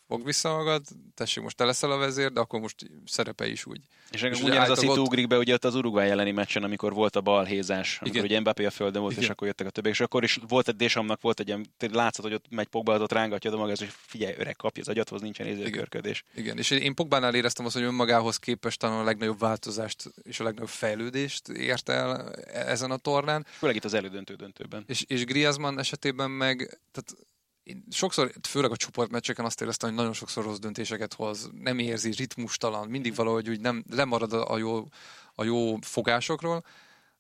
fog 0.09 0.25
vissza 0.25 0.55
magad, 0.55 0.83
tessék, 1.15 1.43
most 1.43 1.55
te 1.55 1.65
leszel 1.65 1.91
a 1.91 1.97
vezér, 1.97 2.31
de 2.31 2.39
akkor 2.39 2.59
most 2.59 2.75
szerepe 3.05 3.47
is 3.47 3.65
úgy. 3.65 3.81
És, 4.11 4.21
és 4.21 4.41
ugyanez 4.41 4.69
a 4.69 4.75
szitu 4.75 5.01
ugrik 5.01 5.27
be 5.27 5.37
ugye 5.37 5.53
ott 5.53 5.65
az 5.65 5.75
Uruguay 5.75 6.09
elleni 6.09 6.31
meccsen, 6.31 6.63
amikor 6.63 6.93
volt 6.93 7.15
a 7.15 7.21
balhézás, 7.21 7.97
amikor 7.99 8.15
Igen. 8.15 8.29
ugye 8.29 8.39
Mbappé 8.39 8.65
a 8.65 8.71
földön 8.71 9.01
volt, 9.01 9.13
Igen. 9.13 9.23
és 9.23 9.29
akkor 9.29 9.47
jöttek 9.47 9.67
a 9.67 9.69
többiek, 9.69 9.93
és 9.93 9.99
akkor 9.99 10.23
is 10.23 10.39
volt 10.47 10.67
egy 10.67 10.75
Désamnak 10.75 11.21
volt 11.21 11.39
egy 11.39 11.47
ilyen, 11.47 11.65
látszott, 11.91 12.25
hogy 12.25 12.33
ott 12.33 12.45
megy 12.49 12.67
Pogba, 12.67 12.99
ott 12.99 13.11
rángatja 13.11 13.51
a 13.51 13.57
magát, 13.57 13.81
és 13.81 13.89
figyelj, 13.91 14.33
öreg, 14.37 14.55
kapja 14.55 14.81
az 14.81 14.89
agyathoz, 14.89 15.21
nincsen 15.21 15.47
nézőkörködés. 15.47 16.23
Igen. 16.31 16.43
Igen, 16.43 16.57
és 16.57 16.71
én 16.71 16.95
Pogbánál 16.95 17.35
éreztem 17.35 17.65
azt, 17.65 17.75
hogy 17.75 17.83
önmagához 17.83 18.37
képest 18.37 18.79
talán 18.79 18.99
a 18.99 19.03
legnagyobb 19.03 19.39
változást 19.39 20.11
és 20.23 20.39
a 20.39 20.43
legnagyobb 20.43 20.69
fejlődést 20.69 21.47
ért 21.47 21.89
el 21.89 22.31
ezen 22.53 22.91
a 22.91 22.97
tornán. 22.97 23.45
Főleg 23.49 23.75
itt 23.75 23.85
az 23.85 23.93
elődöntő 23.93 24.33
döntőben. 24.33 24.83
És, 24.87 25.03
és 25.07 25.25
Griezmann 25.25 25.79
esetében 25.79 26.31
meg, 26.31 26.79
tehát 26.91 27.27
én 27.69 27.83
sokszor, 27.89 28.31
főleg 28.47 28.71
a 28.71 28.77
csoportmeccseken 28.77 29.45
azt 29.45 29.61
éreztem, 29.61 29.89
hogy 29.89 29.97
nagyon 29.97 30.13
sokszor 30.13 30.43
rossz 30.43 30.57
döntéseket 30.57 31.13
hoz, 31.13 31.49
nem 31.53 31.79
érzi, 31.79 32.11
ritmustalan, 32.11 32.87
mindig 32.87 33.15
valahogy 33.15 33.49
úgy 33.49 33.59
nem 33.59 33.83
lemarad 33.89 34.33
a 34.33 34.57
jó, 34.57 34.87
a 35.35 35.43
jó 35.43 35.75
fogásokról, 35.81 36.63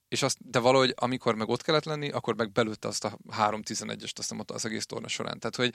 és 0.07 0.21
azt, 0.21 0.49
de 0.49 0.59
valahogy 0.59 0.93
amikor 0.95 1.35
meg 1.35 1.49
ott 1.49 1.61
kellett 1.61 1.83
lenni, 1.83 2.09
akkor 2.09 2.35
meg 2.35 2.51
belőtte 2.51 2.87
azt 2.87 3.03
a 3.03 3.17
3-11-est 3.37 4.17
azt 4.17 4.33
mondta 4.33 4.53
az 4.53 4.65
egész 4.65 4.85
torna 4.85 5.07
során. 5.07 5.39
Tehát, 5.39 5.55
hogy 5.55 5.73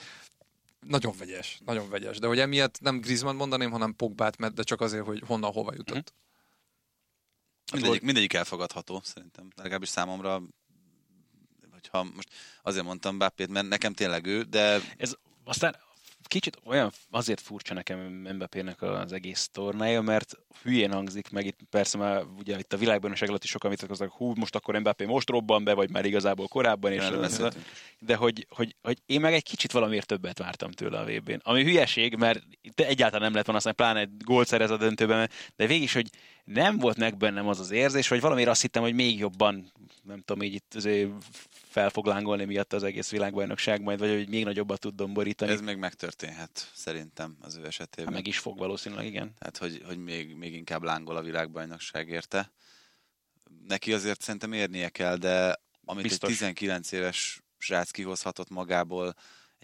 nagyon 0.80 1.14
vegyes, 1.18 1.60
nagyon 1.64 1.88
vegyes. 1.88 2.18
De 2.18 2.26
hogy 2.26 2.38
emiatt 2.38 2.80
nem 2.80 3.00
Griezmann 3.00 3.36
mondaném, 3.36 3.70
hanem 3.70 3.96
Pogbát, 3.96 4.36
mert 4.36 4.54
de 4.54 4.62
csak 4.62 4.80
azért, 4.80 5.04
hogy 5.04 5.22
honnan 5.26 5.52
hova 5.52 5.72
jutott. 5.74 6.12
Mm. 6.12 7.72
Mindegyik, 7.72 8.02
mindegyik 8.02 8.32
elfogadható, 8.32 9.00
szerintem. 9.04 9.48
Legalábbis 9.56 9.88
számomra 9.88 10.42
hogyha 11.90 12.10
most 12.14 12.28
azért 12.62 12.84
mondtam 12.84 13.18
Bappét, 13.18 13.48
mert 13.48 13.68
nekem 13.68 13.92
tényleg 13.92 14.26
ő, 14.26 14.42
de... 14.42 14.80
Ez 14.96 15.12
aztán 15.44 15.76
kicsit 16.34 16.58
olyan 16.64 16.92
azért 17.10 17.40
furcsa 17.40 17.74
nekem 17.74 17.98
Mbappének 18.34 18.82
az 18.82 19.12
egész 19.12 19.48
tornája, 19.52 20.00
mert 20.00 20.38
hülyén 20.62 20.92
hangzik, 20.92 21.30
meg 21.30 21.46
itt 21.46 21.58
persze 21.70 21.98
már 21.98 22.22
ugye 22.38 22.58
itt 22.58 22.72
a 22.72 22.76
világbajnokság 22.76 23.28
alatt 23.28 23.44
is 23.44 23.50
sokan 23.50 23.70
vitatkoznak, 23.70 24.12
hú, 24.12 24.32
most 24.36 24.54
akkor 24.54 24.78
Mbappé 24.78 25.04
most 25.04 25.30
robban 25.30 25.64
be, 25.64 25.74
vagy 25.74 25.90
már 25.90 26.04
igazából 26.04 26.48
korábban, 26.48 26.92
és 26.92 27.02
az, 27.02 27.48
de 27.98 28.14
hogy, 28.14 28.46
hogy, 28.50 28.76
hogy, 28.82 28.98
én 29.06 29.20
meg 29.20 29.32
egy 29.32 29.42
kicsit 29.42 29.72
valamiért 29.72 30.06
többet 30.06 30.38
vártam 30.38 30.70
tőle 30.70 30.98
a 30.98 31.04
vb 31.04 31.30
n 31.30 31.40
Ami 31.42 31.62
hülyeség, 31.62 32.16
mert 32.16 32.42
egyáltalán 32.74 33.22
nem 33.22 33.34
lett 33.34 33.44
volna 33.44 33.58
aztán 33.58 33.74
pláne 33.74 34.00
egy 34.00 34.16
gólt 34.24 34.46
szerez 34.46 34.70
a 34.70 34.76
döntőben, 34.76 35.30
de 35.56 35.66
végig 35.66 35.82
is, 35.82 35.92
hogy 35.92 36.10
nem 36.44 36.78
volt 36.78 36.96
meg 36.96 37.16
bennem 37.16 37.48
az 37.48 37.60
az 37.60 37.70
érzés, 37.70 38.08
hogy 38.08 38.20
valamiért 38.20 38.50
azt 38.50 38.60
hittem, 38.60 38.82
hogy 38.82 38.94
még 38.94 39.18
jobban, 39.18 39.72
nem 40.02 40.22
tudom, 40.22 40.42
így 40.42 40.54
itt 40.54 40.74
azért 40.74 41.10
fel 41.50 41.90
fog 41.90 42.06
lángolni 42.06 42.44
miatt 42.44 42.72
az 42.72 42.82
egész 42.82 43.10
világbajnokság 43.10 43.82
majd, 43.82 43.98
vagy 43.98 44.10
hogy 44.10 44.28
még 44.28 44.44
nagyobbat 44.44 44.80
tud 44.80 44.94
domborítani. 44.94 45.52
Ez 45.52 45.60
még 45.60 45.76
megtörténhet, 45.76 46.70
szerintem 46.74 47.36
az 47.40 47.56
ő 47.56 47.66
esetében. 47.66 48.12
Ha 48.12 48.18
meg 48.18 48.26
is 48.26 48.38
fog 48.38 48.58
valószínűleg, 48.58 49.06
igen. 49.06 49.34
Tehát, 49.38 49.56
hogy, 49.56 49.82
hogy 49.86 49.98
még, 49.98 50.34
még 50.34 50.54
inkább 50.54 50.82
lángol 50.82 51.16
a 51.16 51.22
világbajnokság 51.22 52.08
érte. 52.08 52.52
Neki 53.66 53.92
azért 53.92 54.22
szerintem 54.22 54.52
érnie 54.52 54.88
kell, 54.88 55.16
de 55.16 55.60
amit 55.84 56.02
Biztos. 56.02 56.28
egy 56.28 56.34
19 56.34 56.92
éves 56.92 57.40
srác 57.58 57.90
kihozhatott 57.90 58.50
magából, 58.50 59.14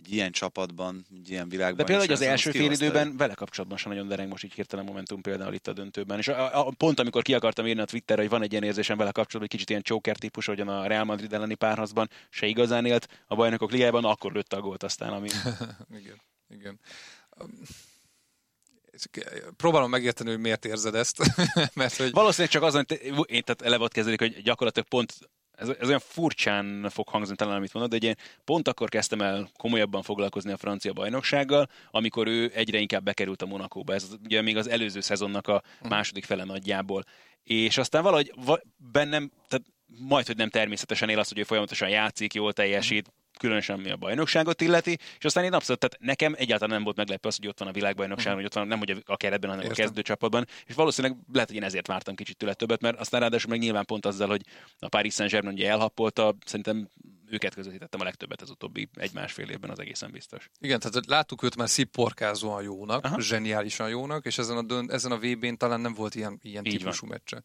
egy 0.04 0.12
ilyen 0.12 0.32
csapatban, 0.32 1.06
egy 1.16 1.30
ilyen 1.30 1.48
világban. 1.48 1.76
De 1.76 1.84
például 1.84 2.12
az 2.12 2.20
első 2.20 2.50
fél 2.50 2.70
időben 2.70 3.16
vele 3.16 3.34
kapcsolatban 3.34 3.78
sem 3.78 3.92
nagyon 3.92 4.08
dereng 4.08 4.30
most 4.30 4.44
így 4.44 4.52
hirtelen 4.52 4.84
momentum 4.84 5.20
például 5.20 5.54
itt 5.54 5.66
a 5.66 5.72
döntőben. 5.72 6.18
És 6.18 6.28
a, 6.28 6.66
a, 6.66 6.72
pont 6.76 7.00
amikor 7.00 7.22
ki 7.22 7.34
akartam 7.34 7.66
írni 7.66 7.80
a 7.80 7.84
Twitterre, 7.84 8.20
hogy 8.20 8.30
van 8.30 8.42
egy 8.42 8.50
ilyen 8.50 8.64
érzésem 8.64 8.96
vele 8.96 9.10
kapcsolatban, 9.10 9.40
hogy 9.40 9.50
kicsit 9.50 9.70
ilyen 9.70 9.82
choker 9.82 10.16
típus, 10.16 10.46
hogy 10.46 10.60
a 10.60 10.86
Real 10.86 11.04
Madrid 11.04 11.32
elleni 11.32 11.54
párharcban 11.54 12.10
se 12.30 12.46
igazán 12.46 12.86
élt 12.86 13.08
a 13.26 13.34
bajnokok 13.34 13.70
ligájában, 13.70 14.04
akkor 14.04 14.32
lőtte 14.32 14.56
a 14.56 14.60
gólt 14.60 14.82
aztán, 14.82 15.12
ami... 15.12 15.28
igen, 16.00 16.20
igen. 16.48 16.80
próbálom 19.56 19.90
megérteni, 19.90 20.30
hogy 20.30 20.40
miért 20.40 20.64
érzed 20.64 20.94
ezt. 20.94 21.18
mert 21.74 21.96
hogy... 21.96 22.10
Valószínűleg 22.10 22.52
csak 22.52 22.62
azon, 22.62 22.84
hogy 22.88 23.30
én 23.30 23.42
tehát 23.42 23.62
eleve 23.62 23.84
ott 23.84 23.92
kezdődik, 23.92 24.20
hogy 24.20 24.42
gyakorlatilag 24.42 24.88
pont 24.88 25.14
ez, 25.60 25.68
ez 25.80 25.88
olyan 25.88 26.00
furcsán 26.00 26.86
fog 26.90 27.08
hangzni 27.08 27.36
talán, 27.36 27.56
amit 27.56 27.72
mondod, 27.72 27.90
de 27.90 28.06
ugye 28.06 28.14
pont 28.44 28.68
akkor 28.68 28.88
kezdtem 28.88 29.20
el 29.20 29.50
komolyabban 29.56 30.02
foglalkozni 30.02 30.52
a 30.52 30.56
francia 30.56 30.92
bajnoksággal, 30.92 31.68
amikor 31.90 32.26
ő 32.26 32.50
egyre 32.54 32.78
inkább 32.78 33.02
bekerült 33.02 33.42
a 33.42 33.46
Monakóba. 33.46 33.94
Ez 33.94 34.08
ugye 34.24 34.42
még 34.42 34.56
az 34.56 34.68
előző 34.68 35.00
szezonnak 35.00 35.48
a 35.48 35.62
mhm. 35.80 35.88
második 35.88 36.24
fele 36.24 36.44
nagyjából. 36.44 37.04
És 37.42 37.78
aztán 37.78 38.02
valahogy 38.02 38.32
bennem, 38.76 39.30
tehát 39.48 39.66
majd, 39.86 40.26
hogy 40.26 40.36
nem 40.36 40.48
természetesen 40.48 41.08
él 41.08 41.18
azt, 41.18 41.28
hogy 41.28 41.38
ő 41.38 41.42
folyamatosan 41.42 41.88
játszik, 41.88 42.34
jól 42.34 42.52
teljesít, 42.52 43.12
különösen 43.40 43.78
ami 43.78 43.90
a 43.90 43.96
bajnokságot 43.96 44.60
illeti, 44.60 44.98
és 45.18 45.24
aztán 45.24 45.44
én 45.44 45.52
abszolút, 45.52 45.80
tehát 45.80 45.96
nekem 46.00 46.34
egyáltalán 46.36 46.74
nem 46.74 46.84
volt 46.84 46.96
meglepő 46.96 47.28
az, 47.28 47.36
hogy 47.36 47.48
ott 47.48 47.58
van 47.58 47.68
a 47.68 47.72
világbajnokság, 47.72 48.26
uh-huh. 48.26 48.36
hogy 48.36 48.44
ott 48.44 48.54
van 48.54 48.66
nem 48.66 48.78
hogy 48.78 49.02
a 49.06 49.16
keretben, 49.16 49.50
hanem 49.50 49.64
Értem. 49.64 49.84
a 49.84 49.86
kezdőcsapatban, 49.86 50.46
és 50.66 50.74
valószínűleg 50.74 51.16
lehet, 51.32 51.48
hogy 51.48 51.56
én 51.56 51.64
ezért 51.64 51.86
vártam 51.86 52.14
kicsit 52.14 52.36
tőle 52.36 52.54
többet, 52.54 52.80
mert 52.80 53.00
aztán 53.00 53.20
ráadásul 53.20 53.50
meg 53.50 53.58
nyilván 53.58 53.84
pont 53.84 54.06
azzal, 54.06 54.28
hogy 54.28 54.42
a 54.78 54.88
Paris 54.88 55.14
Saint-Germain 55.14 55.54
ugye 55.54 55.70
elhappolta, 55.70 56.36
szerintem 56.44 56.88
őket 57.30 57.54
közvetítettem 57.54 58.00
a 58.00 58.04
legtöbbet 58.04 58.40
az 58.40 58.50
utóbbi 58.50 58.88
egy-másfél 58.94 59.48
évben, 59.48 59.70
az 59.70 59.78
egészen 59.78 60.10
biztos. 60.10 60.50
Igen, 60.60 60.80
tehát 60.80 61.06
láttuk 61.06 61.42
őt 61.42 61.56
már 61.56 61.68
szipporkázóan 61.68 62.62
jónak, 62.62 63.04
Aha. 63.04 63.20
zseniálisan 63.20 63.88
jónak, 63.88 64.26
és 64.26 64.38
ezen 64.38 64.56
a, 64.56 64.62
dön, 64.62 64.90
ezen 64.90 65.12
a 65.12 65.18
VB-n 65.18 65.54
talán 65.54 65.80
nem 65.80 65.94
volt 65.94 66.14
ilyen, 66.14 66.38
ilyen 66.42 66.62
típusú 66.62 67.06
van. 67.06 67.10
meccse. 67.16 67.42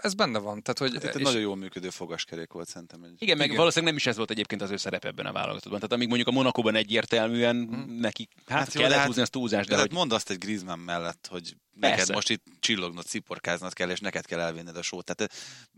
Ez 0.00 0.14
benne 0.14 0.38
van. 0.38 0.62
Tehát, 0.62 0.78
hogy, 0.78 0.92
hát 1.02 1.14
itt 1.14 1.20
és... 1.20 1.26
nagyon 1.26 1.40
jól 1.40 1.56
működő 1.56 1.90
fogaskerék 1.90 2.52
volt 2.52 2.68
szerintem. 2.68 3.02
Egy... 3.02 3.14
Igen, 3.18 3.36
meg 3.36 3.46
igen. 3.46 3.58
valószínűleg 3.58 3.94
nem 3.94 4.02
is 4.02 4.06
ez 4.06 4.16
volt 4.16 4.30
egyébként 4.30 4.62
az 4.62 4.70
ő 4.70 4.76
szerep 4.76 5.04
ebben 5.04 5.26
a 5.26 5.32
válogatottban. 5.32 5.74
Tehát 5.74 5.92
amíg 5.92 6.08
mondjuk 6.08 6.28
a 6.28 6.32
Monakóban 6.32 6.74
egyértelműen 6.74 7.56
hmm. 7.56 7.96
neki, 7.98 8.28
hát, 8.46 8.58
hát 8.58 8.72
kellett 8.72 8.96
hát, 8.96 9.06
húzni 9.06 9.22
azt 9.22 9.30
túlzás, 9.30 9.66
de, 9.66 9.74
de 9.74 9.80
hogy... 9.80 9.92
mondd 9.92 10.12
azt 10.12 10.30
egy 10.30 10.38
Griezmann 10.38 10.78
mellett, 10.78 11.26
hogy 11.30 11.56
Persze. 11.80 11.96
neked 11.96 12.14
most 12.14 12.30
itt 12.30 12.44
csillognod, 12.60 13.06
sziporkáznod 13.06 13.72
kell, 13.72 13.90
és 13.90 14.00
neked 14.00 14.26
kell 14.26 14.40
elvinned 14.40 14.76
a 14.76 14.82
sót. 14.82 15.14
Tehát 15.14 15.32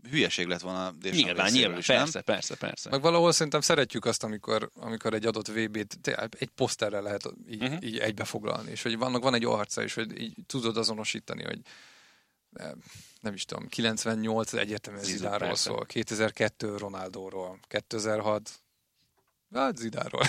hülyeség 0.09 0.47
lett 0.47 0.61
volna 0.61 0.91
Deschamps 0.91 1.25
Nyilván, 1.25 1.51
nyilván, 1.51 1.77
is, 1.77 1.85
persze, 1.85 2.09
nem? 2.13 2.23
persze, 2.23 2.55
persze. 2.55 2.89
Meg 2.89 3.01
valahol 3.01 3.31
szerintem 3.31 3.61
szeretjük 3.61 4.05
azt, 4.05 4.23
amikor, 4.23 4.69
amikor 4.75 5.13
egy 5.13 5.25
adott 5.25 5.47
VB-t 5.47 6.17
egy 6.37 6.49
poszterrel 6.55 7.01
lehet 7.01 7.29
így, 7.49 7.63
uh-huh. 7.63 7.83
így 7.83 7.97
egybefoglalni, 7.97 8.71
és 8.71 8.81
hogy 8.81 8.97
vannak, 8.97 9.23
van 9.23 9.33
egy 9.33 9.45
arca, 9.45 9.83
és 9.83 9.93
hogy 9.93 10.21
így 10.21 10.33
tudod 10.47 10.77
azonosítani, 10.77 11.43
hogy 11.43 11.59
nem 13.21 13.33
is 13.33 13.45
tudom, 13.45 13.67
98 13.67 14.53
egyértelműen 14.53 15.05
Zidánról 15.05 15.55
szól, 15.55 15.85
2002 15.85 16.63
Ronaldóról, 16.77 17.59
2006 17.67 18.49
Hát 19.53 19.77
Zidánról. 19.77 20.21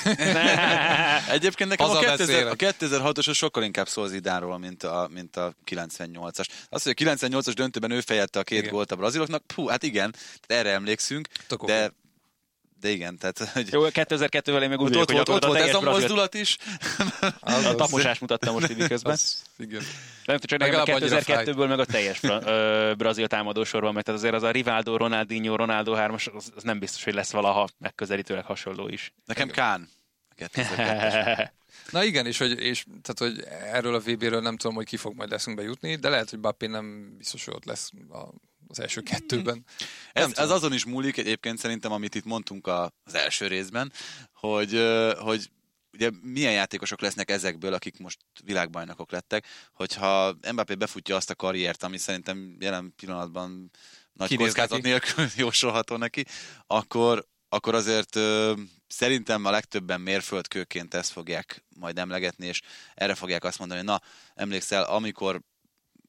Egyébként 1.36 1.70
nekem 1.70 1.90
a, 1.90 1.98
2000, 1.98 2.46
a 2.46 2.54
2006-os 2.54 3.34
sokkal 3.34 3.62
inkább 3.62 3.88
szól 3.88 4.08
Zidánról, 4.08 4.58
mint 4.58 4.82
a, 4.82 5.08
mint 5.12 5.36
a 5.36 5.54
98-as. 5.70 6.46
Az, 6.68 6.82
hogy 6.82 6.94
a 6.96 7.02
98-as 7.02 7.52
döntőben 7.54 7.90
ő 7.90 8.00
fejette 8.00 8.38
a 8.38 8.42
két 8.42 8.58
igen. 8.58 8.72
gólt 8.72 8.92
a 8.92 8.96
braziloknak, 8.96 9.42
pú, 9.54 9.66
hát 9.66 9.82
igen, 9.82 10.14
erre 10.46 10.70
emlékszünk, 10.70 11.28
Tök 11.46 11.64
de 11.64 11.92
de 12.80 12.88
igen, 12.88 13.18
tehát... 13.18 13.38
Hogy... 13.38 13.72
Jó, 13.72 13.82
2002-vel 13.84 14.62
én 14.62 14.68
meg 14.68 14.80
úgy 14.80 14.96
ott, 14.96 15.10
volt, 15.10 15.28
ott, 15.28 15.34
ott 15.34 15.44
volt 15.44 15.60
ez 15.60 15.74
a 15.74 15.80
mozdulat 15.80 16.34
is. 16.34 16.56
Az, 17.40 17.64
a 17.64 17.74
taposás 17.74 18.18
mutatta 18.18 18.52
most 18.52 18.70
így 18.70 18.86
közben. 18.86 19.12
Az, 19.12 19.42
igen. 19.56 19.82
Nem 20.24 20.38
csak 20.38 20.58
nekem 20.58 20.82
2002-ből 20.84 21.68
meg 21.68 21.78
a 21.78 21.84
teljes 21.84 22.22
ö, 22.22 22.92
brazil 22.96 23.26
támadósorban 23.26 24.02
tehát 24.02 24.20
azért 24.20 24.34
az 24.34 24.42
a 24.42 24.50
Rivaldo, 24.50 24.96
Ronaldinho, 24.96 25.56
Ronaldo 25.56 25.92
3 25.92 26.14
az, 26.14 26.52
az 26.56 26.62
nem 26.62 26.78
biztos, 26.78 27.04
hogy 27.04 27.14
lesz 27.14 27.30
valaha 27.30 27.68
megközelítőleg 27.78 28.44
hasonló 28.44 28.88
is. 28.88 29.12
Nekem 29.26 29.48
Kán. 29.48 29.88
Na 31.90 32.04
igen, 32.04 32.26
és, 32.26 32.38
hogy, 32.38 32.60
és 32.60 32.84
tehát, 33.02 33.34
hogy 33.34 33.44
erről 33.72 33.94
a 33.94 33.98
VB-ről 33.98 34.40
nem 34.40 34.56
tudom, 34.56 34.76
hogy 34.76 34.86
ki 34.86 34.96
fog 34.96 35.14
majd 35.16 35.30
leszünk 35.30 35.56
bejutni, 35.56 35.96
de 35.96 36.08
lehet, 36.08 36.30
hogy 36.30 36.38
Bappé 36.38 36.66
nem 36.66 37.14
biztos, 37.16 37.44
hogy 37.44 37.54
ott 37.54 37.64
lesz 37.64 37.90
a 38.10 38.24
az 38.68 38.80
első 38.80 39.00
kettőben. 39.00 39.64
Ez, 40.12 40.38
ez 40.38 40.50
azon 40.50 40.72
is 40.72 40.84
múlik 40.84 41.16
egyébként 41.16 41.58
szerintem, 41.58 41.92
amit 41.92 42.14
itt 42.14 42.24
mondtunk 42.24 42.66
a, 42.66 42.92
az 43.04 43.14
első 43.14 43.46
részben, 43.46 43.92
hogy, 44.32 44.82
hogy 45.18 45.50
ugye 45.92 46.10
milyen 46.22 46.52
játékosok 46.52 47.00
lesznek 47.00 47.30
ezekből, 47.30 47.72
akik 47.72 47.98
most 47.98 48.18
világbajnokok 48.44 49.10
lettek, 49.12 49.46
hogyha 49.72 50.36
Mbappé 50.52 50.74
befutja 50.74 51.16
azt 51.16 51.30
a 51.30 51.34
karriert, 51.34 51.82
ami 51.82 51.98
szerintem 51.98 52.56
jelen 52.60 52.92
pillanatban 52.96 53.70
nagy 54.12 54.28
Kinéz 54.28 54.46
kockázat 54.46 54.82
neki. 54.82 54.88
nélkül 54.88 55.26
jósolható 55.44 55.96
neki, 55.96 56.24
akkor, 56.66 57.26
akkor 57.48 57.74
azért 57.74 58.16
ö, 58.16 58.52
szerintem 58.86 59.44
a 59.44 59.50
legtöbben 59.50 60.00
mérföldkőként 60.00 60.94
ezt 60.94 61.12
fogják 61.12 61.64
majd 61.76 61.98
emlegetni, 61.98 62.46
és 62.46 62.60
erre 62.94 63.14
fogják 63.14 63.44
azt 63.44 63.58
mondani, 63.58 63.80
hogy 63.80 63.88
na, 63.88 64.00
emlékszel, 64.34 64.82
amikor 64.82 65.40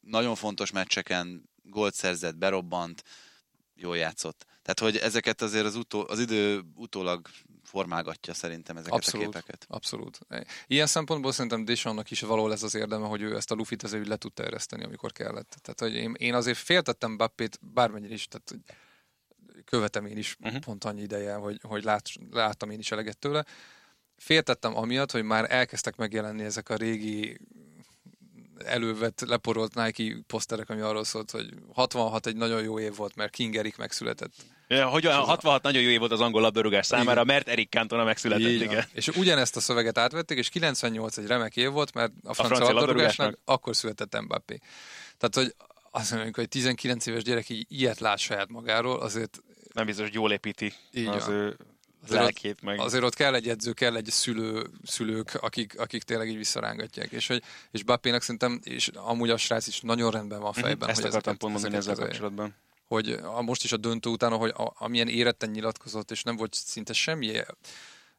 nagyon 0.01 0.35
fontos 0.35 0.71
meccseken 0.71 1.49
gólt 1.69 1.93
szerzett, 1.93 2.37
berobbant, 2.37 3.03
jól 3.75 3.97
játszott. 3.97 4.45
Tehát, 4.61 4.93
hogy 4.93 5.03
ezeket 5.03 5.41
azért 5.41 5.65
az, 5.65 5.75
utó, 5.75 6.05
az 6.07 6.19
idő 6.19 6.61
utólag 6.75 7.27
formálgatja 7.63 8.33
szerintem 8.33 8.77
ezeket 8.77 8.93
abszolút, 8.93 9.27
a 9.27 9.29
képeket. 9.29 9.65
Abszolút. 9.69 10.19
Ilyen 10.67 10.87
szempontból 10.87 11.31
szerintem 11.31 11.65
Deschamps-nak 11.65 12.11
is 12.11 12.21
való 12.21 12.47
lesz 12.47 12.63
az 12.63 12.75
érdeme, 12.75 13.07
hogy 13.07 13.21
ő 13.21 13.35
ezt 13.35 13.51
a 13.51 13.55
lufit 13.55 13.83
azért 13.83 14.07
le 14.07 14.15
tudta 14.15 14.43
ereszteni, 14.43 14.83
amikor 14.83 15.11
kellett. 15.11 15.57
Tehát, 15.61 15.79
hogy 15.79 15.93
én, 15.93 16.13
én 16.17 16.33
azért 16.33 16.57
féltettem 16.57 17.17
Bappét 17.17 17.59
bármennyire 17.61 18.13
is, 18.13 18.27
tehát 18.27 18.65
követem 19.65 20.05
én 20.05 20.17
is 20.17 20.35
uh-huh. 20.39 20.59
pont 20.59 20.83
annyi 20.83 21.01
ideje, 21.01 21.33
hogy, 21.33 21.59
hogy 21.61 21.83
lát, 21.83 22.09
láttam 22.31 22.69
én 22.69 22.79
is 22.79 22.91
eleget 22.91 23.17
tőle. 23.17 23.45
Féltettem 24.17 24.77
amiatt, 24.77 25.11
hogy 25.11 25.23
már 25.23 25.51
elkezdtek 25.51 25.95
megjelenni 25.95 26.43
ezek 26.43 26.69
a 26.69 26.75
régi 26.75 27.39
elővett, 28.65 29.23
leporolt 29.27 29.73
Nike 29.73 30.15
poszterek, 30.27 30.69
ami 30.69 30.81
arról 30.81 31.03
szólt, 31.03 31.31
hogy 31.31 31.49
66 31.73 32.27
egy 32.27 32.35
nagyon 32.35 32.63
jó 32.63 32.79
év 32.79 32.95
volt, 32.95 33.15
mert 33.15 33.31
King 33.31 33.55
Erik 33.55 33.77
megszületett. 33.77 34.33
Ja, 34.67 34.87
hogy 34.87 35.05
a 35.05 35.11
66 35.11 35.61
nagyon 35.61 35.81
jó 35.81 35.89
év 35.89 35.99
volt 35.99 36.11
az 36.11 36.21
angol 36.21 36.41
labdarúgás 36.41 36.85
számára, 36.85 37.21
igen. 37.21 37.25
mert 37.25 37.47
Erik 37.47 37.69
Cantona 37.69 38.03
megszületett. 38.03 38.49
Igen. 38.49 38.71
igen. 38.71 38.85
És 38.93 39.07
ugyanezt 39.07 39.55
a 39.55 39.59
szöveget 39.59 39.97
átvették, 39.97 40.37
és 40.37 40.49
98 40.49 41.17
egy 41.17 41.27
remek 41.27 41.55
év 41.55 41.69
volt, 41.69 41.93
mert 41.93 42.11
a 42.23 42.33
francia, 42.33 42.43
a 42.43 42.47
francia 42.47 42.73
labdarúgásnak 42.73 43.39
akkor 43.45 43.75
született 43.75 44.21
Mbappé. 44.21 44.59
Tehát, 45.17 45.35
hogy 45.35 45.55
azt 45.91 46.11
mondjuk, 46.11 46.35
hogy 46.35 46.47
19 46.47 47.05
éves 47.05 47.23
gyerek 47.23 47.49
így 47.49 47.65
ilyet 47.69 47.99
lát 47.99 48.17
saját 48.17 48.49
magáról, 48.49 48.99
azért... 48.99 49.41
Nem 49.73 49.85
biztos, 49.85 50.05
hogy 50.05 50.13
jól 50.13 50.31
építi 50.31 50.73
így 50.91 51.07
az 51.07 51.25
van. 51.25 51.35
ő 51.35 51.57
azért 52.09 52.23
lelkét 52.23 52.51
ott, 52.51 52.61
meg. 52.61 52.79
Azért 52.79 53.03
ott 53.03 53.13
kell 53.13 53.35
egy 53.35 53.49
edző, 53.49 53.73
kell 53.73 53.95
egy 53.95 54.05
szülő, 54.05 54.65
szülők, 54.83 55.33
akik, 55.33 55.79
akik 55.79 56.03
tényleg 56.03 56.29
így 56.29 56.37
visszarángatják. 56.37 57.11
És, 57.11 57.27
hogy, 57.27 57.43
és 57.71 57.83
Bappének 57.83 58.21
szerintem, 58.21 58.59
és 58.63 58.87
amúgy 58.87 59.29
a 59.29 59.37
srác 59.37 59.67
is 59.67 59.81
nagyon 59.81 60.11
rendben 60.11 60.39
van 60.39 60.51
mhm, 60.55 60.59
fejben. 60.59 60.89
Ezt 60.89 61.01
hogy 61.01 61.09
akartam 61.09 61.37
pont 61.37 61.53
mondani 61.53 61.75
ezzel 61.75 61.95
kapcsolatban. 61.95 62.55
Hogy 62.87 63.09
a, 63.11 63.41
most 63.41 63.63
is 63.63 63.71
a 63.71 63.77
döntő 63.77 64.09
után, 64.09 64.31
hogy 64.31 64.49
a, 64.49 64.73
amilyen 64.77 65.07
éretten 65.07 65.49
nyilatkozott, 65.49 66.11
és 66.11 66.23
nem 66.23 66.35
volt 66.35 66.53
szinte 66.53 66.93
semmi 66.93 67.41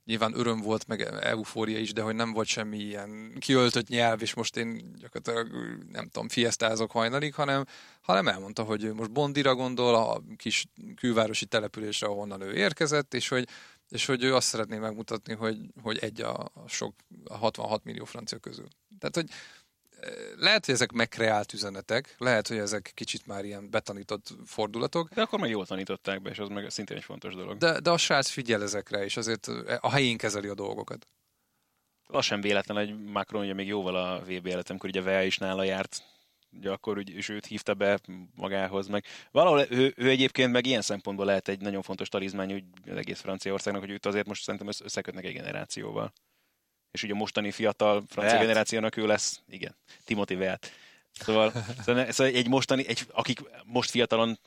nyilván 0.05 0.39
öröm 0.39 0.61
volt, 0.61 0.87
meg 0.87 1.01
eufória 1.21 1.79
is, 1.79 1.93
de 1.93 2.03
hogy 2.03 2.15
nem 2.15 2.33
volt 2.33 2.47
semmi 2.47 2.79
ilyen 2.79 3.37
kiöltött 3.39 3.89
nyelv, 3.89 4.23
és 4.23 4.35
most 4.35 4.57
én 4.57 4.95
gyakorlatilag 4.99 5.49
nem 5.93 6.09
tudom, 6.09 6.29
fiesztázok 6.29 6.91
hajnalig, 6.91 7.35
hanem, 7.35 7.65
hanem 8.01 8.29
elmondta, 8.29 8.63
hogy 8.63 8.93
most 8.93 9.13
Bondira 9.13 9.55
gondol, 9.55 9.95
a 9.95 10.23
kis 10.37 10.67
külvárosi 10.97 11.47
településre, 11.47 12.07
ahonnan 12.07 12.41
ő 12.41 12.55
érkezett, 12.55 13.15
és 13.15 13.29
hogy, 13.29 13.49
és 13.91 14.07
hogy 14.07 14.25
ő 14.25 14.35
azt 14.35 14.49
szeretné 14.49 14.79
megmutatni, 14.79 15.35
hogy, 15.35 15.59
hogy 15.83 15.99
egy 15.99 16.21
a, 16.21 16.53
sok 16.67 16.95
a 17.25 17.37
66 17.37 17.85
millió 17.85 18.05
francia 18.05 18.39
közül. 18.39 18.69
Tehát, 18.99 19.15
hogy 19.15 19.29
lehet, 20.37 20.65
hogy 20.65 20.75
ezek 20.75 20.93
megkreált 20.93 21.53
üzenetek, 21.53 22.15
lehet, 22.19 22.49
hogy 22.49 22.57
ezek 22.57 22.93
kicsit 22.95 23.27
már 23.27 23.45
ilyen 23.45 23.71
betanított 23.71 24.29
fordulatok. 24.47 25.09
De 25.09 25.23
akkor 25.23 25.41
meg 25.41 25.51
jól 25.51 25.67
tanították 25.67 26.23
be, 26.23 26.31
és 26.31 26.39
az 26.39 26.49
meg 26.49 26.71
szintén 26.71 26.97
egy 26.97 27.05
fontos 27.05 27.35
dolog. 27.35 27.57
De, 27.57 27.81
de 27.81 27.91
a 27.91 27.97
srác 27.97 28.29
figyel 28.29 28.63
ezekre, 28.63 29.05
és 29.05 29.17
azért 29.17 29.47
a 29.81 29.91
helyén 29.91 30.17
kezeli 30.17 30.49
a 30.49 30.55
dolgokat. 30.55 31.07
Az 32.07 32.25
sem 32.25 32.41
véletlen, 32.41 32.77
hogy 32.77 33.05
Macron 33.05 33.43
ugye 33.43 33.55
még 33.55 33.67
jóval 33.67 33.97
a 33.97 34.21
VB 34.21 34.47
előtt, 34.47 34.71
amikor 34.71 34.89
ugye 34.89 35.03
Vea 35.03 35.23
is 35.23 35.39
nála 35.39 35.63
járt, 35.63 36.03
ugye 36.53 36.71
akkor 36.71 36.99
úgy, 36.99 37.11
és 37.11 37.29
őt 37.29 37.47
hívta 37.47 37.75
be 37.75 37.99
magához, 38.35 38.87
meg 38.87 39.05
valahol 39.31 39.67
ő, 39.71 39.93
ő, 39.97 40.09
egyébként 40.09 40.53
meg 40.53 40.67
ilyen 40.67 40.83
szempontból 40.83 41.27
lehet 41.27 41.49
egy 41.49 41.61
nagyon 41.61 41.83
fontos 41.83 42.09
talizmány 42.09 42.53
úgy 42.53 42.65
az 42.91 42.97
egész 42.97 43.21
Franciaországnak, 43.21 43.83
hogy 43.83 43.91
őt 43.91 44.07
azért 44.07 44.27
most 44.27 44.43
szerintem 44.43 44.69
összekötnek 44.85 45.25
egy 45.25 45.33
generációval 45.33 46.13
és 46.91 47.03
ugye 47.03 47.13
a 47.13 47.17
mostani 47.17 47.51
fiatal 47.51 48.03
francia 48.09 48.35
Veát. 48.35 48.47
generációnak 48.47 48.97
ő 48.97 49.07
lesz, 49.07 49.43
igen, 49.49 49.77
Timothy 50.05 50.35
Veát. 50.35 50.71
Szóval, 51.13 51.53
szóval, 51.85 52.11
szóval 52.11 52.35
egy 52.35 52.49
mostani, 52.49 52.87
egy, 52.87 53.07
akik 53.11 53.41
most 53.65 53.91
fiatalon 53.91 54.39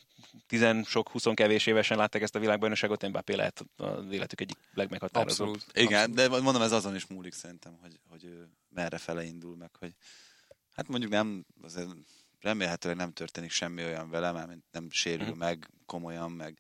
tizen 0.48 0.84
sok, 0.84 1.10
huszon 1.10 1.36
kevés 1.36 1.66
évesen 1.66 1.98
látták 1.98 2.22
ezt 2.22 2.36
a 2.36 2.40
világbajnokságot, 2.40 3.08
Mbappé 3.08 3.34
lehet 3.34 3.66
az 3.76 4.12
életük 4.12 4.42
egyik 4.42 4.58
legmeghatározóbb. 4.74 5.48
Abszolút. 5.48 5.78
Igen, 5.88 6.10
Abszolút. 6.10 6.32
de 6.32 6.42
mondom, 6.42 6.62
ez 6.62 6.72
azon 6.72 6.96
is 6.96 7.06
múlik 7.06 7.34
szerintem, 7.34 7.78
hogy, 7.82 8.00
hogy 8.10 8.38
merre 8.70 8.98
fele 8.98 9.24
indul 9.24 9.56
meg, 9.56 9.70
hogy 9.80 9.92
hát 10.74 10.88
mondjuk 10.88 11.12
nem, 11.12 11.46
azért 11.62 11.90
remélhetőleg 12.42 12.98
nem 12.98 13.12
történik 13.12 13.52
semmi 13.52 13.84
olyan 13.84 14.10
vele, 14.10 14.32
mert 14.32 14.52
nem 14.72 14.90
sérül 14.90 15.22
uh-huh. 15.22 15.38
meg 15.38 15.70
komolyan, 15.86 16.32
meg, 16.32 16.60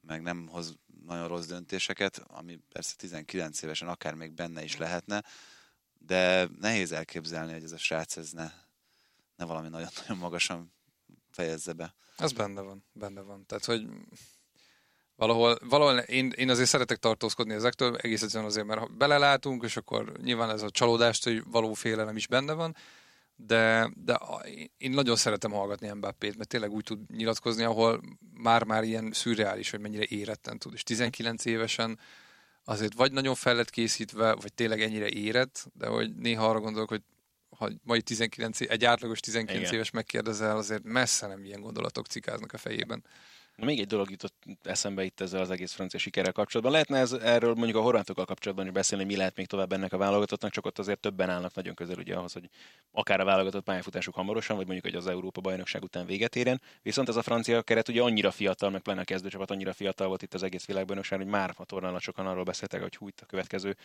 meg 0.00 0.22
nem 0.22 0.46
hoz 0.46 0.74
nagyon 1.06 1.28
rossz 1.28 1.46
döntéseket, 1.46 2.18
ami 2.26 2.58
persze 2.72 2.94
19 2.96 3.62
évesen 3.62 3.88
akár 3.88 4.14
még 4.14 4.32
benne 4.32 4.64
is 4.64 4.76
lehetne, 4.76 5.22
de 5.98 6.48
nehéz 6.60 6.92
elképzelni, 6.92 7.52
hogy 7.52 7.64
ez 7.64 7.72
a 7.72 7.78
srác 7.78 8.16
ez 8.16 8.30
ne, 8.30 8.50
ne 9.36 9.44
valami 9.44 9.68
nagyon-nagyon 9.68 10.16
magasan 10.16 10.72
fejezze 11.30 11.72
be. 11.72 11.94
Ez 12.16 12.32
benne 12.32 12.60
van, 12.60 12.84
benne 12.92 13.20
van. 13.20 13.46
Tehát, 13.46 13.64
hogy 13.64 13.86
valahol, 15.16 15.58
valahol 15.68 15.98
én, 15.98 16.30
én 16.30 16.50
azért 16.50 16.68
szeretek 16.68 16.98
tartózkodni 16.98 17.54
ezektől, 17.54 17.96
egész 17.96 18.22
egyszerűen 18.22 18.48
azért, 18.48 18.66
mert 18.66 18.96
belelátunk, 18.96 19.64
és 19.64 19.76
akkor 19.76 20.12
nyilván 20.22 20.50
ez 20.50 20.62
a 20.62 20.70
csalódást, 20.70 21.24
hogy 21.24 21.42
való 21.44 21.72
félelem 21.72 22.16
is 22.16 22.26
benne 22.26 22.52
van, 22.52 22.76
de, 23.46 23.90
de 23.94 24.18
én 24.78 24.90
nagyon 24.90 25.16
szeretem 25.16 25.50
hallgatni 25.50 25.92
Mbappét, 25.92 26.36
mert 26.36 26.48
tényleg 26.48 26.70
úgy 26.70 26.84
tud 26.84 27.10
nyilatkozni, 27.10 27.62
ahol 27.62 28.00
már-már 28.34 28.84
ilyen 28.84 29.12
szürreális, 29.12 29.70
hogy 29.70 29.80
mennyire 29.80 30.04
éretten 30.08 30.58
tud, 30.58 30.72
és 30.72 30.82
19 30.82 31.44
évesen 31.44 31.98
azért 32.64 32.94
vagy 32.94 33.12
nagyon 33.12 33.34
fel 33.34 33.54
lett 33.54 33.70
készítve, 33.70 34.34
vagy 34.34 34.52
tényleg 34.52 34.82
ennyire 34.82 35.08
érett, 35.08 35.66
de 35.72 35.86
hogy 35.86 36.14
néha 36.14 36.48
arra 36.48 36.60
gondolok, 36.60 36.88
hogy 36.88 37.02
ha 37.56 37.70
mai 37.82 38.02
19, 38.02 38.60
egy 38.60 38.84
átlagos 38.84 39.20
19 39.20 39.60
Igen. 39.60 39.74
éves 39.74 39.90
megkérdezel, 39.90 40.56
azért 40.56 40.82
messze 40.82 41.26
nem 41.26 41.44
ilyen 41.44 41.60
gondolatok 41.60 42.06
cikáznak 42.06 42.52
a 42.52 42.58
fejében. 42.58 43.04
Még 43.56 43.80
egy 43.80 43.86
dolog 43.86 44.10
jutott 44.10 44.44
eszembe 44.62 45.04
itt 45.04 45.20
ezzel 45.20 45.40
az 45.40 45.50
egész 45.50 45.72
francia 45.72 45.98
sikerrel 45.98 46.32
kapcsolatban. 46.32 46.72
Lehetne 46.72 46.98
ez, 46.98 47.12
erről 47.12 47.54
mondjuk 47.54 47.76
a 47.76 47.80
horvátokkal 47.80 48.24
kapcsolatban 48.24 48.66
is 48.66 48.72
beszélni, 48.72 49.04
mi 49.04 49.16
lehet 49.16 49.36
még 49.36 49.46
tovább 49.46 49.72
ennek 49.72 49.92
a 49.92 49.96
válogatottnak, 49.96 50.50
csak 50.50 50.66
ott 50.66 50.78
azért 50.78 51.00
többen 51.00 51.30
állnak 51.30 51.54
nagyon 51.54 51.74
közel 51.74 51.98
ugye 51.98 52.14
ahhoz, 52.14 52.32
hogy 52.32 52.48
akár 52.90 53.20
a 53.20 53.24
válogatott 53.24 53.64
pályafutásuk 53.64 54.14
hamarosan, 54.14 54.56
vagy 54.56 54.66
mondjuk 54.66 54.86
hogy 54.92 55.02
az 55.02 55.06
Európa 55.06 55.40
bajnokság 55.40 55.82
után 55.82 56.06
véget 56.06 56.36
érjen. 56.36 56.60
Viszont 56.82 57.08
ez 57.08 57.16
a 57.16 57.22
francia 57.22 57.62
keret 57.62 57.88
ugye 57.88 58.02
annyira 58.02 58.30
fiatal, 58.30 58.70
meg 58.70 58.80
pláne 58.80 59.00
a 59.00 59.04
kezdőcsapat 59.04 59.50
annyira 59.50 59.72
fiatal 59.72 60.08
volt 60.08 60.22
itt 60.22 60.34
az 60.34 60.42
egész 60.42 60.66
világbajnokság, 60.66 61.18
hogy 61.18 61.28
már 61.28 61.54
a 61.56 61.64
tornán 61.64 61.98
sokan 61.98 62.26
arról 62.26 62.44
beszéltek, 62.44 62.80
hogy 62.80 62.96
hújt 62.96 63.20
a 63.20 63.26
következő 63.26 63.76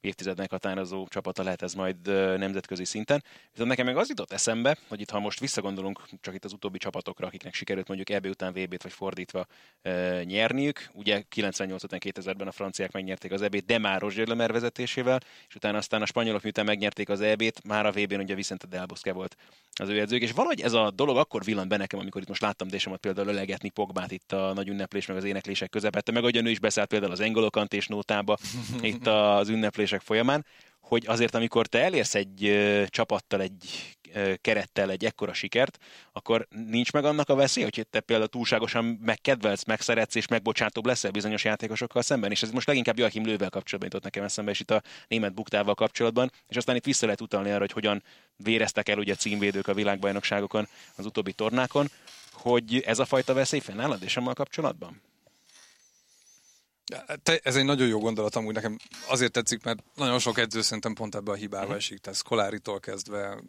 évtizednek 0.00 0.50
határozó 0.50 1.06
csapata 1.08 1.42
lehet 1.42 1.62
ez 1.62 1.74
majd 1.74 2.06
nemzetközi 2.38 2.84
szinten. 2.84 3.22
Viszont 3.50 3.68
nekem 3.68 3.86
meg 3.86 3.96
az 3.96 4.08
jutott 4.08 4.32
eszembe, 4.32 4.76
hogy 4.88 5.00
itt 5.00 5.10
ha 5.10 5.20
most 5.20 5.40
visszagondolunk 5.40 6.00
csak 6.20 6.34
itt 6.34 6.44
az 6.44 6.52
utóbbi 6.52 6.78
csapatokra, 6.78 7.26
akiknek 7.26 7.54
sikerült 7.54 7.88
mondjuk 7.88 8.10
EB 8.10 8.26
után 8.26 8.52
VB-t 8.52 8.82
vagy 8.82 8.92
fordítva 8.92 9.46
e, 9.82 10.22
nyerniük. 10.24 10.88
Ugye 10.92 11.22
98 11.28 11.82
után 11.82 12.00
2000-ben 12.04 12.48
a 12.48 12.52
franciák 12.52 12.92
megnyerték 12.92 13.32
az 13.32 13.42
EB-t, 13.42 13.64
de 13.64 13.78
már 13.78 14.00
Roger 14.00 14.36
vezetésével, 14.36 15.20
és 15.48 15.54
utána 15.54 15.78
aztán 15.78 16.02
a 16.02 16.06
spanyolok 16.06 16.42
miután 16.42 16.64
megnyerték 16.64 17.08
az 17.08 17.20
EB-t, 17.20 17.64
már 17.64 17.86
a 17.86 17.92
VB-n 17.92 18.20
ugye 18.20 18.34
Vicente 18.34 18.66
Del 18.66 18.86
Bosque 18.86 19.12
volt 19.12 19.36
az 19.80 19.88
ő 19.88 20.00
edzők, 20.00 20.22
és 20.22 20.32
valahogy 20.32 20.60
ez 20.60 20.72
a 20.72 20.90
dolog 20.90 21.16
akkor 21.16 21.44
villant 21.44 21.68
be 21.68 21.76
nekem, 21.76 21.98
amikor 21.98 22.22
itt 22.22 22.28
most 22.28 22.40
láttam 22.40 22.68
Désemat 22.68 23.00
például 23.00 23.28
ölegetni 23.28 23.68
Pogbát 23.68 24.10
itt 24.10 24.32
a 24.32 24.52
nagy 24.52 24.68
ünneplés 24.68 25.06
meg 25.06 25.16
az 25.16 25.24
éneklések 25.24 25.70
közepette, 25.70 26.12
meg 26.12 26.22
ahogy 26.22 26.36
ő 26.36 26.50
is 26.50 26.58
beszállt 26.58 26.88
például 26.88 27.12
az 27.12 27.20
engolokant 27.20 27.74
és 27.74 27.86
nótába 27.86 28.36
itt 28.80 29.06
az 29.06 29.48
ünneplések 29.48 30.00
folyamán, 30.00 30.44
hogy 30.80 31.04
azért 31.06 31.34
amikor 31.34 31.66
te 31.66 31.82
elérsz 31.82 32.14
egy 32.14 32.44
ö, 32.44 32.84
csapattal, 32.88 33.40
egy 33.40 33.96
ö, 34.12 34.34
kerettel 34.40 34.90
egy 34.90 35.04
ekkora 35.04 35.32
sikert, 35.32 35.78
akkor 36.12 36.46
nincs 36.66 36.92
meg 36.92 37.04
annak 37.04 37.28
a 37.28 37.34
veszély, 37.34 37.62
hogy 37.62 37.86
te 37.90 38.00
például 38.00 38.28
túlságosan 38.28 38.84
megkedvelsz, 38.84 39.64
megszeretsz 39.64 40.14
és 40.14 40.28
megbocsátóbb 40.28 40.86
leszel 40.86 41.10
bizonyos 41.10 41.44
játékosokkal 41.44 42.02
szemben. 42.02 42.30
És 42.30 42.42
ez 42.42 42.50
most 42.50 42.66
leginkább 42.66 42.98
Joachim 42.98 43.24
Lővel 43.24 43.50
kapcsolatban 43.50 43.90
jutott 43.92 44.02
nekem 44.02 44.24
eszembe, 44.24 44.50
és 44.50 44.60
itt 44.60 44.70
a 44.70 44.82
német 45.08 45.34
buktával 45.34 45.74
kapcsolatban, 45.74 46.30
és 46.48 46.56
aztán 46.56 46.76
itt 46.76 46.84
vissza 46.84 47.04
lehet 47.04 47.20
utalni 47.20 47.50
arra, 47.50 47.58
hogy 47.58 47.72
hogyan 47.72 48.02
véreztek 48.36 48.88
el 48.88 48.98
ugye 48.98 49.14
címvédők 49.14 49.68
a 49.68 49.74
világbajnokságokon, 49.74 50.68
az 50.96 51.06
utóbbi 51.06 51.32
tornákon, 51.32 51.90
hogy 52.32 52.80
ez 52.80 52.98
a 52.98 53.04
fajta 53.04 53.34
veszély 53.34 53.60
fennáll 53.60 53.98
a 54.14 54.32
kapcsolatban? 54.34 55.00
Te, 57.22 57.40
ez 57.42 57.56
egy 57.56 57.64
nagyon 57.64 57.88
jó 57.88 57.98
gondolat, 57.98 58.36
amúgy 58.36 58.54
nekem 58.54 58.76
azért 59.08 59.32
tetszik, 59.32 59.62
mert 59.62 59.82
nagyon 59.94 60.18
sok 60.18 60.38
edző 60.38 60.62
szerintem 60.62 60.94
pont 60.94 61.14
ebbe 61.14 61.30
a 61.30 61.34
hibába 61.34 61.62
uh-huh. 61.62 61.78
esik, 61.78 61.98
tehát 61.98 62.18
Skoláritól 62.18 62.80
kezdve 62.80 63.42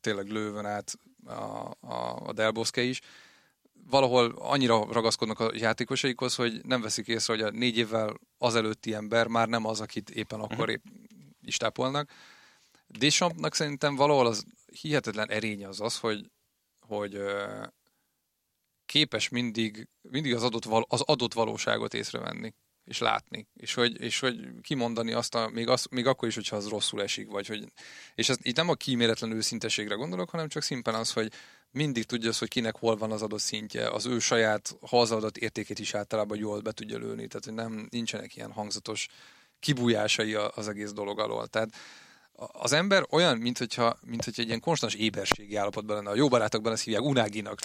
tényleg 0.00 0.28
lőven 0.28 0.66
át 0.66 0.98
a, 1.26 1.32
a, 1.80 2.26
a 2.26 2.32
Delboszke 2.32 2.82
is. 2.82 3.00
Valahol 3.90 4.34
annyira 4.38 4.92
ragaszkodnak 4.92 5.40
a 5.40 5.50
játékosaikhoz, 5.54 6.34
hogy 6.34 6.60
nem 6.64 6.80
veszik 6.80 7.06
észre, 7.06 7.34
hogy 7.34 7.42
a 7.42 7.50
négy 7.50 7.76
évvel 7.76 8.14
azelőtti 8.38 8.94
ember 8.94 9.26
már 9.26 9.48
nem 9.48 9.66
az, 9.66 9.80
akit 9.80 10.10
éppen 10.10 10.40
akkor 10.40 10.58
uh-huh. 10.58 10.72
épp 10.72 10.84
is 11.42 11.56
tápolnak. 11.56 12.10
Deschampsnak 12.98 13.54
szerintem 13.54 13.94
valahol 13.94 14.26
az 14.26 14.44
hihetetlen 14.80 15.30
erénye 15.30 15.68
az 15.68 15.80
az, 15.80 15.98
hogy, 15.98 16.30
hogy 16.86 17.18
képes 18.86 19.28
mindig, 19.28 19.88
mindig 20.00 20.34
az 20.34 20.42
adott, 20.42 20.64
val, 20.64 20.84
az 20.88 21.00
adott 21.00 21.32
valóságot 21.32 21.94
észrevenni 21.94 22.54
és 22.84 22.98
látni, 22.98 23.46
és 23.54 23.74
hogy, 23.74 24.00
és 24.00 24.18
hogy 24.18 24.48
kimondani 24.60 25.12
azt, 25.12 25.34
a, 25.34 25.48
még, 25.48 25.68
az, 25.68 25.86
még 25.90 26.06
akkor 26.06 26.28
is, 26.28 26.34
hogyha 26.34 26.56
az 26.56 26.68
rosszul 26.68 27.02
esik, 27.02 27.30
vagy 27.30 27.46
hogy, 27.46 27.72
és 28.14 28.28
ez, 28.28 28.36
itt 28.40 28.56
nem 28.56 28.68
a 28.68 28.74
kíméletlen 28.74 29.32
őszinteségre 29.32 29.94
gondolok, 29.94 30.30
hanem 30.30 30.48
csak 30.48 30.62
szimpen 30.62 30.94
az, 30.94 31.12
hogy 31.12 31.32
mindig 31.70 32.04
tudja 32.04 32.28
az, 32.28 32.38
hogy 32.38 32.48
kinek 32.48 32.76
hol 32.76 32.96
van 32.96 33.12
az 33.12 33.22
adott 33.22 33.40
szintje, 33.40 33.88
az 33.88 34.06
ő 34.06 34.18
saját 34.18 34.76
hazadott 34.80 35.36
értékét 35.36 35.78
is 35.78 35.94
általában 35.94 36.38
jól 36.38 36.60
be 36.60 36.72
tudja 36.72 36.98
lőni, 36.98 37.26
tehát 37.26 37.44
hogy 37.44 37.54
nem, 37.54 37.86
nincsenek 37.90 38.36
ilyen 38.36 38.52
hangzatos 38.52 39.08
kibújásai 39.60 40.34
az 40.34 40.68
egész 40.68 40.92
dolog 40.92 41.18
alól. 41.18 41.46
Tehát 41.46 41.76
az 42.52 42.72
ember 42.72 43.06
olyan, 43.10 43.36
mint 43.36 43.58
hogyha, 43.58 43.98
mint 44.06 44.24
hogyha 44.24 44.42
egy 44.42 44.48
ilyen 44.48 44.60
konstans 44.60 44.94
éberségi 44.94 45.56
állapotban 45.56 45.96
lenne. 45.96 46.10
A 46.10 46.14
jó 46.14 46.28
barátokban 46.28 46.72
ezt 46.72 46.84
hívják 46.84 47.02
unáginak. 47.02 47.58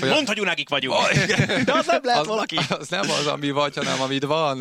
Mondd, 0.00 0.26
hogy 0.26 0.40
unágik 0.40 0.68
vagyunk. 0.68 1.12
De 1.64 1.72
az 1.72 1.86
nem 1.86 2.00
lehet 2.02 2.20
az, 2.20 2.26
valaki. 2.26 2.58
Az 2.68 2.88
nem 2.88 3.10
az, 3.10 3.26
ami 3.26 3.50
vagy, 3.50 3.76
hanem 3.76 4.00
amit 4.00 4.24
van. 4.24 4.56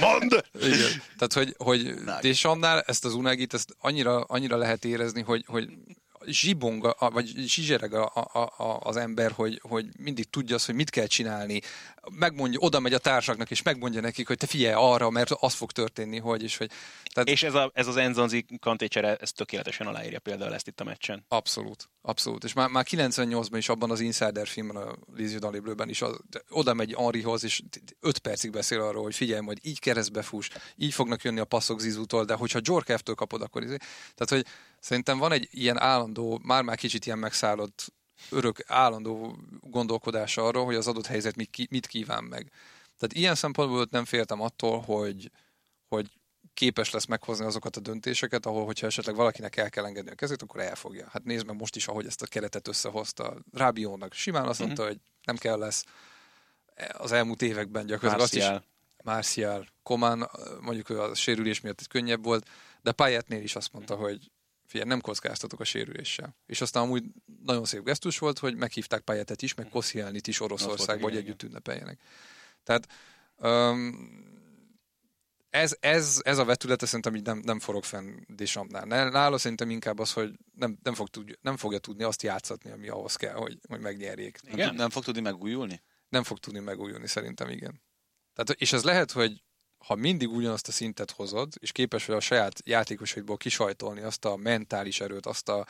Mondd! 0.00 0.44
Igen. 0.60 1.02
Tehát, 1.18 1.32
hogy, 1.32 1.54
hogy 1.58 1.94
Deschamnál 2.20 2.80
ezt 2.80 3.04
az 3.04 3.14
unágit 3.14 3.54
ezt 3.54 3.76
annyira, 3.80 4.20
annyira 4.20 4.56
lehet 4.56 4.84
érezni, 4.84 5.22
hogy, 5.22 5.44
hogy 5.46 5.68
zsibong, 6.26 6.96
vagy 6.98 7.32
zsizsereg 7.36 7.94
a, 7.94 8.12
a, 8.14 8.40
a, 8.56 8.78
az 8.82 8.96
ember, 8.96 9.30
hogy, 9.30 9.60
hogy 9.62 9.86
mindig 9.98 10.30
tudja 10.30 10.54
azt, 10.54 10.66
hogy 10.66 10.74
mit 10.74 10.90
kell 10.90 11.06
csinálni. 11.06 11.60
Megmondja, 12.10 12.58
oda 12.60 12.80
megy 12.80 12.94
a 12.94 12.98
társaknak, 12.98 13.50
és 13.50 13.62
megmondja 13.62 14.00
nekik, 14.00 14.26
hogy 14.26 14.36
te 14.36 14.46
figyelj 14.46 14.74
arra, 14.76 15.10
mert 15.10 15.30
az 15.30 15.54
fog 15.54 15.72
történni, 15.72 16.18
hogy 16.18 16.42
és 16.42 16.56
hogy. 16.56 16.70
Tehát... 17.12 17.28
És 17.28 17.42
ez, 17.42 17.54
a, 17.54 17.70
ez 17.74 17.86
az 17.86 17.96
Enzonzi 17.96 18.46
kantécsere, 18.60 19.16
ez 19.16 19.32
tökéletesen 19.32 19.86
aláírja 19.86 20.18
például 20.18 20.54
ezt 20.54 20.66
itt 20.66 20.80
a 20.80 20.84
meccsen. 20.84 21.24
Abszolút, 21.28 21.90
abszolút. 22.02 22.44
És 22.44 22.52
már, 22.52 22.68
már 22.68 22.86
98-ban 22.90 23.56
is 23.56 23.68
abban 23.68 23.90
az 23.90 24.00
Insider 24.00 24.46
filmben, 24.46 24.76
a 24.76 24.96
Lizzie 25.16 25.38
Daliblőben 25.38 25.88
is 25.88 26.02
az, 26.02 26.20
oda 26.50 26.74
megy 26.74 26.94
Henrihoz, 26.98 27.44
és 27.44 27.62
5 28.00 28.18
percig 28.18 28.50
beszél 28.50 28.80
arról, 28.80 29.02
hogy 29.02 29.14
figyelj, 29.14 29.40
majd 29.40 29.58
így 29.62 29.78
keresztbe 29.78 30.22
fuss, 30.22 30.48
így 30.76 30.94
fognak 30.94 31.22
jönni 31.22 31.40
a 31.40 31.44
passzok 31.44 31.80
Zizútól, 31.80 32.24
de 32.24 32.34
hogyha 32.34 32.58
Jorkev-től 32.62 33.14
kapod, 33.14 33.42
akkor 33.42 33.62
izé. 33.62 33.76
Tehát, 34.14 34.28
hogy 34.28 34.46
Szerintem 34.82 35.18
van 35.18 35.32
egy 35.32 35.48
ilyen 35.50 35.80
állandó, 35.80 36.40
már-már 36.42 36.76
kicsit 36.76 37.06
ilyen 37.06 37.18
megszállott, 37.18 37.92
örök 38.30 38.64
állandó 38.66 39.36
gondolkodása 39.60 40.46
arról, 40.46 40.64
hogy 40.64 40.74
az 40.74 40.86
adott 40.86 41.06
helyzet 41.06 41.36
mit, 41.36 41.70
mit 41.70 41.86
kíván 41.86 42.24
meg. 42.24 42.50
Tehát 42.98 43.12
ilyen 43.14 43.34
szempontból 43.34 43.86
nem 43.90 44.04
féltem 44.04 44.40
attól, 44.40 44.80
hogy, 44.80 45.30
hogy 45.88 46.10
képes 46.54 46.90
lesz 46.90 47.04
meghozni 47.04 47.44
azokat 47.44 47.76
a 47.76 47.80
döntéseket, 47.80 48.46
ahol, 48.46 48.64
hogyha 48.64 48.86
esetleg 48.86 49.14
valakinek 49.14 49.56
el 49.56 49.70
kell 49.70 49.84
engedni 49.84 50.10
a 50.10 50.14
kezét, 50.14 50.42
akkor 50.42 50.60
elfogja. 50.60 51.08
Hát 51.10 51.24
nézd 51.24 51.46
meg 51.46 51.56
most 51.56 51.76
is, 51.76 51.86
ahogy 51.86 52.06
ezt 52.06 52.22
a 52.22 52.26
keretet 52.26 52.68
összehozta. 52.68 53.36
Rábiónak 53.52 54.12
simán 54.12 54.46
azt 54.46 54.60
mondta, 54.60 54.82
mm-hmm. 54.82 54.90
hogy 54.90 55.00
nem 55.24 55.36
kell 55.36 55.58
lesz. 55.58 55.84
Az 56.92 57.12
elmúlt 57.12 57.42
években 57.42 57.86
gyakorlatilag 57.86 58.30
Marcial. 58.30 58.54
azt 58.54 58.64
is 58.64 59.04
Marcial, 59.04 59.66
Komán, 59.82 60.30
mondjuk 60.60 60.90
a 60.90 61.14
sérülés 61.14 61.60
miatt 61.60 61.86
könnyebb 61.86 62.24
volt, 62.24 62.48
de 62.82 62.92
Payetnél 62.92 63.42
is 63.42 63.56
azt 63.56 63.72
mondta, 63.72 63.94
hogy 63.94 64.30
figyelj, 64.72 64.90
nem 64.90 65.00
kockáztatok 65.00 65.60
a 65.60 65.64
sérüléssel. 65.64 66.36
És 66.46 66.60
aztán 66.60 66.82
amúgy 66.82 67.04
nagyon 67.44 67.64
szép 67.64 67.84
gesztus 67.84 68.18
volt, 68.18 68.38
hogy 68.38 68.56
meghívták 68.56 69.00
Payetet 69.00 69.42
is, 69.42 69.54
meg 69.54 69.68
Koszielnit 69.68 70.26
is 70.26 70.40
Oroszországba, 70.40 71.02
hogy 71.02 71.16
együtt 71.16 71.42
ünnepeljenek. 71.42 72.00
Tehát 72.62 72.88
um, 73.36 74.40
ez, 75.50 75.76
ez, 75.80 76.20
ez 76.22 76.38
a 76.38 76.44
vetülete 76.44 76.86
szerintem 76.86 77.14
így 77.14 77.24
nem, 77.24 77.38
nem 77.38 77.60
forog 77.60 77.84
fenn 77.84 78.18
Desampnál. 78.26 79.08
Nála 79.10 79.38
szerintem 79.38 79.70
inkább 79.70 79.98
az, 79.98 80.12
hogy 80.12 80.38
nem, 80.54 80.78
nem, 80.82 80.94
fog 80.94 81.08
tud, 81.08 81.38
nem 81.40 81.56
fogja 81.56 81.78
tudni 81.78 82.02
azt 82.02 82.22
játszatni, 82.22 82.70
ami 82.70 82.88
ahhoz 82.88 83.16
kell, 83.16 83.34
hogy, 83.34 83.58
hogy 83.68 83.80
megnyerjék. 83.80 84.38
Igen? 84.42 84.66
Nem, 84.66 84.74
nem 84.74 84.90
fog 84.90 85.04
tudni 85.04 85.20
megújulni? 85.20 85.82
Nem 86.08 86.22
fog 86.22 86.38
tudni 86.38 86.58
megújulni, 86.58 87.06
szerintem 87.06 87.48
igen. 87.48 87.82
Tehát, 88.34 88.60
és 88.60 88.72
ez 88.72 88.82
lehet, 88.82 89.10
hogy 89.10 89.42
ha 89.86 89.94
mindig 89.94 90.30
ugyanazt 90.30 90.68
a 90.68 90.72
szintet 90.72 91.10
hozod, 91.10 91.52
és 91.58 91.72
képes 91.72 92.06
vagy 92.06 92.16
a 92.16 92.20
saját 92.20 92.60
játékosaidból 92.64 93.36
kisajtolni 93.36 94.00
azt 94.00 94.24
a 94.24 94.36
mentális 94.36 95.00
erőt, 95.00 95.26
azt, 95.26 95.48
a, 95.48 95.66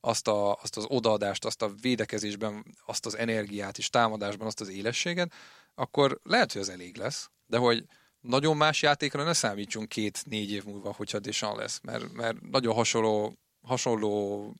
azt, 0.00 0.28
a, 0.28 0.54
azt 0.54 0.76
az 0.76 0.84
odaadást, 0.88 1.44
azt 1.44 1.62
a 1.62 1.72
védekezésben, 1.80 2.76
azt 2.86 3.06
az 3.06 3.16
energiát, 3.16 3.78
és 3.78 3.90
támadásban 3.90 4.46
azt 4.46 4.60
az 4.60 4.68
élességet, 4.68 5.32
akkor 5.74 6.20
lehet, 6.22 6.52
hogy 6.52 6.60
az 6.60 6.68
elég 6.68 6.96
lesz, 6.96 7.30
de 7.46 7.56
hogy 7.56 7.84
nagyon 8.20 8.56
más 8.56 8.82
játékra 8.82 9.24
ne 9.24 9.32
számítsunk 9.32 9.88
két-négy 9.88 10.50
év 10.50 10.64
múlva, 10.64 10.92
hogyha 10.92 11.18
Deschamps 11.18 11.58
lesz, 11.58 11.80
mert, 11.82 12.12
mert 12.12 12.40
nagyon 12.40 12.74
hasonló, 12.74 13.38
hasonló 13.62 14.54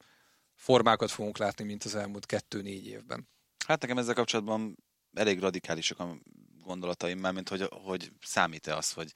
formákat 0.55 1.11
fogunk 1.11 1.39
látni, 1.39 1.65
mint 1.65 1.85
az 1.85 1.95
elmúlt 1.95 2.27
kettő-négy 2.27 2.87
évben. 2.87 3.29
Hát 3.67 3.81
nekem 3.81 3.99
ezzel 3.99 4.15
kapcsolatban 4.15 4.77
elég 5.15 5.41
radikálisak 5.41 5.99
a 5.99 6.17
gondolataim, 6.63 7.19
már 7.19 7.33
mint 7.33 7.49
hogy, 7.49 7.69
hogy 7.71 8.13
számít-e 8.23 8.77
az, 8.77 8.93
hogy, 8.93 9.13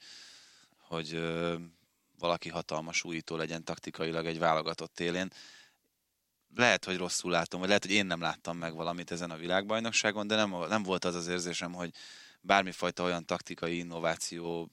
hogy 0.77 1.13
ö, 1.13 1.55
valaki 2.19 2.49
hatalmas 2.49 3.03
újító 3.03 3.35
legyen 3.35 3.63
taktikailag 3.63 4.25
egy 4.25 4.39
válogatott 4.39 4.99
élén. 4.99 5.31
Lehet, 6.55 6.85
hogy 6.85 6.97
rosszul 6.97 7.31
látom, 7.31 7.59
vagy 7.59 7.69
lehet, 7.69 7.85
hogy 7.85 7.93
én 7.93 8.05
nem 8.05 8.21
láttam 8.21 8.57
meg 8.57 8.73
valamit 8.73 9.11
ezen 9.11 9.31
a 9.31 9.37
világbajnokságon, 9.37 10.27
de 10.27 10.35
nem, 10.35 10.55
nem 10.67 10.83
volt 10.83 11.05
az 11.05 11.15
az 11.15 11.27
érzésem, 11.27 11.73
hogy 11.73 11.93
bármifajta 12.41 13.03
olyan 13.03 13.25
taktikai 13.25 13.77
innováció 13.77 14.71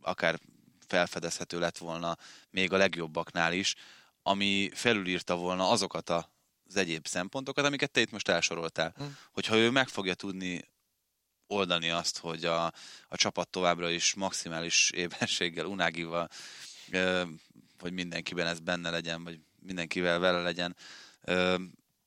akár 0.00 0.40
felfedezhető 0.86 1.58
lett 1.58 1.78
volna 1.78 2.16
még 2.50 2.72
a 2.72 2.76
legjobbaknál 2.76 3.52
is, 3.52 3.74
ami 4.22 4.70
felülírta 4.74 5.36
volna 5.36 5.70
azokat 5.70 6.10
az 6.10 6.76
egyéb 6.76 7.06
szempontokat, 7.06 7.64
amiket 7.64 7.90
te 7.90 8.00
itt 8.00 8.10
most 8.10 8.28
elsoroltál. 8.28 8.94
Hm. 8.96 9.04
Hogyha 9.32 9.56
ő 9.56 9.70
meg 9.70 9.88
fogja 9.88 10.14
tudni 10.14 10.70
oldani 11.52 11.90
azt, 11.90 12.18
hogy 12.18 12.44
a, 12.44 12.64
a 13.08 13.16
csapat 13.16 13.48
továbbra 13.48 13.90
is 13.90 14.14
maximális 14.14 14.90
éberséggel, 15.04 15.66
unágival, 15.66 16.28
hogy 17.78 17.92
mindenkiben 17.92 18.46
ez 18.46 18.60
benne 18.60 18.90
legyen, 18.90 19.24
vagy 19.24 19.40
mindenkivel 19.60 20.18
vele 20.18 20.40
legyen, 20.42 20.76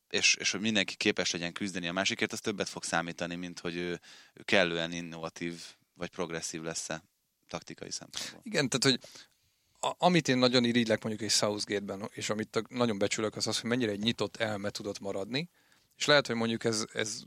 és, 0.10 0.36
és 0.36 0.52
hogy 0.52 0.62
mindenki 0.62 0.96
képes 0.96 1.32
legyen 1.32 1.54
küzdeni 1.54 1.88
a 1.88 1.92
másikért, 1.92 2.32
az 2.34 2.40
többet 2.40 2.70
fog 2.70 2.84
számítani, 2.84 3.36
mint 3.36 3.60
hogy 3.60 3.76
ő, 3.76 4.00
ő 4.34 4.42
kellően 4.44 4.92
innovatív 4.92 5.62
vagy 5.94 6.10
progresszív 6.10 6.62
lesz-e 6.62 7.04
taktikai 7.48 7.92
szempontból. 7.92 8.40
Igen, 8.44 8.70
tehát 8.70 8.84
hogy 8.84 9.10
a, 9.80 9.96
amit 9.98 10.28
én 10.28 10.38
nagyon 10.38 10.64
irigylek 10.64 11.04
mondjuk 11.04 11.30
egy 11.30 11.36
Southgate-ben, 11.36 12.10
és 12.14 12.30
amit 12.30 12.66
nagyon 12.70 12.98
becsülök, 12.98 13.36
az 13.36 13.48
az, 13.48 13.60
hogy 13.60 13.70
mennyire 13.70 13.92
egy 13.92 14.04
nyitott 14.04 14.36
elme 14.36 14.70
tudott 14.70 15.00
maradni, 15.00 15.50
és 15.98 16.06
lehet, 16.06 16.28
hogy 16.28 16.36
mondjuk 16.36 16.64
ez, 16.64 16.86
ez, 16.94 17.24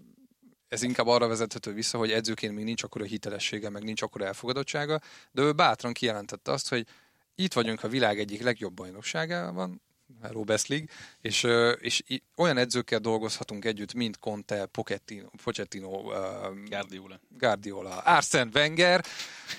ez 0.69 0.83
inkább 0.83 1.07
arra 1.07 1.27
vezethető 1.27 1.73
vissza, 1.73 1.99
hogy 1.99 2.13
edzőként 2.13 2.55
még 2.55 2.65
nincs 2.65 2.83
akkor 2.83 3.03
a 3.03 3.05
hitelessége, 3.05 3.71
meg 3.71 3.83
nincs 3.83 4.03
akkor 4.03 4.23
elfogadottsága, 4.23 5.01
de 5.33 5.43
ő 5.43 5.53
bátran 5.53 5.93
kijelentette 5.93 6.53
azt, 6.53 6.69
hogy 6.69 6.87
itt 7.35 7.53
vagyunk 7.53 7.85
a 7.85 7.89
világ 7.89 8.19
egyik 8.19 8.43
legjobb 8.43 8.75
bajnokságában, 8.75 9.81
Robes 10.21 10.67
League, 10.67 10.89
és, 11.21 11.47
és 11.79 12.03
olyan 12.37 12.57
edzőkkel 12.57 12.99
dolgozhatunk 12.99 13.65
együtt, 13.65 13.95
mint 13.95 14.19
Conte, 14.19 14.67
Pochettino, 14.67 15.29
Pochettino 15.45 16.03
Guardiola. 16.69 17.21
Guardiola, 17.29 17.97
Arsene 17.97 18.51
Wenger, 18.55 19.05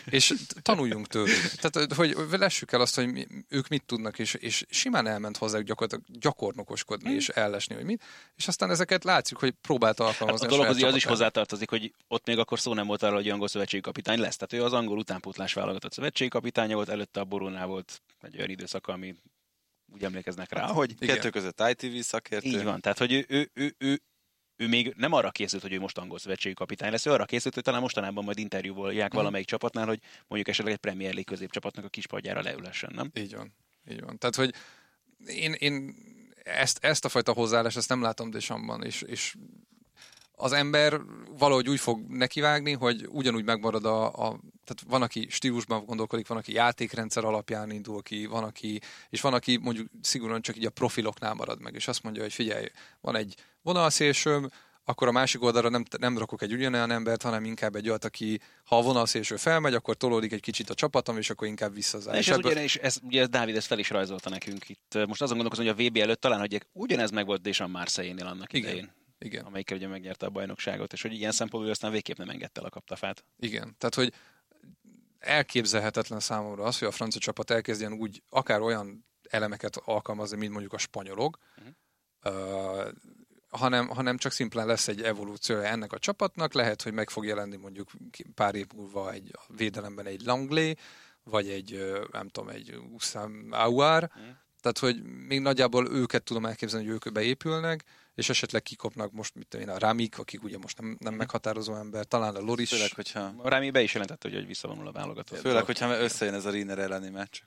és 0.06 0.34
tanuljunk 0.62 1.08
tőlük. 1.08 1.42
Tehát, 1.62 1.94
hogy 1.94 2.16
lessük 2.30 2.72
el 2.72 2.82
azt, 2.82 2.96
hogy 2.96 3.12
mi, 3.12 3.28
ők 3.50 3.68
mit 3.68 3.84
tudnak, 3.86 4.20
és, 4.20 4.34
és 4.34 4.66
simán 4.70 5.08
elment 5.08 5.38
hozzájuk 5.38 5.68
gyakorlatilag 5.68 6.20
gyakornokoskodni, 6.20 7.14
és 7.14 7.30
ellesni, 7.30 7.76
hogy 7.76 7.86
mit, 7.86 8.04
és 8.36 8.48
aztán 8.48 8.70
ezeket 8.70 9.04
látszik, 9.04 9.38
hogy 9.38 9.52
próbált 9.52 10.00
alkalmazni. 10.00 10.46
Hát 10.46 10.56
a, 10.56 10.62
a 10.62 10.74
dolog 10.74 10.88
az 10.88 10.96
is 10.96 11.06
hozzátartozik, 11.06 11.70
hogy 11.70 11.94
ott 12.08 12.26
még 12.26 12.38
akkor 12.38 12.60
szó 12.60 12.74
nem 12.74 12.88
volt 12.88 13.04
arról, 13.04 13.16
hogy 13.16 13.30
angol 13.30 13.48
szövetségi 13.48 13.82
kapitány 13.82 14.20
lesz. 14.20 14.36
Tehát 14.36 14.64
ő 14.64 14.68
az 14.68 14.74
angol 14.74 14.98
utánpótlás 14.98 15.54
válogatott 15.54 15.94
szövetségi 15.94 16.30
kapitánya 16.30 16.76
volt, 16.76 16.90
előtte 16.90 17.20
a 17.20 17.26
Borónál 17.26 17.68
volt 17.68 18.02
egy 18.22 18.38
olyan 18.38 18.50
időszak, 18.50 18.88
ami 18.88 19.16
úgy 19.94 20.04
emlékeznek 20.04 20.52
rá, 20.52 20.68
hogy... 20.68 20.96
Igen. 21.00 21.16
Kettő 21.16 21.30
között 21.30 21.62
ITV 21.70 22.00
szakértő. 22.00 22.48
Így 22.48 22.64
van, 22.64 22.82
tehát 22.82 22.98
hogy 22.98 23.14
ő, 23.14 23.26
ő, 23.28 23.50
ő, 23.54 23.76
ő, 23.78 24.02
ő 24.56 24.68
még 24.68 24.94
nem 24.98 25.14
arra 25.14 25.32
készült, 25.32 25.62
hogy 25.62 25.74
ő 25.74 25.80
most 25.80 25.98
angol 25.98 26.20
szövetségi 26.20 26.56
kapitány 26.56 26.92
lesz, 26.92 27.06
ő 27.06 27.12
arra 27.12 27.26
készült, 27.26 27.54
hogy 27.54 27.64
talán 27.64 27.82
mostanában 27.82 28.24
majd 28.24 28.38
interjúvolják 28.38 29.14
mm. 29.14 29.18
valamelyik 29.18 29.48
csapatnál, 29.48 29.86
hogy 29.86 30.00
mondjuk 30.28 30.48
esetleg 30.50 30.74
egy 30.74 30.80
Premier 30.80 31.14
League 31.14 31.34
középcsapatnak 31.34 31.86
a 31.86 31.90
kispadjára 31.90 32.42
leülessen, 32.42 32.92
nem? 32.96 33.12
Így 33.14 33.36
van, 33.36 33.54
így 33.90 34.02
van. 34.02 34.18
Tehát, 34.18 34.36
hogy 34.36 34.54
én, 35.26 35.54
én 35.54 35.96
ezt, 36.44 36.78
ezt 36.82 37.06
a 37.06 37.10
fajta 37.10 37.34
hozzáállást 37.34 37.78
ezt 37.78 37.90
nem 37.90 38.02
látom 38.02 38.30
Desamban, 38.30 38.84
és, 38.84 39.02
és 39.02 39.36
az 40.32 40.52
ember 40.52 41.02
valahogy 41.38 41.70
úgy 41.70 41.80
fog 41.80 42.02
nekivágni, 42.08 42.74
hogy 42.74 43.08
ugyanúgy 43.08 43.44
megmarad 43.44 43.86
a, 43.86 44.30
a 44.30 44.40
tehát 44.70 44.92
van, 44.92 45.02
aki 45.02 45.28
stílusban 45.30 45.86
gondolkodik, 45.86 46.28
van, 46.28 46.38
aki 46.38 46.54
játékrendszer 46.54 47.24
alapján 47.24 47.72
indul 47.72 48.02
ki, 48.02 48.26
van, 48.26 48.44
aki, 48.44 48.82
és 49.10 49.22
van, 49.22 49.34
aki 49.34 49.58
mondjuk 49.58 49.88
szigorúan 50.02 50.42
csak 50.42 50.58
így 50.58 50.66
a 50.66 50.70
profiloknál 50.70 51.34
marad 51.34 51.62
meg, 51.62 51.76
és 51.76 51.88
azt 51.88 52.04
mondja, 52.04 52.22
hogy 52.22 52.34
figyelj, 52.34 52.66
van 53.02 53.16
egy 53.16 53.36
vonalszélsőm, 53.62 54.50
akkor 54.84 55.08
a 55.08 55.12
másik 55.12 55.44
oldalra 55.44 55.70
nem, 55.70 55.84
nem 56.00 56.18
rakok 56.18 56.42
egy 56.42 56.54
ugyanolyan 56.54 56.92
embert, 56.92 57.22
hanem 57.22 57.46
inkább 57.46 57.76
egy 57.76 57.90
olyat, 57.90 58.06
aki 58.06 58.40
ha 58.64 58.78
a 58.78 58.82
vonalszélső 58.82 59.36
felmegy, 59.36 59.74
akkor 59.74 59.96
tolódik 59.96 60.32
egy 60.32 60.42
kicsit 60.42 60.70
a 60.70 60.74
csapatom, 60.74 61.18
és 61.18 61.30
akkor 61.30 61.48
inkább 61.48 61.74
visszazáll. 61.74 62.16
És, 62.16 62.20
és, 62.20 62.28
ez, 62.28 62.38
ebből... 62.38 62.52
ugyan, 62.52 62.64
és 62.64 62.76
ez, 62.76 62.98
ugye 63.04 63.26
Dávid 63.26 63.56
ezt 63.56 63.68
fel 63.68 63.80
is 63.80 63.90
rajzolta 63.90 64.30
nekünk 64.30 64.70
itt. 64.70 64.98
Most 65.08 65.22
azon 65.22 65.38
gondolkozom, 65.38 65.76
hogy 65.76 65.86
a 65.86 65.90
VB 65.90 65.98
előtt 65.98 66.22
talán, 66.22 66.40
hogy 66.40 66.66
ugyanez 66.72 67.12
meg 67.12 67.26
volt 67.26 67.42
Desan 67.42 67.70
Marseille-nél 67.70 68.26
annak 68.26 68.54
Igen. 68.54 68.70
idején. 68.70 68.98
Igen. 69.20 69.46
amelyikkel 69.46 69.78
ugye 69.78 69.88
megnyerte 69.88 70.26
a 70.26 70.30
bajnokságot, 70.30 70.94
és 70.94 71.02
hogy 71.02 71.14
ilyen 71.14 71.32
szempontból 71.32 71.72
aztán 71.72 71.92
végképp 71.92 72.18
nem 72.18 72.30
engedte 72.30 72.60
el 72.60 72.66
a 72.66 72.70
kaptafát. 72.70 73.24
Igen, 73.40 73.76
tehát 73.78 73.96
hogy 73.96 74.14
elképzelhetetlen 75.20 76.20
számomra 76.20 76.64
az, 76.64 76.80
hogy 76.80 76.88
a 76.88 76.92
francia 76.92 77.22
csapat 77.22 77.52
elkezdjen 77.52 77.94
úgy 77.94 78.24
akár 78.30 78.62
olyan 78.62 79.06
elemeket 79.30 79.78
alkalmazni, 79.78 80.38
mint 80.38 80.52
mondjuk 80.52 80.74
a 80.74 80.78
spanyolok, 80.78 81.38
uh-huh. 81.58 82.84
uh, 82.84 82.94
hanem, 83.50 83.88
hanem 83.88 84.18
csak 84.18 84.32
szimplán 84.32 84.68
lesz 84.68 84.88
egy 84.88 85.02
evolúciója 85.02 85.64
ennek 85.64 85.94
a 85.94 86.00
csapatnak, 86.00 86.54
lehet, 86.54 86.82
hogy 86.82 86.94
meg 86.94 87.10
fog 87.10 87.26
jelenni 87.26 87.56
mondjuk 87.56 87.90
pár 88.34 88.56
év 88.56 88.68
múlva 88.76 89.12
egy 89.12 89.32
védelemben 89.48 90.06
egy 90.06 90.22
Langley, 90.22 90.74
vagy 91.24 91.50
egy, 91.50 92.00
nem 92.12 92.28
tudom, 92.28 92.50
egy 92.50 92.76
Ussam 92.92 93.48
Aouar, 93.52 94.04
uh-huh. 94.04 94.36
Tehát, 94.62 94.78
hogy 94.78 95.04
még 95.04 95.40
nagyjából 95.40 95.90
őket 95.92 96.24
tudom 96.24 96.46
elképzelni, 96.46 96.86
hogy 96.86 96.94
ők 96.94 97.12
beépülnek, 97.12 97.84
és 98.16 98.30
esetleg 98.30 98.62
kikopnak 98.62 99.12
most, 99.12 99.36
mit 99.36 99.54
én, 99.54 99.70
a 99.70 99.78
Ramik, 99.78 100.18
akik 100.18 100.44
ugye 100.44 100.58
most 100.58 100.80
nem, 100.80 100.98
nem 101.00 101.14
meghatározó 101.14 101.76
ember, 101.76 102.06
talán 102.06 102.36
a 102.36 102.40
Loris. 102.40 102.70
Főleg, 102.70 102.94
hogyha... 102.94 103.34
A 103.38 103.50
Rami 103.50 103.70
be 103.72 103.82
is 103.82 103.94
jelentette, 103.94 104.30
hogy 104.30 104.48
visszavonul 104.48 104.88
a 104.88 104.92
válogatott. 104.92 105.40
Főleg, 105.40 105.66
hogyha 105.66 106.00
összejön 106.00 106.34
ez 106.34 106.46
a 106.46 106.50
Riner 106.50 106.80
elleni 106.80 107.10
meccs. 107.10 107.42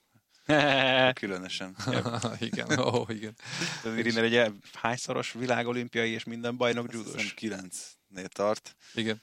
Különösen. 1.21 1.77
igen, 2.39 2.79
ó, 2.79 3.01
oh, 3.01 3.15
igen. 3.15 3.35
Riner 4.03 4.25
egy 4.25 4.53
hányszoros 4.73 5.33
világolimpiai 5.33 6.11
és 6.11 6.25
minden 6.25 6.57
bajnok 6.57 6.93
judós? 6.93 7.35
Kilencnél 7.35 8.29
tart. 8.29 8.77
Igen. 8.95 9.23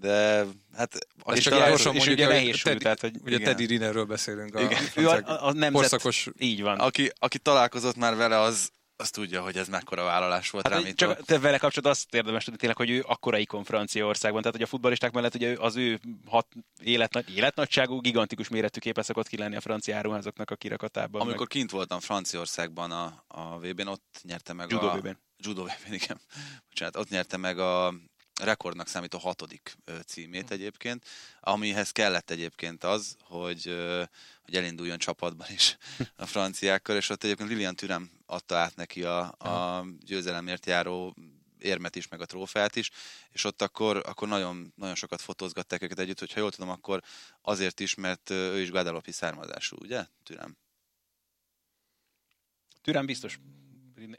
De 0.00 0.44
hát... 0.76 0.98
És 1.34 1.42
csak 1.42 1.66
gyorsan 1.66 1.94
mondjuk, 1.94 2.14
ugye 2.14 2.28
nehéz 2.28 2.62
Teddy, 2.62 2.78
tehát, 2.78 3.00
hogy 3.00 3.16
ugye 3.24 3.36
igen. 3.36 3.44
Teddy 3.44 3.66
Rinerről 3.66 4.04
beszélünk. 4.04 4.54
A, 4.54 4.60
igen. 4.60 4.82
Ő 4.94 5.08
a, 5.08 5.14
a, 5.24 5.46
a 5.46 5.52
nemzet, 5.52 5.72
korszakos... 5.72 6.28
így 6.38 6.62
van. 6.62 6.78
Aki, 6.78 7.12
aki 7.18 7.38
találkozott 7.38 7.96
már 7.96 8.16
vele, 8.16 8.38
az, 8.38 8.70
azt 8.96 9.12
tudja, 9.12 9.42
hogy 9.42 9.56
ez 9.56 9.68
mekkora 9.68 10.04
vállalás 10.04 10.50
volt 10.50 10.68
hát, 10.68 10.94
Csak 10.94 11.24
te 11.24 11.38
vele 11.38 11.58
kapcsolatban 11.58 11.92
azt 11.92 12.14
érdemes 12.14 12.44
tudni 12.44 12.58
tényleg, 12.58 12.76
hogy 12.76 12.90
ő 12.90 13.04
akkora 13.06 13.38
ikon 13.38 13.64
Franciaországban, 13.64 14.40
tehát 14.40 14.56
hogy 14.56 14.66
a 14.66 14.68
futballisták 14.68 15.12
mellett 15.12 15.34
ugye 15.34 15.56
az 15.58 15.76
ő 15.76 16.00
hat 16.26 16.46
életnagy, 16.82 17.36
életnagyságú, 17.36 18.00
gigantikus 18.00 18.48
méretű 18.48 18.80
képe 18.80 19.02
szokott 19.02 19.28
ki 19.28 19.36
lenni 19.36 19.56
a 19.56 19.60
francia 19.60 19.96
áruházaknak 19.96 20.50
a 20.50 20.56
kirakatában. 20.56 21.20
Amikor 21.20 21.38
meg... 21.38 21.48
kint 21.48 21.70
voltam 21.70 22.00
Franciaországban 22.00 22.90
a, 22.90 23.24
a 23.26 23.58
VB-n, 23.58 23.86
ott 23.86 24.20
nyerte 24.22 24.52
meg 24.52 24.70
Judo 24.70 24.86
a... 24.86 24.96
VB-n. 24.96 25.18
Judo 25.38 25.62
VB-n, 25.62 25.92
igen. 25.92 26.20
Bocsánat, 26.68 26.96
ott 26.96 27.08
nyerte 27.08 27.36
meg 27.36 27.58
a 27.58 27.94
rekordnak 28.42 28.88
számító 28.88 29.18
hatodik 29.18 29.76
címét 30.06 30.50
egyébként, 30.50 31.04
amihez 31.40 31.90
kellett 31.90 32.30
egyébként 32.30 32.84
az, 32.84 33.16
hogy, 33.20 33.64
hogy 34.42 34.56
elinduljon 34.56 34.98
csapatban 34.98 35.46
is 35.50 35.76
a 36.16 36.26
franciákkal, 36.26 36.96
és 36.96 37.08
ott 37.08 37.24
egyébként 37.24 37.48
Lilian 37.48 37.76
Türem 37.76 38.10
adta 38.26 38.56
át 38.56 38.76
neki 38.76 39.02
a, 39.02 39.20
a 39.38 39.86
győzelemért 40.00 40.66
járó 40.66 41.14
érmet 41.58 41.96
is, 41.96 42.08
meg 42.08 42.20
a 42.20 42.26
trófeát 42.26 42.76
is, 42.76 42.90
és 43.30 43.44
ott 43.44 43.62
akkor, 43.62 44.02
akkor 44.06 44.28
nagyon, 44.28 44.72
nagyon 44.76 44.94
sokat 44.94 45.20
fotózgatták 45.20 45.82
őket 45.82 45.98
együtt, 45.98 46.18
hogyha 46.18 46.40
jól 46.40 46.50
tudom, 46.50 46.70
akkor 46.70 47.02
azért 47.42 47.80
is, 47.80 47.94
mert 47.94 48.30
ő 48.30 48.60
is 48.60 48.70
Guadalopi 48.70 49.12
származású, 49.12 49.76
ugye, 49.80 50.06
Türem? 50.22 50.56
Türem 52.82 53.06
biztos 53.06 53.38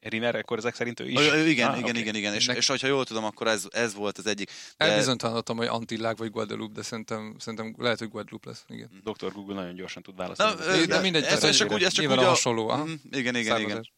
Riner, 0.02 0.36
akkor 0.36 0.58
ezek 0.58 0.76
szerint 0.76 1.00
ő 1.00 1.10
is? 1.10 1.20
Ö, 1.20 1.46
igen, 1.46 1.70
ah, 1.70 1.78
igen, 1.78 1.90
okay. 1.90 2.02
igen, 2.02 2.16
igen, 2.16 2.34
és, 2.34 2.46
Nek... 2.46 2.58
és 2.58 2.68
hogyha 2.68 2.88
jól 2.88 3.06
tudom, 3.06 3.24
akkor 3.24 3.48
ez, 3.48 3.64
ez 3.70 3.94
volt 3.94 4.18
az 4.18 4.28
egyik. 4.28 4.52
De... 4.78 4.86
Elbizonytalanodtam, 4.86 5.58
hogy 5.58 5.68
Antillág 5.68 6.18
vagy 6.18 6.32
Guadeloupe, 6.32 6.74
de 6.74 6.82
szerintem, 6.82 7.36
szerintem 7.40 7.76
lehet, 7.78 8.00
hogy 8.00 8.10
Guadeloupe 8.10 8.50
lesz. 8.50 8.64
Igen. 8.68 8.90
Dr. 9.04 9.32
Google 9.32 9.56
nagyon 9.56 9.76
gyorsan 9.76 10.04
tud 10.04 10.16
válaszolni. 10.16 10.56
Na, 10.60 10.66
de, 10.66 10.86
de 10.86 11.00
mindegy, 11.00 11.24
ez, 11.24 11.44
ez, 11.44 11.56
csak 11.56 11.72
úgy, 11.72 11.84
ez 11.84 11.94
csak 11.94 12.12
úgy 12.12 12.18
a... 12.18 12.28
hasonló. 12.28 12.70
Aha. 12.70 12.86
Mm, 12.86 12.94
igen, 13.12 13.36
igen, 13.36 13.60
igen. 13.60 13.90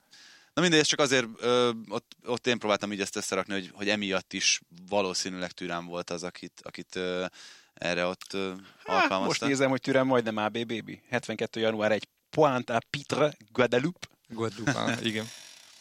Na 0.53 0.61
mindegy, 0.61 0.79
ez 0.79 0.87
csak 0.87 0.99
azért, 0.99 1.25
ö, 1.39 1.71
ott, 1.89 2.15
ott 2.25 2.47
én 2.47 2.59
próbáltam 2.59 2.91
így 2.91 3.01
ezt 3.01 3.15
összerakni, 3.15 3.53
hogy, 3.53 3.71
hogy 3.73 3.89
emiatt 3.89 4.33
is 4.33 4.61
valószínűleg 4.89 5.51
Türán 5.51 5.85
volt 5.85 6.09
az, 6.09 6.23
akit, 6.23 6.61
akit 6.63 6.95
ö, 6.95 7.25
erre 7.73 8.05
ott 8.05 8.33
ö, 8.33 8.51
alkalmazta. 8.83 9.25
Most 9.25 9.41
nézem, 9.41 9.69
hogy 9.69 9.81
Türán 9.81 10.05
majdnem 10.05 10.37
ABBB. 10.37 10.91
72. 11.09 11.59
január 11.59 11.91
1. 11.91 12.07
Pointe 12.29 12.75
à 12.75 12.79
Pitre, 12.89 13.33
Guadeloupe. 13.51 14.07
Guadeloupe, 14.27 14.97
igen. 15.01 15.25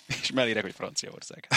És 0.09 0.31
mellére, 0.31 0.61
hogy 0.61 0.75
Franciaország. 0.75 1.49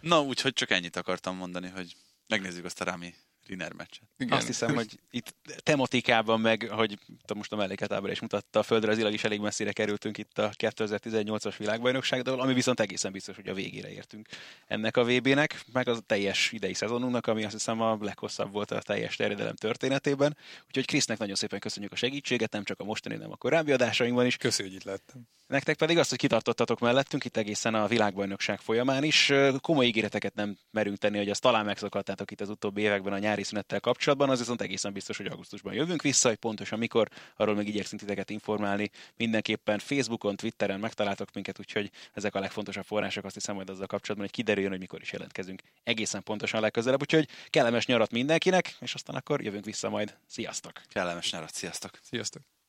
Na, 0.00 0.22
úgyhogy 0.22 0.52
csak 0.52 0.70
ennyit 0.70 0.96
akartam 0.96 1.36
mondani, 1.36 1.68
hogy 1.68 1.96
megnézzük 2.26 2.64
azt 2.64 2.80
a 2.80 2.84
Rami 2.84 3.14
Riner 3.50 3.72
meccset. 3.72 4.02
Igen. 4.18 4.38
Azt 4.38 4.46
hiszem, 4.46 4.74
hogy 4.74 5.00
itt 5.10 5.34
tematikában 5.62 6.40
meg, 6.40 6.68
hogy 6.70 6.98
most 7.34 7.52
a 7.52 7.56
melléketábra 7.56 8.10
is 8.10 8.20
mutatta, 8.20 8.58
a 8.58 8.62
földrajzilag 8.62 9.12
is 9.12 9.24
elég 9.24 9.40
messzire 9.40 9.72
kerültünk 9.72 10.18
itt 10.18 10.38
a 10.38 10.50
2018-as 10.50 11.54
világbajnokságról, 11.58 12.40
ami 12.40 12.54
viszont 12.54 12.80
egészen 12.80 13.12
biztos, 13.12 13.36
hogy 13.36 13.48
a 13.48 13.54
végére 13.54 13.92
értünk 13.92 14.28
ennek 14.66 14.96
a 14.96 15.04
VB-nek, 15.04 15.64
meg 15.72 15.88
az 15.88 15.96
a 15.96 16.00
teljes 16.00 16.52
idei 16.52 16.74
szezonunknak, 16.74 17.26
ami 17.26 17.44
azt 17.44 17.52
hiszem 17.52 17.80
a 17.80 17.98
leghosszabb 18.00 18.52
volt 18.52 18.70
a 18.70 18.82
teljes 18.82 19.16
terjedelem 19.16 19.54
történetében. 19.54 20.36
Úgyhogy 20.66 20.86
Krisznek 20.86 21.18
nagyon 21.18 21.34
szépen 21.34 21.58
köszönjük 21.58 21.92
a 21.92 21.96
segítséget, 21.96 22.52
nem 22.52 22.64
csak 22.64 22.80
a 22.80 22.84
mostani, 22.84 23.16
nem 23.16 23.32
a 23.32 23.36
korábbi 23.36 23.72
adásainkban 23.72 24.26
is. 24.26 24.36
Köszönjük, 24.36 24.74
hogy 24.74 24.82
itt 24.82 24.90
lettem. 24.90 25.28
Nektek 25.46 25.76
pedig 25.76 25.98
azt, 25.98 26.10
hogy 26.10 26.18
kitartottatok 26.18 26.78
mellettünk 26.78 27.24
itt 27.24 27.36
egészen 27.36 27.74
a 27.74 27.86
világbajnokság 27.86 28.60
folyamán 28.60 29.04
is. 29.04 29.32
Komoly 29.60 29.86
ígéreteket 29.86 30.34
nem 30.34 30.58
merünk 30.70 30.98
tenni, 30.98 31.18
hogy 31.18 31.30
azt 31.30 31.40
talán 31.40 31.64
megszokhattátok 31.64 32.30
itt 32.30 32.40
az 32.40 32.48
utóbbi 32.48 32.80
években 32.80 33.12
a 33.12 33.18
nyári 33.18 33.39
nyári 33.40 33.44
szünettel 33.44 33.80
kapcsolatban, 33.80 34.30
az 34.30 34.38
viszont 34.38 34.60
egészen 34.60 34.92
biztos, 34.92 35.16
hogy 35.16 35.26
augusztusban 35.26 35.74
jövünk 35.74 36.02
vissza, 36.02 36.28
hogy 36.28 36.36
pontosan 36.36 36.78
mikor, 36.78 37.08
arról 37.36 37.54
még 37.54 37.68
igyekszünk 37.68 38.00
titeket 38.00 38.30
informálni. 38.30 38.90
Mindenképpen 39.16 39.78
Facebookon, 39.78 40.36
Twitteren 40.36 40.80
megtaláltok 40.80 41.28
minket, 41.34 41.58
úgyhogy 41.58 41.90
ezek 42.14 42.34
a 42.34 42.40
legfontosabb 42.40 42.84
források, 42.84 43.24
azt 43.24 43.34
hiszem, 43.34 43.56
hogy 43.56 43.70
azzal 43.70 43.86
kapcsolatban, 43.86 44.28
hogy 44.28 44.36
kiderüljön, 44.36 44.70
hogy 44.70 44.80
mikor 44.80 45.00
is 45.00 45.12
jelentkezünk 45.12 45.62
egészen 45.82 46.22
pontosan 46.22 46.60
legközelebb. 46.60 47.00
Úgyhogy 47.00 47.28
kellemes 47.50 47.86
nyarat 47.86 48.10
mindenkinek, 48.10 48.76
és 48.80 48.94
aztán 48.94 49.16
akkor 49.16 49.42
jövünk 49.42 49.64
vissza 49.64 49.88
majd. 49.88 50.16
Sziasztok! 50.26 50.72
Kellemes 50.88 51.32
nyarat, 51.32 51.54
sziasztok! 51.54 51.98
Sziasztok! 52.02 52.59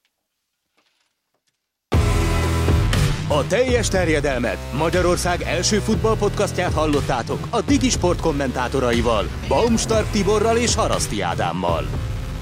A 3.33 3.47
teljes 3.47 3.87
terjedelmet 3.87 4.57
Magyarország 4.77 5.41
első 5.41 5.79
futballpodcastját 5.79 6.73
hallottátok 6.73 7.47
a 7.49 7.61
Digisport 7.61 8.21
kommentátoraival, 8.21 9.27
Baumstark 9.47 10.09
Tiborral 10.09 10.57
és 10.57 10.75
Haraszti 10.75 11.21
Ádámmal. 11.21 11.87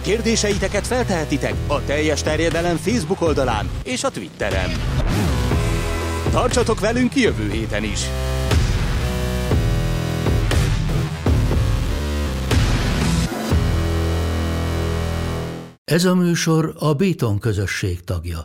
Kérdéseiteket 0.02 0.88
feltehetitek 0.88 1.54
a 1.68 1.84
teljes 1.84 2.22
terjedelem 2.22 2.76
Facebook 2.76 3.22
oldalán 3.22 3.70
és 3.84 4.04
a 4.04 4.10
Twitteren. 4.10 4.70
Tartsatok 6.32 6.80
velünk 6.80 7.16
jövő 7.16 7.52
héten 7.52 7.84
is! 7.84 8.02
Ez 15.84 16.06
a 16.06 16.16
műsor 16.16 16.76
a 16.80 16.94
Béton 16.94 17.40
közösség 17.40 18.04
tagja. 18.04 18.42